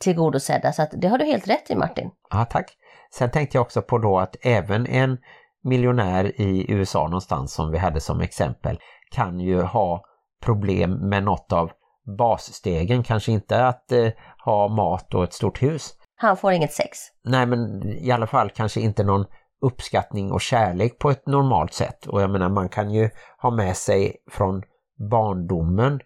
tillgodosedda. 0.00 0.72
Så 0.72 0.82
att 0.82 0.90
det 0.92 1.09
har 1.09 1.18
du 1.18 1.24
helt 1.24 1.48
rätt 1.48 1.70
i 1.70 1.74
Martin. 1.74 2.11
Ja, 2.30 2.44
tack. 2.44 2.76
Sen 3.14 3.30
tänkte 3.30 3.56
jag 3.56 3.62
också 3.62 3.82
på 3.82 3.98
då 3.98 4.18
att 4.18 4.36
även 4.42 4.86
en 4.86 5.18
miljonär 5.64 6.40
i 6.40 6.72
USA 6.72 7.02
någonstans 7.02 7.52
som 7.52 7.70
vi 7.70 7.78
hade 7.78 8.00
som 8.00 8.20
exempel 8.20 8.78
kan 9.10 9.40
ju 9.40 9.62
ha 9.62 10.04
problem 10.42 11.08
med 11.08 11.22
något 11.22 11.52
av 11.52 11.70
basstegen, 12.18 13.02
kanske 13.02 13.32
inte 13.32 13.66
att 13.66 13.92
eh, 13.92 14.08
ha 14.44 14.68
mat 14.68 15.14
och 15.14 15.24
ett 15.24 15.32
stort 15.32 15.62
hus. 15.62 15.94
Han 16.16 16.36
får 16.36 16.52
inget 16.52 16.72
sex. 16.72 16.98
Nej 17.24 17.46
men 17.46 17.88
i 17.88 18.10
alla 18.10 18.26
fall 18.26 18.50
kanske 18.50 18.80
inte 18.80 19.04
någon 19.04 19.24
uppskattning 19.60 20.32
och 20.32 20.40
kärlek 20.40 20.98
på 20.98 21.10
ett 21.10 21.26
normalt 21.26 21.72
sätt. 21.72 22.06
Och 22.06 22.22
jag 22.22 22.30
menar 22.30 22.48
man 22.48 22.68
kan 22.68 22.90
ju 22.90 23.10
ha 23.42 23.50
med 23.50 23.76
sig 23.76 24.16
från 24.30 24.62
barndomen 25.10 26.00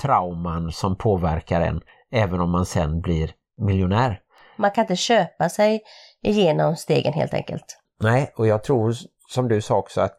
trauman 0.00 0.72
som 0.72 0.96
påverkar 0.96 1.60
en 1.60 1.80
även 2.10 2.40
om 2.40 2.50
man 2.50 2.66
sen 2.66 3.00
blir 3.00 3.30
miljonär. 3.58 4.20
Man 4.56 4.70
kan 4.70 4.82
inte 4.82 4.96
köpa 4.96 5.48
sig 5.48 5.80
igenom 6.22 6.76
stegen 6.76 7.12
helt 7.12 7.34
enkelt. 7.34 7.78
Nej, 8.00 8.32
och 8.36 8.46
jag 8.46 8.64
tror 8.64 8.94
som 9.28 9.48
du 9.48 9.60
sa 9.60 9.76
också 9.76 10.00
att 10.00 10.16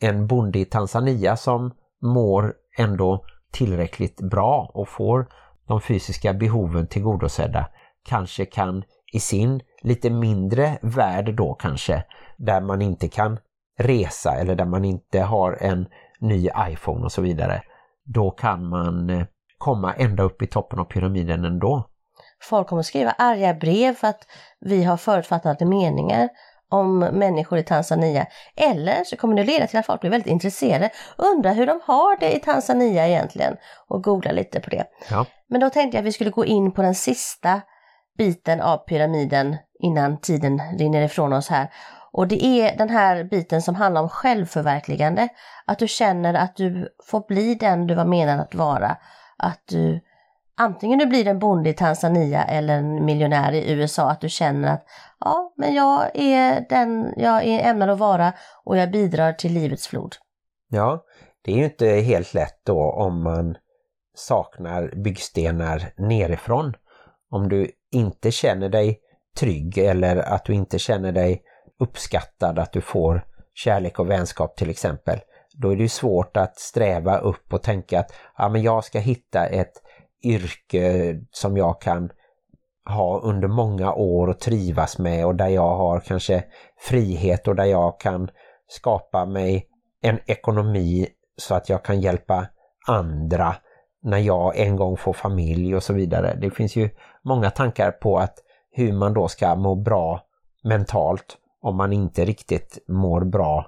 en 0.00 0.26
bonde 0.26 0.58
i 0.58 0.64
Tanzania 0.64 1.36
som 1.36 1.74
mår 2.02 2.54
ändå 2.78 3.24
tillräckligt 3.52 4.20
bra 4.20 4.70
och 4.74 4.88
får 4.88 5.26
de 5.68 5.80
fysiska 5.80 6.32
behoven 6.32 6.86
tillgodosedda 6.86 7.68
kanske 8.04 8.44
kan 8.44 8.84
i 9.12 9.20
sin 9.20 9.60
lite 9.82 10.10
mindre 10.10 10.78
värld 10.82 11.34
då 11.34 11.54
kanske 11.54 12.04
där 12.36 12.60
man 12.60 12.82
inte 12.82 13.08
kan 13.08 13.38
resa 13.78 14.34
eller 14.34 14.54
där 14.54 14.64
man 14.64 14.84
inte 14.84 15.20
har 15.20 15.58
en 15.60 15.86
ny 16.20 16.48
iPhone 16.70 17.04
och 17.04 17.12
så 17.12 17.22
vidare 17.22 17.62
då 18.04 18.30
kan 18.30 18.68
man 18.68 19.10
eh, 19.10 19.26
komma 19.58 19.94
ända 19.94 20.22
upp 20.22 20.42
i 20.42 20.46
toppen 20.46 20.78
av 20.78 20.84
pyramiden 20.84 21.44
ändå. 21.44 21.88
Folk 22.42 22.68
kommer 22.68 22.82
skriva 22.82 23.10
arga 23.10 23.54
brev 23.54 23.94
för 23.94 24.08
att 24.08 24.26
vi 24.60 24.84
har 24.84 24.96
förutfattade 24.96 25.64
meningar 25.64 26.28
om 26.72 26.98
människor 26.98 27.58
i 27.58 27.62
Tanzania. 27.62 28.26
Eller 28.56 29.04
så 29.04 29.16
kommer 29.16 29.36
det 29.36 29.44
leda 29.44 29.66
till 29.66 29.78
att 29.78 29.86
folk 29.86 30.00
blir 30.00 30.10
väldigt 30.10 30.32
intresserade, 30.32 30.90
undrar 31.16 31.54
hur 31.54 31.66
de 31.66 31.80
har 31.84 32.16
det 32.20 32.32
i 32.32 32.40
Tanzania 32.40 33.08
egentligen 33.08 33.56
och 33.88 34.02
googla 34.02 34.32
lite 34.32 34.60
på 34.60 34.70
det. 34.70 34.84
Ja. 35.10 35.26
Men 35.48 35.60
då 35.60 35.70
tänkte 35.70 35.96
jag 35.96 36.02
att 36.02 36.06
vi 36.06 36.12
skulle 36.12 36.30
gå 36.30 36.44
in 36.44 36.72
på 36.72 36.82
den 36.82 36.94
sista 36.94 37.60
biten 38.18 38.60
av 38.60 38.76
pyramiden 38.76 39.56
innan 39.78 40.20
tiden 40.20 40.62
rinner 40.78 41.02
ifrån 41.02 41.32
oss 41.32 41.48
här. 41.48 41.68
Och 42.12 42.28
det 42.28 42.44
är 42.44 42.76
den 42.76 42.90
här 42.90 43.24
biten 43.24 43.62
som 43.62 43.74
handlar 43.74 44.02
om 44.02 44.08
självförverkligande. 44.08 45.28
Att 45.66 45.78
du 45.78 45.88
känner 45.88 46.34
att 46.34 46.56
du 46.56 46.88
får 47.04 47.26
bli 47.28 47.54
den 47.54 47.86
du 47.86 47.94
var 47.94 48.04
menad 48.04 48.40
att 48.40 48.54
vara. 48.54 48.96
Att 49.36 49.62
du 49.68 50.00
antingen 50.56 50.98
du 50.98 51.06
blir 51.06 51.26
en 51.26 51.38
bonde 51.38 51.70
i 51.70 51.74
Tanzania 51.74 52.44
eller 52.44 52.78
en 52.78 53.04
miljonär 53.04 53.52
i 53.52 53.72
USA, 53.72 54.10
att 54.10 54.20
du 54.20 54.28
känner 54.28 54.74
att 54.74 54.84
ja, 55.20 55.52
men 55.56 55.74
jag 55.74 56.10
är 56.14 56.66
den 56.68 57.14
jag 57.16 57.44
är 57.44 57.70
ämnad 57.70 57.90
att 57.90 57.98
vara 57.98 58.32
och 58.64 58.76
jag 58.76 58.90
bidrar 58.90 59.32
till 59.32 59.52
livets 59.52 59.86
flod. 59.86 60.16
Ja, 60.68 61.04
det 61.44 61.52
är 61.52 61.56
ju 61.56 61.64
inte 61.64 61.86
helt 61.86 62.34
lätt 62.34 62.60
då 62.64 62.92
om 62.92 63.22
man 63.22 63.56
saknar 64.14 64.92
byggstenar 64.96 65.92
nerifrån. 65.96 66.74
Om 67.30 67.48
du 67.48 67.70
inte 67.90 68.30
känner 68.30 68.68
dig 68.68 69.00
trygg 69.36 69.78
eller 69.78 70.16
att 70.16 70.44
du 70.44 70.54
inte 70.54 70.78
känner 70.78 71.12
dig 71.12 71.42
uppskattad, 71.80 72.58
att 72.58 72.72
du 72.72 72.80
får 72.80 73.24
kärlek 73.54 73.98
och 73.98 74.10
vänskap 74.10 74.56
till 74.56 74.70
exempel. 74.70 75.20
Då 75.54 75.72
är 75.72 75.76
det 75.76 75.88
svårt 75.88 76.36
att 76.36 76.58
sträva 76.58 77.18
upp 77.18 77.52
och 77.52 77.62
tänka 77.62 78.00
att 78.00 78.12
ja, 78.38 78.48
men 78.48 78.62
jag 78.62 78.84
ska 78.84 78.98
hitta 78.98 79.46
ett 79.46 79.81
yrke 80.24 81.16
som 81.30 81.56
jag 81.56 81.80
kan 81.80 82.10
ha 82.88 83.20
under 83.20 83.48
många 83.48 83.94
år 83.94 84.28
och 84.28 84.40
trivas 84.40 84.98
med 84.98 85.26
och 85.26 85.34
där 85.34 85.48
jag 85.48 85.76
har 85.76 86.00
kanske 86.00 86.44
frihet 86.80 87.48
och 87.48 87.56
där 87.56 87.64
jag 87.64 88.00
kan 88.00 88.30
skapa 88.68 89.24
mig 89.24 89.66
en 90.02 90.18
ekonomi 90.26 91.08
så 91.36 91.54
att 91.54 91.68
jag 91.68 91.84
kan 91.84 92.00
hjälpa 92.00 92.46
andra 92.88 93.56
när 94.02 94.18
jag 94.18 94.58
en 94.58 94.76
gång 94.76 94.96
får 94.96 95.12
familj 95.12 95.76
och 95.76 95.82
så 95.82 95.92
vidare. 95.92 96.38
Det 96.40 96.50
finns 96.50 96.76
ju 96.76 96.90
många 97.24 97.50
tankar 97.50 97.90
på 97.90 98.18
att 98.18 98.34
hur 98.70 98.92
man 98.92 99.14
då 99.14 99.28
ska 99.28 99.54
må 99.54 99.74
bra 99.74 100.20
mentalt 100.64 101.36
om 101.62 101.76
man 101.76 101.92
inte 101.92 102.24
riktigt 102.24 102.78
mår 102.88 103.24
bra 103.24 103.66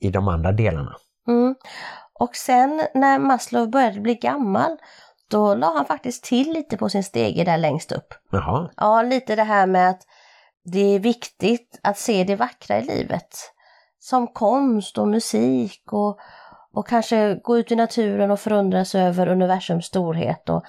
i 0.00 0.10
de 0.10 0.28
andra 0.28 0.52
delarna. 0.52 0.96
Mm. 1.28 1.54
Och 2.14 2.36
sen 2.36 2.82
när 2.94 3.18
Maslow 3.18 3.70
började 3.70 4.00
bli 4.00 4.14
gammal 4.14 4.76
då 5.30 5.54
la 5.54 5.72
han 5.76 5.86
faktiskt 5.86 6.24
till 6.24 6.52
lite 6.52 6.76
på 6.76 6.88
sin 6.88 7.04
stege 7.04 7.44
där 7.44 7.58
längst 7.58 7.92
upp. 7.92 8.14
Jaha. 8.30 8.70
Ja, 8.76 9.02
lite 9.02 9.36
det 9.36 9.42
här 9.42 9.66
med 9.66 9.90
att 9.90 10.02
det 10.64 10.94
är 10.94 10.98
viktigt 10.98 11.80
att 11.82 11.98
se 11.98 12.24
det 12.24 12.36
vackra 12.36 12.78
i 12.78 12.84
livet. 12.84 13.52
Som 13.98 14.26
konst 14.26 14.98
och 14.98 15.08
musik 15.08 15.82
och, 15.92 16.18
och 16.72 16.88
kanske 16.88 17.34
gå 17.34 17.58
ut 17.58 17.72
i 17.72 17.76
naturen 17.76 18.30
och 18.30 18.40
förundras 18.40 18.94
över 18.94 19.28
universums 19.28 19.86
storhet. 19.86 20.48
Och 20.48 20.64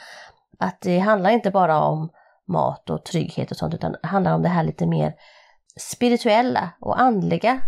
att 0.60 0.82
det 0.82 1.00
handlar 1.00 1.30
inte 1.30 1.52
bara 1.52 1.82
om 1.82 2.10
mat 2.48 2.90
och 2.90 3.06
trygghet 3.06 3.52
och 3.52 3.58
sånt 3.58 3.74
utan 3.74 3.92
det 3.92 4.08
handlar 4.08 4.34
om 4.34 4.42
det 4.42 4.50
här 4.50 4.64
lite 4.64 4.86
mer 4.86 5.14
spirituella 5.80 6.70
och 6.80 7.02
andliga. 7.02 7.62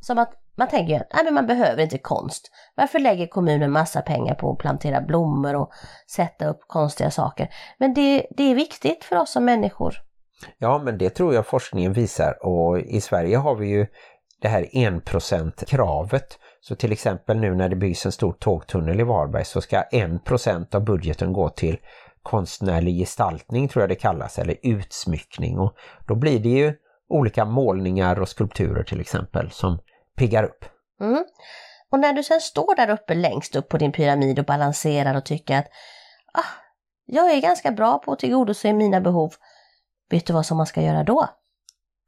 Som 0.00 0.18
att 0.18 0.43
man 0.56 0.68
tänker 0.68 0.94
ju 0.94 1.00
att 1.10 1.32
man 1.32 1.46
behöver 1.46 1.82
inte 1.82 1.98
konst. 1.98 2.50
Varför 2.74 2.98
lägger 2.98 3.26
kommunen 3.26 3.70
massa 3.70 4.02
pengar 4.02 4.34
på 4.34 4.52
att 4.52 4.58
plantera 4.58 5.00
blommor 5.00 5.54
och 5.54 5.70
sätta 6.10 6.48
upp 6.48 6.60
konstiga 6.66 7.10
saker? 7.10 7.48
Men 7.78 7.94
det, 7.94 8.26
det 8.30 8.42
är 8.50 8.54
viktigt 8.54 9.04
för 9.04 9.16
oss 9.16 9.30
som 9.30 9.44
människor. 9.44 9.94
Ja, 10.58 10.78
men 10.84 10.98
det 10.98 11.10
tror 11.10 11.34
jag 11.34 11.46
forskningen 11.46 11.92
visar 11.92 12.46
och 12.46 12.78
i 12.78 13.00
Sverige 13.00 13.36
har 13.36 13.54
vi 13.54 13.68
ju 13.68 13.86
det 14.40 14.48
här 14.48 14.62
1% 14.62 15.64
kravet. 15.64 16.38
Så 16.60 16.76
till 16.76 16.92
exempel 16.92 17.40
nu 17.40 17.54
när 17.54 17.68
det 17.68 17.76
byggs 17.76 18.06
en 18.06 18.12
stor 18.12 18.32
tågtunnel 18.32 19.00
i 19.00 19.02
Varberg 19.02 19.44
så 19.44 19.60
ska 19.60 19.82
1% 19.82 20.74
av 20.74 20.84
budgeten 20.84 21.32
gå 21.32 21.48
till 21.48 21.78
konstnärlig 22.22 22.98
gestaltning 22.98 23.68
tror 23.68 23.82
jag 23.82 23.88
det 23.88 23.94
kallas, 23.94 24.38
eller 24.38 24.56
utsmyckning. 24.62 25.58
Och 25.58 25.74
då 26.06 26.14
blir 26.14 26.38
det 26.38 26.48
ju 26.48 26.74
olika 27.08 27.44
målningar 27.44 28.20
och 28.20 28.28
skulpturer 28.28 28.82
till 28.82 29.00
exempel 29.00 29.50
som 29.50 29.78
piggar 30.16 30.44
upp. 30.44 30.64
Mm. 31.00 31.24
Och 31.90 32.00
när 32.00 32.12
du 32.12 32.22
sen 32.22 32.40
står 32.40 32.76
där 32.76 32.90
uppe 32.90 33.14
längst 33.14 33.56
upp 33.56 33.68
på 33.68 33.78
din 33.78 33.92
pyramid 33.92 34.38
och 34.38 34.44
balanserar 34.44 35.16
och 35.16 35.24
tycker 35.24 35.58
att 35.58 35.66
ah, 36.32 36.64
jag 37.06 37.30
är 37.30 37.40
ganska 37.40 37.70
bra 37.70 37.98
på 37.98 38.12
att 38.12 38.18
tillgodose 38.18 38.72
mina 38.72 39.00
behov, 39.00 39.34
vet 40.10 40.26
du 40.26 40.32
vad 40.32 40.46
som 40.46 40.56
man 40.56 40.66
ska 40.66 40.82
göra 40.82 41.04
då? 41.04 41.28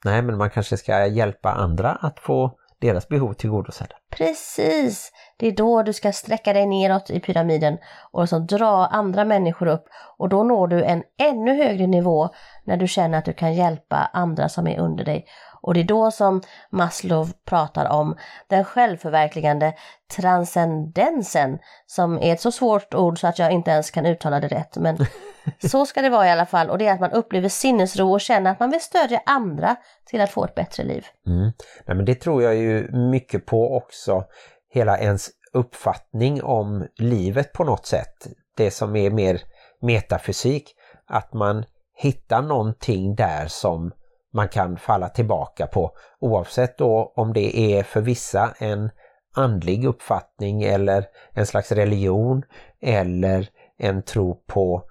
Nej, 0.04 0.22
men 0.22 0.38
man 0.38 0.50
kanske 0.50 0.76
ska 0.76 1.07
hjälpa 1.07 1.52
andra 1.52 1.92
att 1.92 2.20
få 2.20 2.59
deras 2.80 3.09
behov 3.09 3.32
tillgodosedda. 3.32 3.96
Precis! 4.11 5.12
Det 5.36 5.46
är 5.46 5.52
då 5.52 5.82
du 5.82 5.92
ska 5.92 6.12
sträcka 6.12 6.52
dig 6.52 6.66
neråt 6.66 7.11
i 7.11 7.20
pyramiden 7.20 7.78
och 8.12 8.20
liksom 8.20 8.46
dra 8.46 8.86
andra 8.86 9.24
människor 9.24 9.66
upp 9.66 9.84
och 10.18 10.28
då 10.28 10.42
når 10.42 10.68
du 10.68 10.84
en 10.84 11.02
ännu 11.18 11.54
högre 11.54 11.86
nivå 11.86 12.28
när 12.64 12.76
du 12.76 12.88
känner 12.88 13.18
att 13.18 13.24
du 13.24 13.32
kan 13.32 13.54
hjälpa 13.54 14.11
andra 14.12 14.48
som 14.48 14.66
är 14.66 14.78
under 14.78 15.04
dig. 15.04 15.26
Och 15.67 15.75
det 15.75 15.81
är 15.81 15.85
då 15.85 16.11
som 16.11 16.43
Maslow 16.71 17.33
pratar 17.45 17.91
om 17.91 18.17
den 18.49 18.64
självförverkligande 18.64 19.75
transcendensen 20.17 21.59
som 21.87 22.19
är 22.19 22.33
ett 22.33 22.41
så 22.41 22.53
svårt 22.53 22.95
ord 22.95 23.21
så 23.21 23.27
att 23.27 23.39
jag 23.39 23.53
inte 23.53 23.71
ens 23.71 23.91
kan 23.91 24.07
uttala 24.07 24.41
det 24.41 24.49
rätt. 24.49 24.77
Men 24.77 24.97
så 25.71 25.87
ska 25.87 26.03
det 26.03 26.11
vara 26.11 26.27
i 26.27 26.31
alla 26.31 26.47
fall 26.47 26.71
och 26.71 26.79
det 26.79 26.87
är 26.87 26.93
att 26.93 27.01
man 27.01 27.12
upplever 27.12 27.49
sinnesro 27.49 28.12
och 28.12 28.21
känner 28.21 28.51
att 28.51 28.61
man 28.61 28.71
vill 28.71 28.81
stödja 28.81 29.23
andra 29.27 29.77
till 30.07 30.21
att 30.21 30.31
få 30.31 30.45
ett 30.45 30.55
bättre 30.55 30.85
liv. 30.85 31.07
Mm. 31.27 31.53
Nej, 31.87 31.97
men 31.97 32.05
det 32.05 32.14
tror 32.14 32.43
jag 32.43 32.57
ju 32.57 32.93
mycket 32.93 33.47
på 33.47 33.77
också. 33.77 34.25
Hela 34.71 34.99
ens 34.99 35.31
uppfattning 35.53 36.43
om 36.43 36.87
livet 36.99 37.53
på 37.53 37.64
något 37.64 37.87
sätt. 37.87 38.27
Det 38.57 38.71
som 38.71 38.97
är 38.97 39.11
mer 39.11 39.41
metafysik. 39.83 40.75
Att 41.07 41.33
man 41.33 41.64
hittar 41.95 42.43
någonting 42.43 43.14
där 43.14 43.47
som 43.47 43.93
man 44.37 44.49
kan 44.49 44.76
falla 44.76 45.09
tillbaka 45.09 45.66
på. 45.66 45.91
Oavsett 46.20 46.78
då 46.78 47.12
om 47.16 47.32
det 47.32 47.59
är 47.59 47.82
för 47.82 48.01
vissa 48.01 48.55
en 48.59 48.91
andlig 49.34 49.84
uppfattning 49.84 50.62
eller 50.62 51.05
en 51.32 51.47
slags 51.47 51.72
religion 51.72 52.43
eller 52.80 53.49
en 53.78 54.03
tro 54.03 54.34
på 54.47 54.82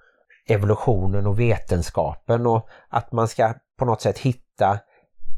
evolutionen 0.48 1.26
och 1.26 1.40
vetenskapen 1.40 2.46
och 2.46 2.68
att 2.88 3.12
man 3.12 3.28
ska 3.28 3.54
på 3.78 3.84
något 3.84 4.00
sätt 4.00 4.18
hitta 4.18 4.78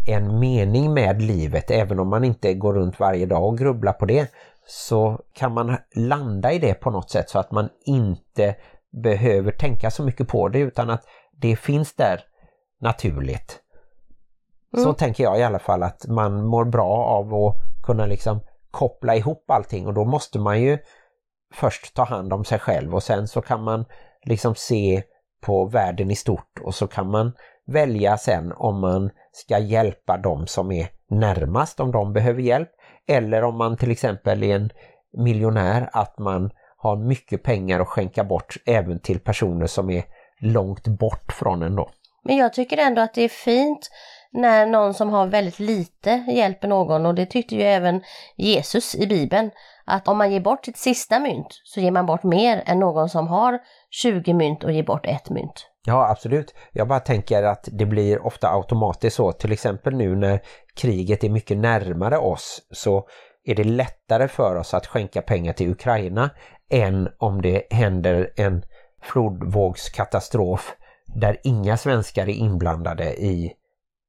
en 0.09 0.39
mening 0.39 0.95
med 0.95 1.23
livet 1.23 1.71
även 1.71 1.99
om 1.99 2.09
man 2.09 2.25
inte 2.25 2.55
går 2.55 2.75
runt 2.75 3.01
varje 3.01 3.27
dag 3.27 3.45
och 3.45 3.59
grubblar 3.59 3.93
på 3.93 4.07
det 4.07 4.33
så 4.67 5.21
kan 5.35 5.55
man 5.55 5.77
landa 5.95 6.53
i 6.53 6.59
det 6.59 6.75
på 6.75 6.91
något 6.91 7.11
sätt 7.11 7.31
så 7.31 7.39
att 7.39 7.51
man 7.51 7.69
inte 7.85 8.57
behöver 9.03 9.53
tänka 9.53 9.91
så 9.91 10.03
mycket 10.03 10.29
på 10.29 10.49
det 10.49 10.59
utan 10.59 10.91
att 10.91 11.05
det 11.33 11.57
finns 11.57 11.95
där 11.95 12.21
naturligt. 12.81 13.63
Mm. 14.75 14.85
Så 14.85 14.93
tänker 14.93 15.25
jag 15.25 15.39
i 15.39 15.43
alla 15.43 15.59
fall 15.59 15.83
att 15.83 16.07
man 16.07 16.47
mår 16.47 16.65
bra 16.65 17.05
av 17.05 17.35
att 17.35 17.57
kunna 17.83 18.07
liksom 18.07 18.41
koppla 18.71 19.17
ihop 19.17 19.51
allting 19.51 19.87
och 19.87 19.95
då 19.95 20.05
måste 20.05 20.39
man 20.39 20.61
ju 20.61 20.79
först 21.55 21.95
ta 21.95 22.05
hand 22.05 22.33
om 22.33 22.45
sig 22.45 22.59
själv 22.59 22.95
och 22.95 23.03
sen 23.03 23.29
så 23.29 23.41
kan 23.41 23.63
man 23.63 23.85
liksom 24.25 24.55
se 24.55 25.03
på 25.41 25.65
världen 25.65 26.11
i 26.11 26.17
stort 26.17 26.59
och 26.63 26.75
så 26.75 26.87
kan 26.87 27.11
man 27.11 27.33
välja 27.67 28.19
sen 28.19 28.53
om 28.57 28.81
man 28.81 29.11
ska 29.33 29.59
hjälpa 29.59 30.17
dem 30.17 30.47
som 30.47 30.73
är 30.73 30.89
närmast 31.11 31.81
om 31.81 31.93
de 31.93 32.13
behöver 32.13 32.43
hjälp 32.43 32.71
eller 33.07 33.45
om 33.45 33.59
man 33.59 33.77
till 33.77 33.91
exempel 33.91 34.43
är 34.43 34.57
en 34.57 34.71
miljonär 35.13 35.91
att 35.93 36.19
man 36.19 36.51
har 36.77 36.97
mycket 36.97 37.43
pengar 37.43 37.81
att 37.81 37.89
skänka 37.89 38.25
bort 38.25 38.57
även 38.67 39.01
till 39.01 39.21
personer 39.21 39.67
som 39.67 39.91
är 39.91 40.05
långt 40.41 40.87
bort 40.87 41.33
från 41.33 41.63
en 41.63 41.77
då. 41.77 41.91
Men 42.25 42.37
jag 42.37 42.53
tycker 42.53 42.77
ändå 42.77 43.03
att 43.03 43.15
det 43.15 43.23
är 43.23 43.29
fint 43.29 43.91
när 44.33 44.67
någon 44.67 44.95
som 44.95 45.11
har 45.11 45.27
väldigt 45.27 45.59
lite 45.59 46.11
hjälper 46.11 46.69
någon 46.69 47.07
och 47.07 47.15
det 47.15 47.27
tyckte 47.27 47.55
ju 47.55 47.63
även 47.63 48.03
Jesus 48.37 48.95
i 48.95 49.07
Bibeln 49.07 49.51
att 49.85 50.09
om 50.09 50.19
man 50.19 50.33
ger 50.33 50.41
bort 50.41 50.65
sitt 50.65 50.77
sista 50.77 51.19
mynt 51.19 51.61
så 51.65 51.81
ger 51.81 51.91
man 51.91 52.07
bort 52.07 52.23
mer 52.23 52.63
än 52.67 52.79
någon 52.79 53.09
som 53.09 53.29
har 53.29 53.59
20 53.91 54.35
mynt 54.35 54.65
och 54.65 54.73
ger 54.73 54.83
bort 54.83 55.07
ett 55.07 55.31
mynt. 55.31 55.67
Ja 55.87 56.11
absolut. 56.11 56.55
Jag 56.73 56.89
bara 56.89 57.01
tänker 57.01 57.43
att 57.43 57.69
det 57.73 57.87
blir 57.87 58.27
ofta 58.27 58.49
automatiskt 58.49 59.17
så. 59.17 59.33
Till 59.33 59.53
exempel 59.53 59.95
nu 59.95 60.17
när 60.17 60.41
kriget 60.77 61.25
är 61.25 61.29
mycket 61.29 61.57
närmare 61.57 62.19
oss 62.19 62.63
så 62.71 63.07
är 63.45 63.55
det 63.55 63.65
lättare 63.65 64.29
för 64.29 64.57
oss 64.57 64.75
att 64.75 64.87
skänka 64.87 65.23
pengar 65.23 65.53
till 65.53 65.71
Ukraina 65.71 66.31
än 66.71 67.09
om 67.19 67.43
det 67.43 67.63
händer 67.71 68.31
en 68.37 68.63
flodvågskatastrof 69.03 70.75
där 71.15 71.37
inga 71.45 71.77
svenskar 71.77 72.29
är 72.29 72.35
inblandade 72.35 73.05
i 73.05 73.53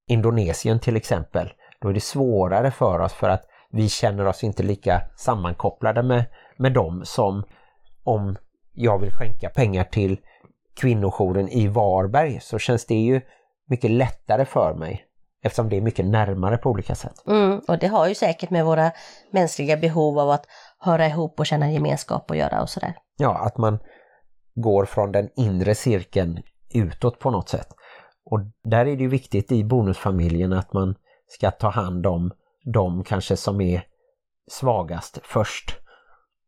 Indonesien 0.09 0.79
till 0.79 0.95
exempel. 0.95 1.53
Då 1.81 1.89
är 1.89 1.93
det 1.93 1.99
svårare 1.99 2.71
för 2.71 2.99
oss 2.99 3.13
för 3.13 3.29
att 3.29 3.45
vi 3.71 3.89
känner 3.89 4.25
oss 4.27 4.43
inte 4.43 4.63
lika 4.63 5.01
sammankopplade 5.15 6.03
med, 6.03 6.25
med 6.57 6.73
dem 6.73 7.01
som 7.05 7.43
om 8.03 8.37
jag 8.73 8.99
vill 8.99 9.11
skänka 9.11 9.49
pengar 9.49 9.83
till 9.83 10.19
kvinnojouren 10.75 11.49
i 11.49 11.67
Varberg 11.67 12.39
så 12.41 12.59
känns 12.59 12.85
det 12.85 12.95
ju 12.95 13.21
mycket 13.67 13.91
lättare 13.91 14.45
för 14.45 14.73
mig 14.73 15.05
eftersom 15.43 15.69
det 15.69 15.77
är 15.77 15.81
mycket 15.81 16.05
närmare 16.05 16.57
på 16.57 16.69
olika 16.69 16.95
sätt. 16.95 17.27
Mm, 17.27 17.59
och 17.67 17.79
det 17.79 17.87
har 17.87 18.07
ju 18.07 18.15
säkert 18.15 18.49
med 18.49 18.65
våra 18.65 18.91
mänskliga 19.31 19.77
behov 19.77 20.19
av 20.19 20.29
att 20.29 20.45
höra 20.79 21.07
ihop 21.07 21.39
och 21.39 21.45
känna 21.45 21.71
gemenskap 21.71 22.31
att 22.31 22.37
göra 22.37 22.61
och 22.61 22.69
sådär. 22.69 22.93
Ja, 23.17 23.37
att 23.37 23.57
man 23.57 23.79
går 24.55 24.85
från 24.85 25.11
den 25.11 25.29
inre 25.35 25.75
cirkeln 25.75 26.39
utåt 26.73 27.19
på 27.19 27.31
något 27.31 27.49
sätt. 27.49 27.75
Och 28.29 28.39
där 28.63 28.85
är 28.85 28.95
det 28.95 29.03
ju 29.03 29.09
viktigt 29.09 29.51
i 29.51 29.63
bonusfamiljen 29.63 30.53
att 30.53 30.73
man 30.73 30.95
ska 31.27 31.51
ta 31.51 31.69
hand 31.69 32.07
om 32.07 32.31
de 32.73 33.03
kanske 33.03 33.37
som 33.37 33.61
är 33.61 33.83
svagast 34.51 35.19
först 35.23 35.75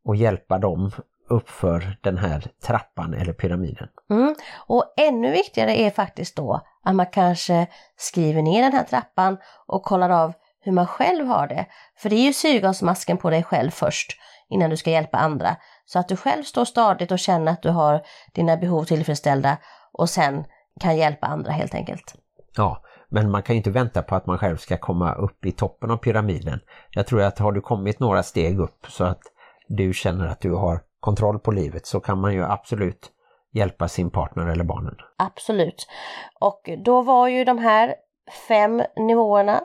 och 0.05 0.15
hjälpa 0.15 0.57
dem 0.57 0.91
uppför 1.29 1.97
den 2.01 2.17
här 2.17 2.47
trappan 2.63 3.13
eller 3.13 3.33
pyramiden. 3.33 3.87
Mm. 4.09 4.35
Och 4.67 4.93
ännu 4.97 5.31
viktigare 5.31 5.79
är 5.79 5.89
faktiskt 5.89 6.35
då 6.35 6.61
att 6.83 6.95
man 6.95 7.05
kanske 7.05 7.67
skriver 7.97 8.41
ner 8.41 8.61
den 8.63 8.73
här 8.73 8.83
trappan 8.83 9.37
och 9.67 9.83
kollar 9.83 10.09
av 10.09 10.33
hur 10.59 10.71
man 10.71 10.87
själv 10.87 11.27
har 11.27 11.47
det. 11.47 11.65
För 11.97 12.09
det 12.09 12.15
är 12.15 12.25
ju 12.25 12.33
syrgasmasken 12.33 13.17
på 13.17 13.29
dig 13.29 13.43
själv 13.43 13.71
först 13.71 14.17
innan 14.49 14.69
du 14.69 14.77
ska 14.77 14.89
hjälpa 14.89 15.17
andra. 15.17 15.55
Så 15.85 15.99
att 15.99 16.07
du 16.07 16.15
själv 16.15 16.43
står 16.43 16.65
stadigt 16.65 17.11
och 17.11 17.19
känner 17.19 17.51
att 17.51 17.61
du 17.61 17.69
har 17.69 18.01
dina 18.33 18.57
behov 18.57 18.83
tillfredsställda 18.83 19.57
och 19.91 20.09
sen 20.09 20.43
kan 20.79 20.97
hjälpa 20.97 21.27
andra 21.27 21.51
helt 21.51 21.75
enkelt. 21.75 22.15
Ja, 22.55 22.83
men 23.09 23.31
man 23.31 23.43
kan 23.43 23.55
ju 23.55 23.57
inte 23.57 23.71
vänta 23.71 24.01
på 24.01 24.15
att 24.15 24.25
man 24.25 24.37
själv 24.37 24.57
ska 24.57 24.77
komma 24.77 25.13
upp 25.13 25.45
i 25.45 25.51
toppen 25.51 25.91
av 25.91 25.97
pyramiden. 25.97 26.59
Jag 26.89 27.07
tror 27.07 27.21
att 27.21 27.39
har 27.39 27.51
du 27.51 27.61
kommit 27.61 27.99
några 27.99 28.23
steg 28.23 28.59
upp 28.59 28.85
så 28.89 29.03
att 29.03 29.21
du 29.67 29.93
känner 29.93 30.27
att 30.27 30.41
du 30.41 30.51
har 30.51 30.81
kontroll 30.99 31.39
på 31.39 31.51
livet 31.51 31.85
så 31.85 31.99
kan 31.99 32.17
man 32.17 32.33
ju 32.33 32.43
absolut 32.43 33.11
hjälpa 33.53 33.87
sin 33.87 34.11
partner 34.11 34.47
eller 34.47 34.63
barnen. 34.63 34.95
Absolut. 35.17 35.87
Och 36.39 36.69
då 36.85 37.01
var 37.01 37.27
ju 37.27 37.45
de 37.45 37.57
här 37.57 37.95
fem 38.47 38.83
nivåerna 38.95 39.61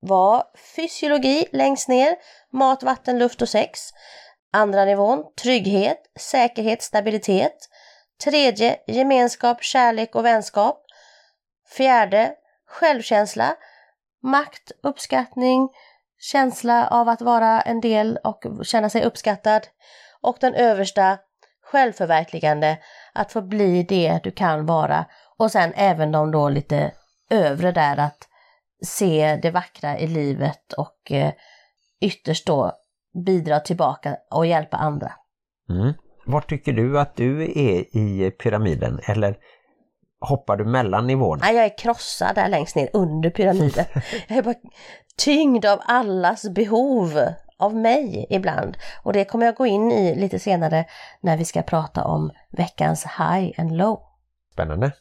var 0.00 0.44
fysiologi 0.76 1.46
längst 1.52 1.88
ner, 1.88 2.16
mat, 2.52 2.82
vatten, 2.82 3.18
luft 3.18 3.42
och 3.42 3.48
sex. 3.48 3.80
Andra 4.52 4.84
nivån, 4.84 5.24
trygghet, 5.42 5.98
säkerhet, 6.20 6.82
stabilitet. 6.82 7.68
Tredje, 8.24 8.76
gemenskap, 8.86 9.62
kärlek 9.62 10.14
och 10.14 10.24
vänskap. 10.24 10.84
Fjärde, 11.76 12.34
självkänsla, 12.66 13.56
makt, 14.22 14.72
uppskattning, 14.82 15.68
känsla 16.18 16.88
av 16.88 17.08
att 17.08 17.20
vara 17.20 17.60
en 17.60 17.80
del 17.80 18.18
och 18.24 18.44
känna 18.62 18.90
sig 18.90 19.04
uppskattad. 19.04 19.66
Och 20.20 20.36
den 20.40 20.54
översta, 20.54 21.18
självförverkligande, 21.62 22.78
att 23.12 23.32
få 23.32 23.42
bli 23.42 23.82
det 23.82 24.20
du 24.22 24.30
kan 24.30 24.66
vara. 24.66 25.06
Och 25.38 25.50
sen 25.50 25.72
även 25.76 26.12
de 26.12 26.30
då 26.30 26.48
lite 26.48 26.92
övre 27.30 27.72
där 27.72 27.96
att 27.96 28.28
se 28.84 29.38
det 29.42 29.50
vackra 29.50 29.98
i 29.98 30.06
livet 30.06 30.72
och 30.72 31.12
eh, 31.12 31.32
ytterst 32.00 32.46
då 32.46 32.72
bidra 33.26 33.60
tillbaka 33.60 34.16
och 34.30 34.46
hjälpa 34.46 34.76
andra. 34.76 35.12
Mm. 35.68 35.94
Var 36.24 36.40
tycker 36.40 36.72
du 36.72 37.00
att 37.00 37.16
du 37.16 37.42
är 37.42 37.96
i 37.96 38.30
pyramiden? 38.30 39.00
Eller 39.06 39.36
hoppar 40.20 40.56
du 40.56 40.64
mellan 40.64 41.06
nivåerna? 41.06 41.44
Nej, 41.44 41.56
jag 41.56 41.64
är 41.64 41.78
krossad 41.78 42.34
där 42.34 42.48
längst 42.48 42.76
ner 42.76 42.88
under 42.92 43.30
pyramiden. 43.30 43.84
jag 44.28 44.38
är 44.38 44.42
bara 44.42 44.54
tyngd 45.16 45.64
av 45.64 45.80
allas 45.84 46.48
behov 46.48 47.20
av 47.58 47.76
mig 47.76 48.26
ibland. 48.30 48.76
Och 49.02 49.12
det 49.12 49.24
kommer 49.24 49.46
jag 49.46 49.54
gå 49.54 49.66
in 49.66 49.92
i 49.92 50.14
lite 50.14 50.38
senare 50.38 50.84
när 51.20 51.36
vi 51.36 51.44
ska 51.44 51.62
prata 51.62 52.04
om 52.04 52.30
veckans 52.50 53.04
high 53.04 53.60
and 53.60 53.76
low. 53.76 54.00
Spännande. 54.52 54.92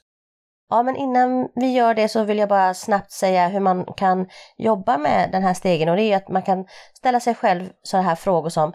Ja, 0.70 0.84
men 0.84 0.96
innan 0.96 1.50
vi 1.56 1.74
gör 1.74 1.94
det 1.94 2.08
så 2.08 2.24
vill 2.24 2.38
jag 2.38 2.50
bara 2.50 2.74
snabbt 2.74 3.12
säga 3.12 3.48
hur 3.48 3.60
man 3.60 3.86
kan 3.86 4.30
jobba 4.58 4.98
med 4.98 5.30
den 5.32 5.44
här 5.44 5.54
stegen 5.54 5.90
och 5.90 5.96
det 5.96 6.04
är 6.04 6.18
att 6.18 6.30
man 6.30 6.42
kan 6.42 6.66
ställa 6.94 7.20
sig 7.20 7.36
själv 7.36 7.70
sådana 7.84 8.10
här 8.10 8.16
frågor 8.16 8.50
som 8.50 8.74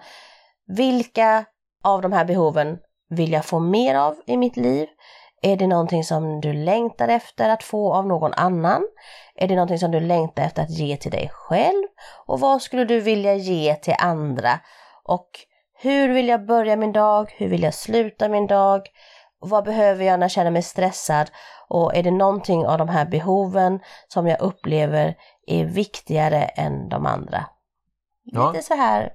vilka 0.67 1.45
av 1.85 2.03
de 2.03 2.13
här 2.13 2.25
behoven 2.25 2.79
vill 3.09 3.33
jag 3.33 3.45
få 3.45 3.59
mer 3.59 3.95
av 3.95 4.17
i 4.27 4.37
mitt 4.37 4.57
liv? 4.57 4.89
Är 5.43 5.57
det 5.57 5.67
någonting 5.67 6.05
som 6.05 6.41
du 6.41 6.53
längtar 6.53 7.09
efter 7.09 7.49
att 7.49 7.63
få 7.63 7.95
av 7.95 8.07
någon 8.07 8.35
annan? 8.35 8.83
Är 9.35 9.49
det 9.49 9.55
någonting 9.55 9.79
som 9.79 9.91
du 9.91 10.01
längtar 10.01 10.43
efter 10.43 10.63
att 10.63 10.71
ge 10.71 10.97
till 10.97 11.11
dig 11.11 11.31
själv? 11.33 11.85
Och 12.27 12.41
vad 12.41 12.63
skulle 12.63 12.85
du 12.85 13.01
vilja 13.01 13.35
ge 13.35 13.75
till 13.75 13.95
andra? 13.99 14.61
Och 15.05 15.29
hur 15.79 16.09
vill 16.09 16.29
jag 16.29 16.47
börja 16.47 16.77
min 16.77 16.93
dag? 16.93 17.35
Hur 17.37 17.49
vill 17.49 17.63
jag 17.63 17.75
sluta 17.75 18.29
min 18.29 18.47
dag? 18.47 18.89
Vad 19.39 19.65
behöver 19.65 20.05
jag 20.05 20.19
när 20.19 20.25
jag 20.25 20.31
känner 20.31 20.51
mig 20.51 20.63
stressad? 20.63 21.31
Och 21.69 21.97
är 21.97 22.03
det 22.03 22.11
någonting 22.11 22.67
av 22.67 22.79
de 22.79 22.89
här 22.89 23.07
behoven 23.07 23.81
som 24.09 24.27
jag 24.27 24.41
upplever 24.41 25.15
är 25.47 25.65
viktigare 25.65 26.43
än 26.43 26.89
de 26.89 27.07
andra? 27.07 27.47
Ja. 28.25 28.53
Lite 28.53 28.65
så 28.65 28.75
här 28.75 29.13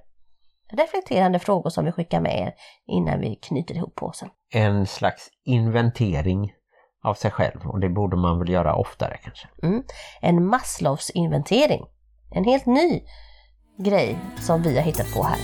reflekterande 0.72 1.38
frågor 1.38 1.70
som 1.70 1.84
vi 1.84 1.92
skickar 1.92 2.20
med 2.20 2.40
er 2.40 2.54
innan 2.86 3.20
vi 3.20 3.34
knyter 3.34 3.74
ihop 3.74 3.94
påsen. 3.94 4.28
En 4.54 4.86
slags 4.86 5.28
inventering 5.44 6.52
av 7.04 7.14
sig 7.14 7.30
själv 7.30 7.60
och 7.66 7.80
det 7.80 7.88
borde 7.88 8.16
man 8.16 8.38
väl 8.38 8.48
göra 8.48 8.74
oftare 8.74 9.16
kanske. 9.22 9.48
Mm. 9.62 9.82
En 10.20 10.46
Maslows 10.46 11.10
inventering. 11.10 11.84
En 12.34 12.44
helt 12.44 12.66
ny 12.66 13.02
grej 13.78 14.18
som 14.40 14.62
vi 14.62 14.76
har 14.76 14.82
hittat 14.82 15.14
på 15.14 15.22
här. 15.22 15.38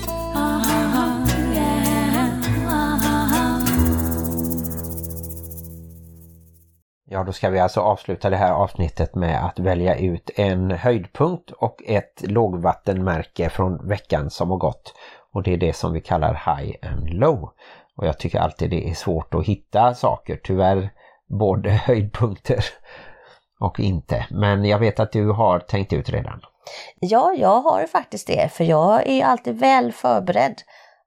Ja, 7.11 7.25
då 7.25 7.33
ska 7.33 7.51
vi 7.51 7.59
alltså 7.59 7.81
avsluta 7.81 8.31
det 8.31 8.37
här 8.37 8.53
avsnittet 8.53 9.15
med 9.15 9.45
att 9.45 9.59
välja 9.59 9.99
ut 9.99 10.31
en 10.35 10.71
höjdpunkt 10.71 11.51
och 11.51 11.83
ett 11.87 12.23
lågvattenmärke 12.23 13.51
från 13.51 13.89
veckan 13.89 14.31
som 14.31 14.51
har 14.51 14.57
gått. 14.57 14.95
Och 15.33 15.43
det 15.43 15.53
är 15.53 15.57
det 15.57 15.73
som 15.73 15.93
vi 15.93 16.01
kallar 16.01 16.35
high 16.35 16.75
and 16.93 17.11
low. 17.11 17.53
Och 17.97 18.07
jag 18.07 18.19
tycker 18.19 18.39
alltid 18.39 18.71
det 18.71 18.91
är 18.91 18.95
svårt 18.95 19.35
att 19.35 19.47
hitta 19.47 19.95
saker, 19.95 20.41
tyvärr 20.45 20.91
både 21.39 21.71
höjdpunkter 21.87 22.65
och 23.61 23.81
inte. 23.81 24.27
Men 24.31 24.65
jag 24.65 24.79
vet 24.79 25.01
att 25.01 25.13
du 25.13 25.31
har 25.31 25.59
tänkt 25.59 25.93
ut 25.93 26.09
redan. 26.09 26.41
Ja, 27.01 27.33
jag 27.39 27.61
har 27.61 27.87
faktiskt 27.87 28.27
det, 28.27 28.53
för 28.53 28.65
jag 28.65 29.07
är 29.09 29.25
alltid 29.25 29.59
väl 29.59 29.93
förberedd 29.93 30.55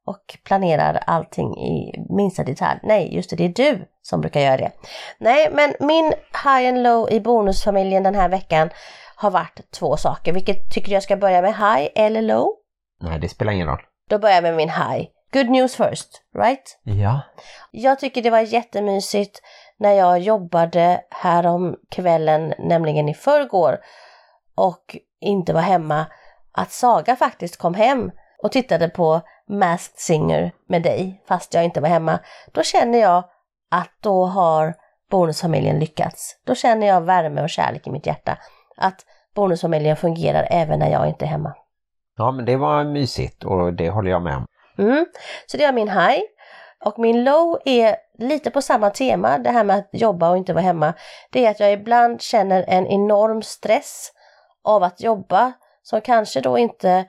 och 0.05 0.38
planerar 0.43 1.03
allting 1.07 1.57
i 1.57 2.05
minsta 2.09 2.43
detalj. 2.43 2.80
Nej, 2.84 3.15
just 3.15 3.30
det, 3.30 3.36
det 3.36 3.45
är 3.45 3.74
du 3.74 3.88
som 4.01 4.22
brukar 4.22 4.39
göra 4.39 4.57
det. 4.57 4.72
Nej, 5.17 5.49
men 5.51 5.74
min 5.80 6.13
high 6.43 6.69
and 6.69 6.84
low 6.84 7.09
i 7.11 7.19
bonusfamiljen 7.19 8.03
den 8.03 8.15
här 8.15 8.30
veckan 8.30 8.69
har 9.15 9.32
varit 9.32 9.72
två 9.72 9.97
saker. 9.97 10.34
Vilket 10.34 10.72
tycker 10.72 10.88
du 10.88 10.93
jag 10.93 11.03
ska 11.03 11.17
börja 11.17 11.41
med, 11.41 11.53
high 11.55 11.89
eller 11.95 12.22
low? 12.22 12.53
Nej, 13.01 13.19
det 13.19 13.30
spelar 13.30 13.53
ingen 13.53 13.67
roll. 13.67 13.82
Då 14.12 14.20
börjar 14.20 14.36
jag 14.36 14.43
med 14.43 14.55
min 14.55 14.70
high. 14.70 15.07
Good 15.34 15.49
news 15.49 15.76
first, 15.76 16.22
right? 16.36 16.80
Ja. 16.84 17.22
Jag 17.72 17.99
tycker 17.99 18.22
det 18.22 18.30
var 18.30 18.39
jättemysigt 18.39 19.41
när 19.78 19.91
jag 19.91 20.20
jobbade 20.20 21.01
härom 21.09 21.76
kvällen, 21.89 22.53
nämligen 22.59 23.09
i 23.09 23.14
förrgår, 23.14 23.80
och 24.55 24.97
inte 25.22 25.53
var 25.53 25.62
hemma, 25.62 26.05
att 26.51 26.72
Saga 26.72 27.16
faktiskt 27.16 27.57
kom 27.57 27.74
hem 27.74 28.12
och 28.43 28.51
tittade 28.51 28.89
på 28.89 29.22
Masked 29.49 29.99
Singer 29.99 30.51
med 30.68 30.84
dig, 30.84 31.24
fast 31.28 31.53
jag 31.53 31.64
inte 31.64 31.82
var 31.82 31.89
hemma. 31.89 32.20
Då 32.51 32.64
känner 32.64 32.99
jag 32.99 33.24
att 33.72 33.91
då 34.01 34.26
har 34.26 34.74
bonusfamiljen 35.12 35.80
lyckats. 35.80 36.38
Då 36.45 36.55
känner 36.55 36.88
jag 36.88 37.01
värme 37.01 37.41
och 37.41 37.49
kärlek 37.49 37.88
i 37.88 37.91
mitt 37.91 38.05
hjärta. 38.05 38.38
Att 38.78 39.05
bonusfamiljen 39.36 39.95
fungerar 39.95 40.47
även 40.51 40.80
när 40.80 40.91
jag 40.91 41.07
inte 41.07 41.26
är 41.26 41.30
hemma. 41.30 41.53
Ja, 42.18 42.32
men 42.32 42.45
det 42.45 42.55
var 42.55 42.84
mysigt 42.84 43.43
och 43.43 43.74
det 43.74 43.89
håller 43.89 44.12
jag 44.12 44.22
med 44.22 44.36
om. 44.36 44.45
Mm. 44.78 45.05
Så 45.45 45.57
det 45.57 45.64
är 45.64 45.74
min 45.74 45.89
high. 45.89 46.22
Och 46.86 46.99
min 46.99 47.24
low 47.24 47.59
är 47.66 47.95
lite 48.18 48.51
på 48.51 48.62
samma 48.62 48.89
tema, 48.89 49.38
det 49.38 49.49
här 49.49 49.64
med 49.64 49.76
att 49.76 49.89
jobba 49.91 50.30
och 50.30 50.38
inte 50.38 50.53
vara 50.53 50.64
hemma. 50.64 50.93
Det 51.32 51.45
är 51.45 51.51
att 51.51 51.59
jag 51.59 51.74
ibland 51.74 52.22
känner 52.22 52.66
en 52.68 52.88
enorm 52.88 53.41
stress 53.41 54.12
av 54.64 54.84
att 54.84 55.01
jobba 55.01 55.53
som 55.84 56.01
kanske 56.01 56.41
då 56.41 56.57
inte, 56.57 57.05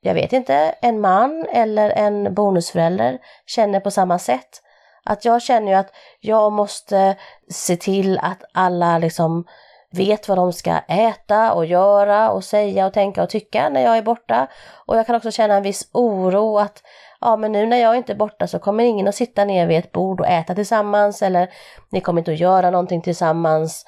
jag 0.00 0.14
vet 0.14 0.32
inte, 0.32 0.54
en 0.82 1.00
man 1.00 1.46
eller 1.52 1.90
en 1.90 2.34
bonusförälder 2.34 3.18
känner 3.46 3.80
på 3.80 3.90
samma 3.90 4.18
sätt. 4.18 4.62
Att 5.04 5.24
jag 5.24 5.42
känner 5.42 5.72
ju 5.72 5.78
att 5.78 5.92
jag 6.20 6.52
måste 6.52 7.16
se 7.50 7.76
till 7.76 8.18
att 8.18 8.44
alla 8.54 8.98
liksom 8.98 9.44
vet 9.92 10.28
vad 10.28 10.38
de 10.38 10.52
ska 10.52 10.78
äta 10.88 11.52
och 11.52 11.66
göra 11.66 12.30
och 12.30 12.44
säga 12.44 12.86
och 12.86 12.92
tänka 12.92 13.22
och 13.22 13.30
tycka 13.30 13.68
när 13.68 13.82
jag 13.82 13.98
är 13.98 14.02
borta. 14.02 14.46
Och 14.86 14.96
jag 14.96 15.06
kan 15.06 15.16
också 15.16 15.30
känna 15.30 15.54
en 15.54 15.62
viss 15.62 15.90
oro 15.92 16.58
att 16.58 16.82
ja 17.20 17.36
men 17.36 17.52
nu 17.52 17.66
när 17.66 17.76
jag 17.76 17.96
inte 17.96 18.12
är 18.12 18.16
borta 18.16 18.46
så 18.46 18.58
kommer 18.58 18.84
ingen 18.84 19.08
att 19.08 19.14
sitta 19.14 19.44
ner 19.44 19.66
vid 19.66 19.78
ett 19.78 19.92
bord 19.92 20.20
och 20.20 20.26
äta 20.26 20.54
tillsammans 20.54 21.22
eller 21.22 21.50
ni 21.90 22.00
kommer 22.00 22.20
inte 22.20 22.32
att 22.32 22.40
göra 22.40 22.70
någonting 22.70 23.02
tillsammans 23.02 23.84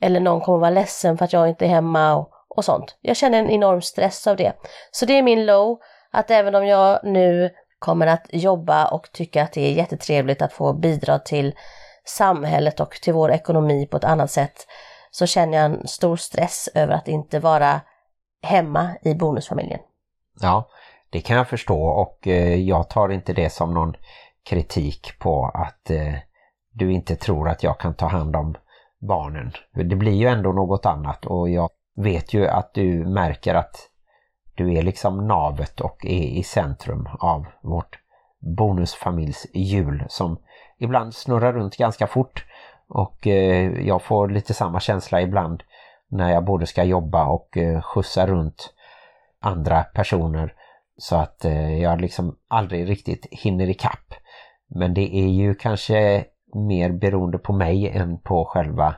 eller 0.00 0.20
någon 0.20 0.40
kommer 0.40 0.58
att 0.58 0.60
vara 0.60 0.70
ledsen 0.70 1.18
för 1.18 1.24
att 1.24 1.32
jag 1.32 1.48
inte 1.48 1.64
är 1.64 1.68
hemma 1.68 2.16
och, 2.16 2.30
och 2.48 2.64
sånt. 2.64 2.96
Jag 3.00 3.16
känner 3.16 3.38
en 3.38 3.50
enorm 3.50 3.82
stress 3.82 4.26
av 4.26 4.36
det. 4.36 4.52
Så 4.90 5.06
det 5.06 5.18
är 5.18 5.22
min 5.22 5.46
low, 5.46 5.78
att 6.10 6.30
även 6.30 6.54
om 6.54 6.66
jag 6.66 7.00
nu 7.04 7.50
kommer 7.78 8.06
att 8.06 8.26
jobba 8.28 8.88
och 8.88 9.12
tycka 9.12 9.42
att 9.42 9.52
det 9.52 9.60
är 9.60 9.72
jättetrevligt 9.72 10.42
att 10.42 10.52
få 10.52 10.72
bidra 10.72 11.18
till 11.18 11.54
samhället 12.04 12.80
och 12.80 12.90
till 12.90 13.12
vår 13.12 13.30
ekonomi 13.32 13.86
på 13.86 13.96
ett 13.96 14.04
annat 14.04 14.30
sätt 14.30 14.66
så 15.18 15.26
känner 15.26 15.58
jag 15.58 15.64
en 15.64 15.88
stor 15.88 16.16
stress 16.16 16.68
över 16.74 16.94
att 16.94 17.08
inte 17.08 17.38
vara 17.40 17.80
hemma 18.42 18.90
i 19.02 19.14
bonusfamiljen. 19.14 19.80
Ja, 20.40 20.68
det 21.10 21.20
kan 21.20 21.36
jag 21.36 21.48
förstå 21.48 21.82
och 21.82 22.28
eh, 22.28 22.54
jag 22.54 22.90
tar 22.90 23.08
inte 23.08 23.32
det 23.32 23.50
som 23.50 23.74
någon 23.74 23.94
kritik 24.48 25.18
på 25.18 25.50
att 25.54 25.90
eh, 25.90 26.14
du 26.72 26.92
inte 26.92 27.16
tror 27.16 27.48
att 27.48 27.62
jag 27.62 27.78
kan 27.78 27.94
ta 27.94 28.06
hand 28.06 28.36
om 28.36 28.54
barnen. 29.08 29.52
Det 29.72 29.96
blir 29.96 30.12
ju 30.12 30.26
ändå 30.26 30.52
något 30.52 30.86
annat 30.86 31.26
och 31.26 31.50
jag 31.50 31.70
vet 31.96 32.34
ju 32.34 32.46
att 32.46 32.74
du 32.74 33.06
märker 33.06 33.54
att 33.54 33.76
du 34.54 34.74
är 34.74 34.82
liksom 34.82 35.26
navet 35.26 35.80
och 35.80 36.06
är 36.06 36.38
i 36.38 36.42
centrum 36.42 37.08
av 37.20 37.46
vårt 37.62 37.98
bonusfamiljs 38.56 39.46
jul 39.54 40.04
som 40.08 40.38
ibland 40.78 41.14
snurrar 41.14 41.52
runt 41.52 41.76
ganska 41.76 42.06
fort 42.06 42.44
och 42.88 43.26
eh, 43.26 43.86
jag 43.86 44.02
får 44.02 44.28
lite 44.28 44.54
samma 44.54 44.80
känsla 44.80 45.22
ibland 45.22 45.62
när 46.10 46.32
jag 46.32 46.44
både 46.44 46.66
ska 46.66 46.84
jobba 46.84 47.26
och 47.26 47.56
eh, 47.56 47.82
skjutsa 47.82 48.26
runt 48.26 48.74
andra 49.40 49.82
personer 49.82 50.54
så 50.96 51.16
att 51.16 51.44
eh, 51.44 51.80
jag 51.82 52.00
liksom 52.00 52.36
aldrig 52.48 52.88
riktigt 52.88 53.26
hinner 53.30 53.70
ikapp. 53.70 54.14
Men 54.74 54.94
det 54.94 55.16
är 55.16 55.28
ju 55.28 55.54
kanske 55.54 56.24
mer 56.54 56.92
beroende 56.92 57.38
på 57.38 57.52
mig 57.52 57.88
än 57.88 58.18
på 58.18 58.44
själva 58.44 58.94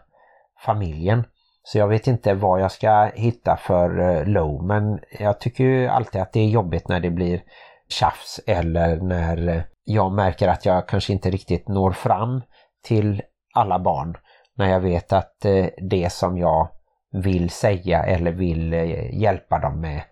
familjen. 0.64 1.24
Så 1.62 1.78
jag 1.78 1.88
vet 1.88 2.07
inte 2.07 2.34
vad 2.34 2.61
jag 2.61 2.72
ska 2.72 3.11
hitta 3.14 3.57
för 3.57 3.99
eh, 4.01 4.26
low 4.26 4.64
men 4.64 5.01
jag 5.18 5.41
tycker 5.41 5.64
ju 5.64 5.86
alltid 5.86 6.20
att 6.20 6.32
det 6.32 6.41
är 6.41 6.49
jobbigt 6.49 6.88
när 6.88 7.01
det 7.01 7.11
blir 7.11 7.43
tjafs 7.88 8.41
eller 8.47 8.97
när 8.97 9.49
eh, 9.49 9.62
jag 9.84 10.12
märker 10.12 10.49
att 10.49 10.66
jag 10.66 10.88
kanske 10.88 11.12
inte 11.12 11.30
riktigt 11.30 11.68
når 11.68 11.93
fram 11.93 12.43
till 12.84 13.22
alla 13.55 13.78
barn. 13.78 14.16
När 14.55 14.70
jag 14.70 14.80
vet 14.80 15.12
att 15.12 15.44
eh, 15.44 15.66
det 15.90 16.12
som 16.12 16.38
jag 16.38 16.68
vill 17.12 17.51
säga 17.51 18.05
eller 18.05 18.32
vill 18.32 18.72
eh, 18.72 19.20
hjälpa 19.20 19.59
dem 19.59 19.80
med 19.80 20.03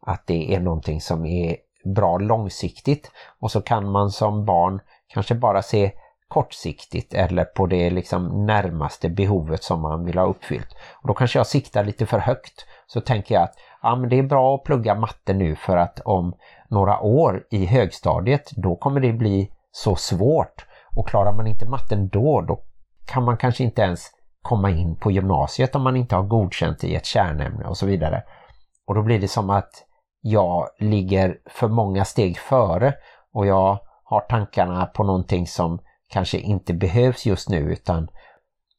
att 0.00 0.26
det 0.26 0.54
är 0.54 0.60
någonting 0.60 1.00
som 1.00 1.26
är 1.26 1.56
bra 1.94 2.18
långsiktigt 2.18 3.10
och 3.40 3.50
så 3.50 3.60
kan 3.60 3.90
man 3.90 4.10
som 4.10 4.44
barn 4.44 4.80
kanske 5.08 5.34
bara 5.34 5.62
se 5.62 5.92
kortsiktigt 6.28 7.14
eller 7.14 7.44
på 7.44 7.66
det 7.66 7.90
liksom 7.90 8.46
närmaste 8.46 9.08
behovet 9.08 9.62
som 9.62 9.80
man 9.80 10.04
vill 10.04 10.18
ha 10.18 10.26
uppfyllt. 10.26 10.76
Och 11.02 11.08
då 11.08 11.14
kanske 11.14 11.38
jag 11.38 11.46
siktar 11.46 11.84
lite 11.84 12.06
för 12.06 12.18
högt. 12.18 12.66
Så 12.86 13.00
tänker 13.00 13.34
jag 13.34 13.44
att 13.44 13.54
ja, 13.82 13.96
men 13.96 14.08
det 14.08 14.18
är 14.18 14.22
bra 14.22 14.54
att 14.54 14.64
plugga 14.64 14.94
matte 14.94 15.34
nu 15.34 15.56
för 15.56 15.76
att 15.76 16.00
om 16.00 16.34
några 16.68 17.00
år 17.00 17.46
i 17.50 17.66
högstadiet 17.66 18.50
då 18.56 18.76
kommer 18.76 19.00
det 19.00 19.12
bli 19.12 19.50
så 19.72 19.96
svårt. 19.96 20.66
Och 20.96 21.08
klarar 21.08 21.32
man 21.32 21.46
inte 21.46 21.68
matten 21.68 22.08
då, 22.08 22.40
då 22.40 22.62
kan 23.08 23.24
man 23.24 23.36
kanske 23.36 23.64
inte 23.64 23.82
ens 23.82 24.10
komma 24.42 24.70
in 24.70 24.96
på 24.96 25.10
gymnasiet 25.10 25.74
om 25.74 25.82
man 25.82 25.96
inte 25.96 26.16
har 26.16 26.22
godkänt 26.22 26.84
i 26.84 26.94
ett 26.94 27.06
kärnämne 27.06 27.64
och 27.64 27.76
så 27.76 27.86
vidare. 27.86 28.22
Och 28.86 28.94
då 28.94 29.02
blir 29.02 29.18
det 29.18 29.28
som 29.28 29.50
att 29.50 29.84
jag 30.20 30.68
ligger 30.78 31.38
för 31.46 31.68
många 31.68 32.04
steg 32.04 32.38
före 32.38 32.94
och 33.32 33.46
jag 33.46 33.78
har 34.04 34.20
tankarna 34.20 34.86
på 34.86 35.04
någonting 35.04 35.46
som 35.46 35.78
kanske 36.08 36.38
inte 36.38 36.74
behövs 36.74 37.26
just 37.26 37.48
nu 37.48 37.58
utan 37.58 38.08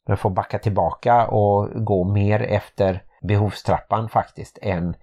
jag 0.06 0.20
får 0.20 0.30
backa 0.30 0.60
tillbaka 0.60 1.28
och 1.28 1.86
gå 1.86 2.04
mer 2.04 2.42
efter 2.42 3.04
behovstrappan 3.22 4.10
faktiskt 4.10 4.60
än 4.62 4.96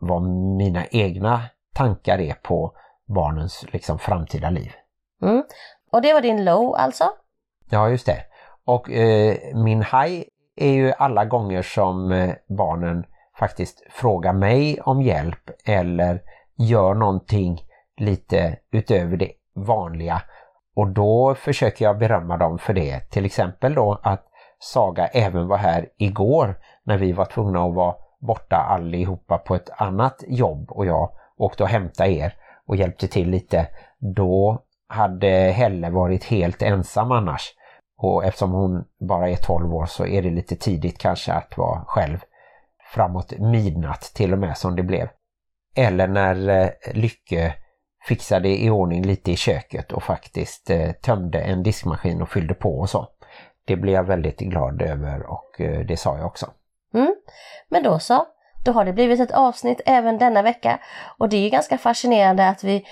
vad 0.00 0.22
mina 0.56 0.86
egna 0.86 1.42
tankar 1.74 2.20
är 2.20 2.34
på 2.34 2.76
barnens 3.06 3.66
liksom 3.72 3.98
framtida 3.98 4.50
liv. 4.50 4.72
Mm. 5.22 5.44
Och 5.92 6.02
det 6.02 6.12
var 6.12 6.20
din 6.20 6.44
low 6.44 6.74
alltså? 6.74 7.04
Ja 7.70 7.88
just 7.88 8.06
det. 8.06 8.33
Och 8.66 8.90
eh, 8.90 9.36
min 9.54 9.82
haj 9.82 10.24
är 10.56 10.72
ju 10.72 10.92
alla 10.98 11.24
gånger 11.24 11.62
som 11.62 12.12
eh, 12.12 12.34
barnen 12.48 13.04
faktiskt 13.38 13.82
frågar 13.90 14.32
mig 14.32 14.80
om 14.80 15.02
hjälp 15.02 15.50
eller 15.64 16.22
gör 16.58 16.94
någonting 16.94 17.60
lite 17.96 18.56
utöver 18.72 19.16
det 19.16 19.30
vanliga 19.54 20.22
och 20.76 20.88
då 20.88 21.34
försöker 21.34 21.84
jag 21.84 21.98
berömma 21.98 22.36
dem 22.36 22.58
för 22.58 22.74
det. 22.74 23.00
Till 23.00 23.24
exempel 23.24 23.74
då 23.74 24.00
att 24.02 24.26
Saga 24.58 25.06
även 25.06 25.48
var 25.48 25.56
här 25.56 25.88
igår 25.98 26.58
när 26.84 26.98
vi 26.98 27.12
var 27.12 27.24
tvungna 27.24 27.64
att 27.64 27.74
vara 27.74 27.94
borta 28.18 28.56
allihopa 28.56 29.38
på 29.38 29.54
ett 29.54 29.70
annat 29.76 30.24
jobb 30.26 30.70
och 30.70 30.86
jag 30.86 31.10
åkte 31.36 31.62
och 31.62 31.68
hämtade 31.68 32.10
er 32.10 32.34
och 32.66 32.76
hjälpte 32.76 33.08
till 33.08 33.30
lite. 33.30 33.66
Då 33.98 34.62
hade 34.88 35.28
Helle 35.28 35.90
varit 35.90 36.24
helt 36.24 36.62
ensam 36.62 37.12
annars. 37.12 37.54
Och 37.96 38.24
eftersom 38.24 38.52
hon 38.52 38.84
bara 39.08 39.28
är 39.30 39.36
12 39.36 39.74
år 39.74 39.86
så 39.86 40.06
är 40.06 40.22
det 40.22 40.30
lite 40.30 40.56
tidigt 40.56 40.98
kanske 40.98 41.32
att 41.32 41.58
vara 41.58 41.84
själv 41.86 42.18
framåt 42.94 43.32
midnatt 43.38 44.02
till 44.14 44.32
och 44.32 44.38
med 44.38 44.58
som 44.58 44.76
det 44.76 44.82
blev. 44.82 45.08
Eller 45.76 46.08
när 46.08 46.48
eh, 46.48 46.70
Lycke 46.92 47.54
fixade 48.08 48.48
i 48.48 48.70
ordning 48.70 49.02
lite 49.02 49.32
i 49.32 49.36
köket 49.36 49.92
och 49.92 50.02
faktiskt 50.02 50.70
eh, 50.70 50.92
tömde 50.92 51.40
en 51.40 51.62
diskmaskin 51.62 52.22
och 52.22 52.28
fyllde 52.28 52.54
på 52.54 52.78
och 52.78 52.90
så. 52.90 53.08
Det 53.66 53.76
blev 53.76 53.94
jag 53.94 54.04
väldigt 54.04 54.38
glad 54.38 54.82
över 54.82 55.26
och 55.26 55.60
eh, 55.60 55.86
det 55.86 55.96
sa 55.96 56.18
jag 56.18 56.26
också. 56.26 56.46
Mm. 56.94 57.14
Men 57.68 57.82
då 57.82 57.98
så, 57.98 58.26
då 58.64 58.72
har 58.72 58.84
det 58.84 58.92
blivit 58.92 59.20
ett 59.20 59.32
avsnitt 59.32 59.80
även 59.86 60.18
denna 60.18 60.42
vecka 60.42 60.80
och 61.18 61.28
det 61.28 61.36
är 61.36 61.40
ju 61.40 61.50
ganska 61.50 61.78
fascinerande 61.78 62.48
att 62.48 62.64
vi 62.64 62.84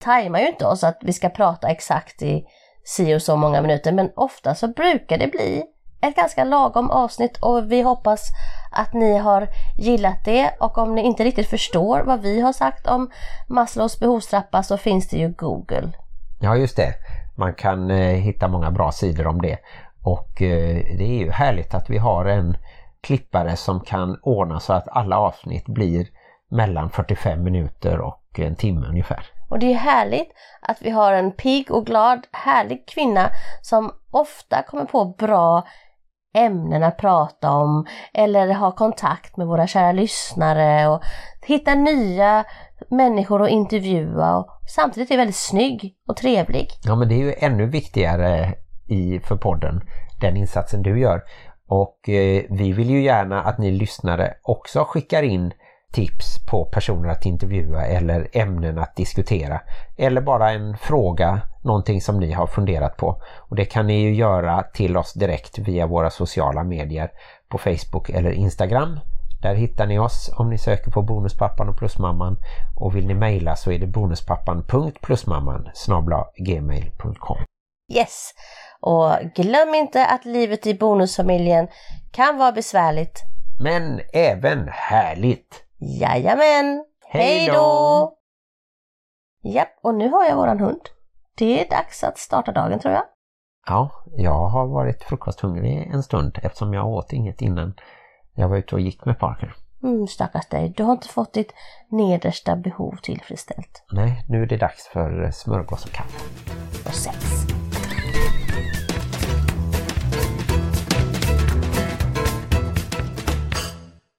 tajmar 0.00 0.38
ju 0.38 0.48
inte 0.48 0.66
oss 0.66 0.84
att 0.84 0.98
vi 1.02 1.12
ska 1.12 1.28
prata 1.28 1.68
exakt 1.68 2.22
i 2.22 2.46
si 2.88 3.14
och 3.14 3.22
så 3.22 3.36
många 3.36 3.62
minuter 3.62 3.92
men 3.92 4.10
ofta 4.14 4.54
så 4.54 4.68
brukar 4.68 5.18
det 5.18 5.26
bli 5.26 5.64
ett 6.00 6.16
ganska 6.16 6.44
lagom 6.44 6.90
avsnitt 6.90 7.36
och 7.36 7.72
vi 7.72 7.82
hoppas 7.82 8.30
att 8.70 8.92
ni 8.92 9.18
har 9.18 9.48
gillat 9.76 10.24
det 10.24 10.50
och 10.60 10.78
om 10.78 10.94
ni 10.94 11.02
inte 11.02 11.24
riktigt 11.24 11.48
förstår 11.48 12.00
vad 12.00 12.20
vi 12.20 12.40
har 12.40 12.52
sagt 12.52 12.86
om 12.86 13.10
Maslows 13.46 14.00
behovstrappa 14.00 14.62
så 14.62 14.76
finns 14.76 15.08
det 15.08 15.16
ju 15.16 15.28
Google. 15.28 15.92
Ja 16.40 16.56
just 16.56 16.76
det, 16.76 16.94
man 17.36 17.54
kan 17.54 17.90
eh, 17.90 18.16
hitta 18.16 18.48
många 18.48 18.70
bra 18.70 18.92
sidor 18.92 19.26
om 19.26 19.42
det 19.42 19.58
och 20.02 20.42
eh, 20.42 20.96
det 20.98 21.04
är 21.04 21.18
ju 21.18 21.30
härligt 21.30 21.74
att 21.74 21.90
vi 21.90 21.98
har 21.98 22.24
en 22.24 22.56
klippare 23.00 23.56
som 23.56 23.80
kan 23.80 24.18
ordna 24.22 24.60
så 24.60 24.72
att 24.72 24.88
alla 24.88 25.18
avsnitt 25.18 25.66
blir 25.66 26.06
mellan 26.50 26.90
45 26.90 27.42
minuter 27.42 28.00
och 28.00 28.22
en 28.38 28.56
timme 28.56 28.86
ungefär. 28.86 29.37
Och 29.48 29.58
det 29.58 29.72
är 29.72 29.76
härligt 29.76 30.28
att 30.60 30.82
vi 30.82 30.90
har 30.90 31.12
en 31.12 31.32
pigg 31.32 31.70
och 31.70 31.86
glad, 31.86 32.26
härlig 32.32 32.88
kvinna 32.88 33.30
som 33.62 33.90
ofta 34.10 34.62
kommer 34.62 34.84
på 34.84 35.04
bra 35.04 35.66
ämnen 36.34 36.82
att 36.82 36.96
prata 36.96 37.50
om 37.50 37.86
eller 38.14 38.54
ha 38.54 38.72
kontakt 38.72 39.36
med 39.36 39.46
våra 39.46 39.66
kära 39.66 39.92
lyssnare 39.92 40.88
och 40.88 41.02
hitta 41.46 41.74
nya 41.74 42.44
människor 42.90 43.42
att 43.42 43.50
intervjua 43.50 44.36
och 44.36 44.46
samtidigt 44.68 45.10
är 45.10 45.16
väldigt 45.16 45.36
snygg 45.36 45.94
och 46.08 46.16
trevlig. 46.16 46.68
Ja 46.82 46.96
men 46.96 47.08
det 47.08 47.14
är 47.14 47.24
ju 47.24 47.34
ännu 47.38 47.66
viktigare 47.66 48.54
i, 48.88 49.20
för 49.20 49.36
podden, 49.36 49.80
den 50.20 50.36
insatsen 50.36 50.82
du 50.82 51.00
gör. 51.00 51.22
Och 51.68 52.08
eh, 52.08 52.44
vi 52.50 52.72
vill 52.72 52.90
ju 52.90 53.02
gärna 53.02 53.42
att 53.42 53.58
ni 53.58 53.70
lyssnare 53.70 54.34
också 54.42 54.84
skickar 54.84 55.22
in 55.22 55.52
tips 55.92 56.46
på 56.46 56.64
personer 56.64 57.08
att 57.08 57.26
intervjua 57.26 57.86
eller 57.86 58.28
ämnen 58.32 58.78
att 58.78 58.96
diskutera. 58.96 59.60
Eller 59.96 60.20
bara 60.20 60.50
en 60.50 60.76
fråga, 60.76 61.40
någonting 61.62 62.00
som 62.00 62.20
ni 62.20 62.32
har 62.32 62.46
funderat 62.46 62.96
på. 62.96 63.22
Och 63.36 63.56
det 63.56 63.64
kan 63.64 63.86
ni 63.86 64.00
ju 64.00 64.14
göra 64.14 64.62
till 64.62 64.96
oss 64.96 65.12
direkt 65.12 65.58
via 65.58 65.86
våra 65.86 66.10
sociala 66.10 66.64
medier 66.64 67.10
på 67.48 67.58
Facebook 67.58 68.10
eller 68.10 68.30
Instagram. 68.30 69.00
Där 69.42 69.54
hittar 69.54 69.86
ni 69.86 69.98
oss 69.98 70.30
om 70.36 70.50
ni 70.50 70.58
söker 70.58 70.90
på 70.90 71.02
Bonuspappan 71.02 71.68
och 71.68 71.78
Plusmamman. 71.78 72.36
Och 72.76 72.96
vill 72.96 73.06
ni 73.06 73.14
mejla 73.14 73.56
så 73.56 73.72
är 73.72 73.78
det 73.78 73.86
bonuspappan.plusmamman 73.86 75.68
gmail.com 76.36 77.38
Yes! 77.92 78.30
Och 78.80 79.12
glöm 79.34 79.74
inte 79.74 80.06
att 80.06 80.24
livet 80.24 80.66
i 80.66 80.74
bonusfamiljen 80.74 81.68
kan 82.10 82.38
vara 82.38 82.52
besvärligt. 82.52 83.22
Men 83.60 84.00
även 84.12 84.68
härligt! 84.68 85.67
Jajamän! 85.80 86.84
Hej 87.06 87.46
då! 87.46 88.14
Japp, 89.42 89.68
och 89.82 89.94
nu 89.94 90.08
har 90.08 90.24
jag 90.24 90.36
våran 90.36 90.60
hund. 90.60 90.80
Det 91.34 91.64
är 91.64 91.70
dags 91.70 92.04
att 92.04 92.18
starta 92.18 92.52
dagen 92.52 92.78
tror 92.78 92.94
jag. 92.94 93.04
Ja, 93.66 93.90
jag 94.16 94.48
har 94.48 94.66
varit 94.66 95.02
frukosthungrig 95.02 95.90
en 95.94 96.02
stund 96.02 96.38
eftersom 96.42 96.74
jag 96.74 96.86
åt 96.86 97.12
inget 97.12 97.42
innan 97.42 97.74
jag 98.34 98.48
var 98.48 98.56
ute 98.56 98.74
och 98.74 98.80
gick 98.80 99.04
med 99.04 99.18
Parker. 99.18 99.54
Mm, 99.82 100.06
stackars 100.06 100.48
dig, 100.48 100.74
du 100.76 100.82
har 100.82 100.92
inte 100.92 101.08
fått 101.08 101.32
ditt 101.32 101.52
nedersta 101.90 102.56
behov 102.56 102.96
tillfredsställt. 103.02 103.84
Nej, 103.92 104.24
nu 104.28 104.42
är 104.42 104.46
det 104.46 104.56
dags 104.56 104.88
för 104.88 105.30
smörgås 105.30 105.84
och 105.84 105.90
kaffe. 105.90 106.24
Och 106.86 106.94
sex. 106.94 107.47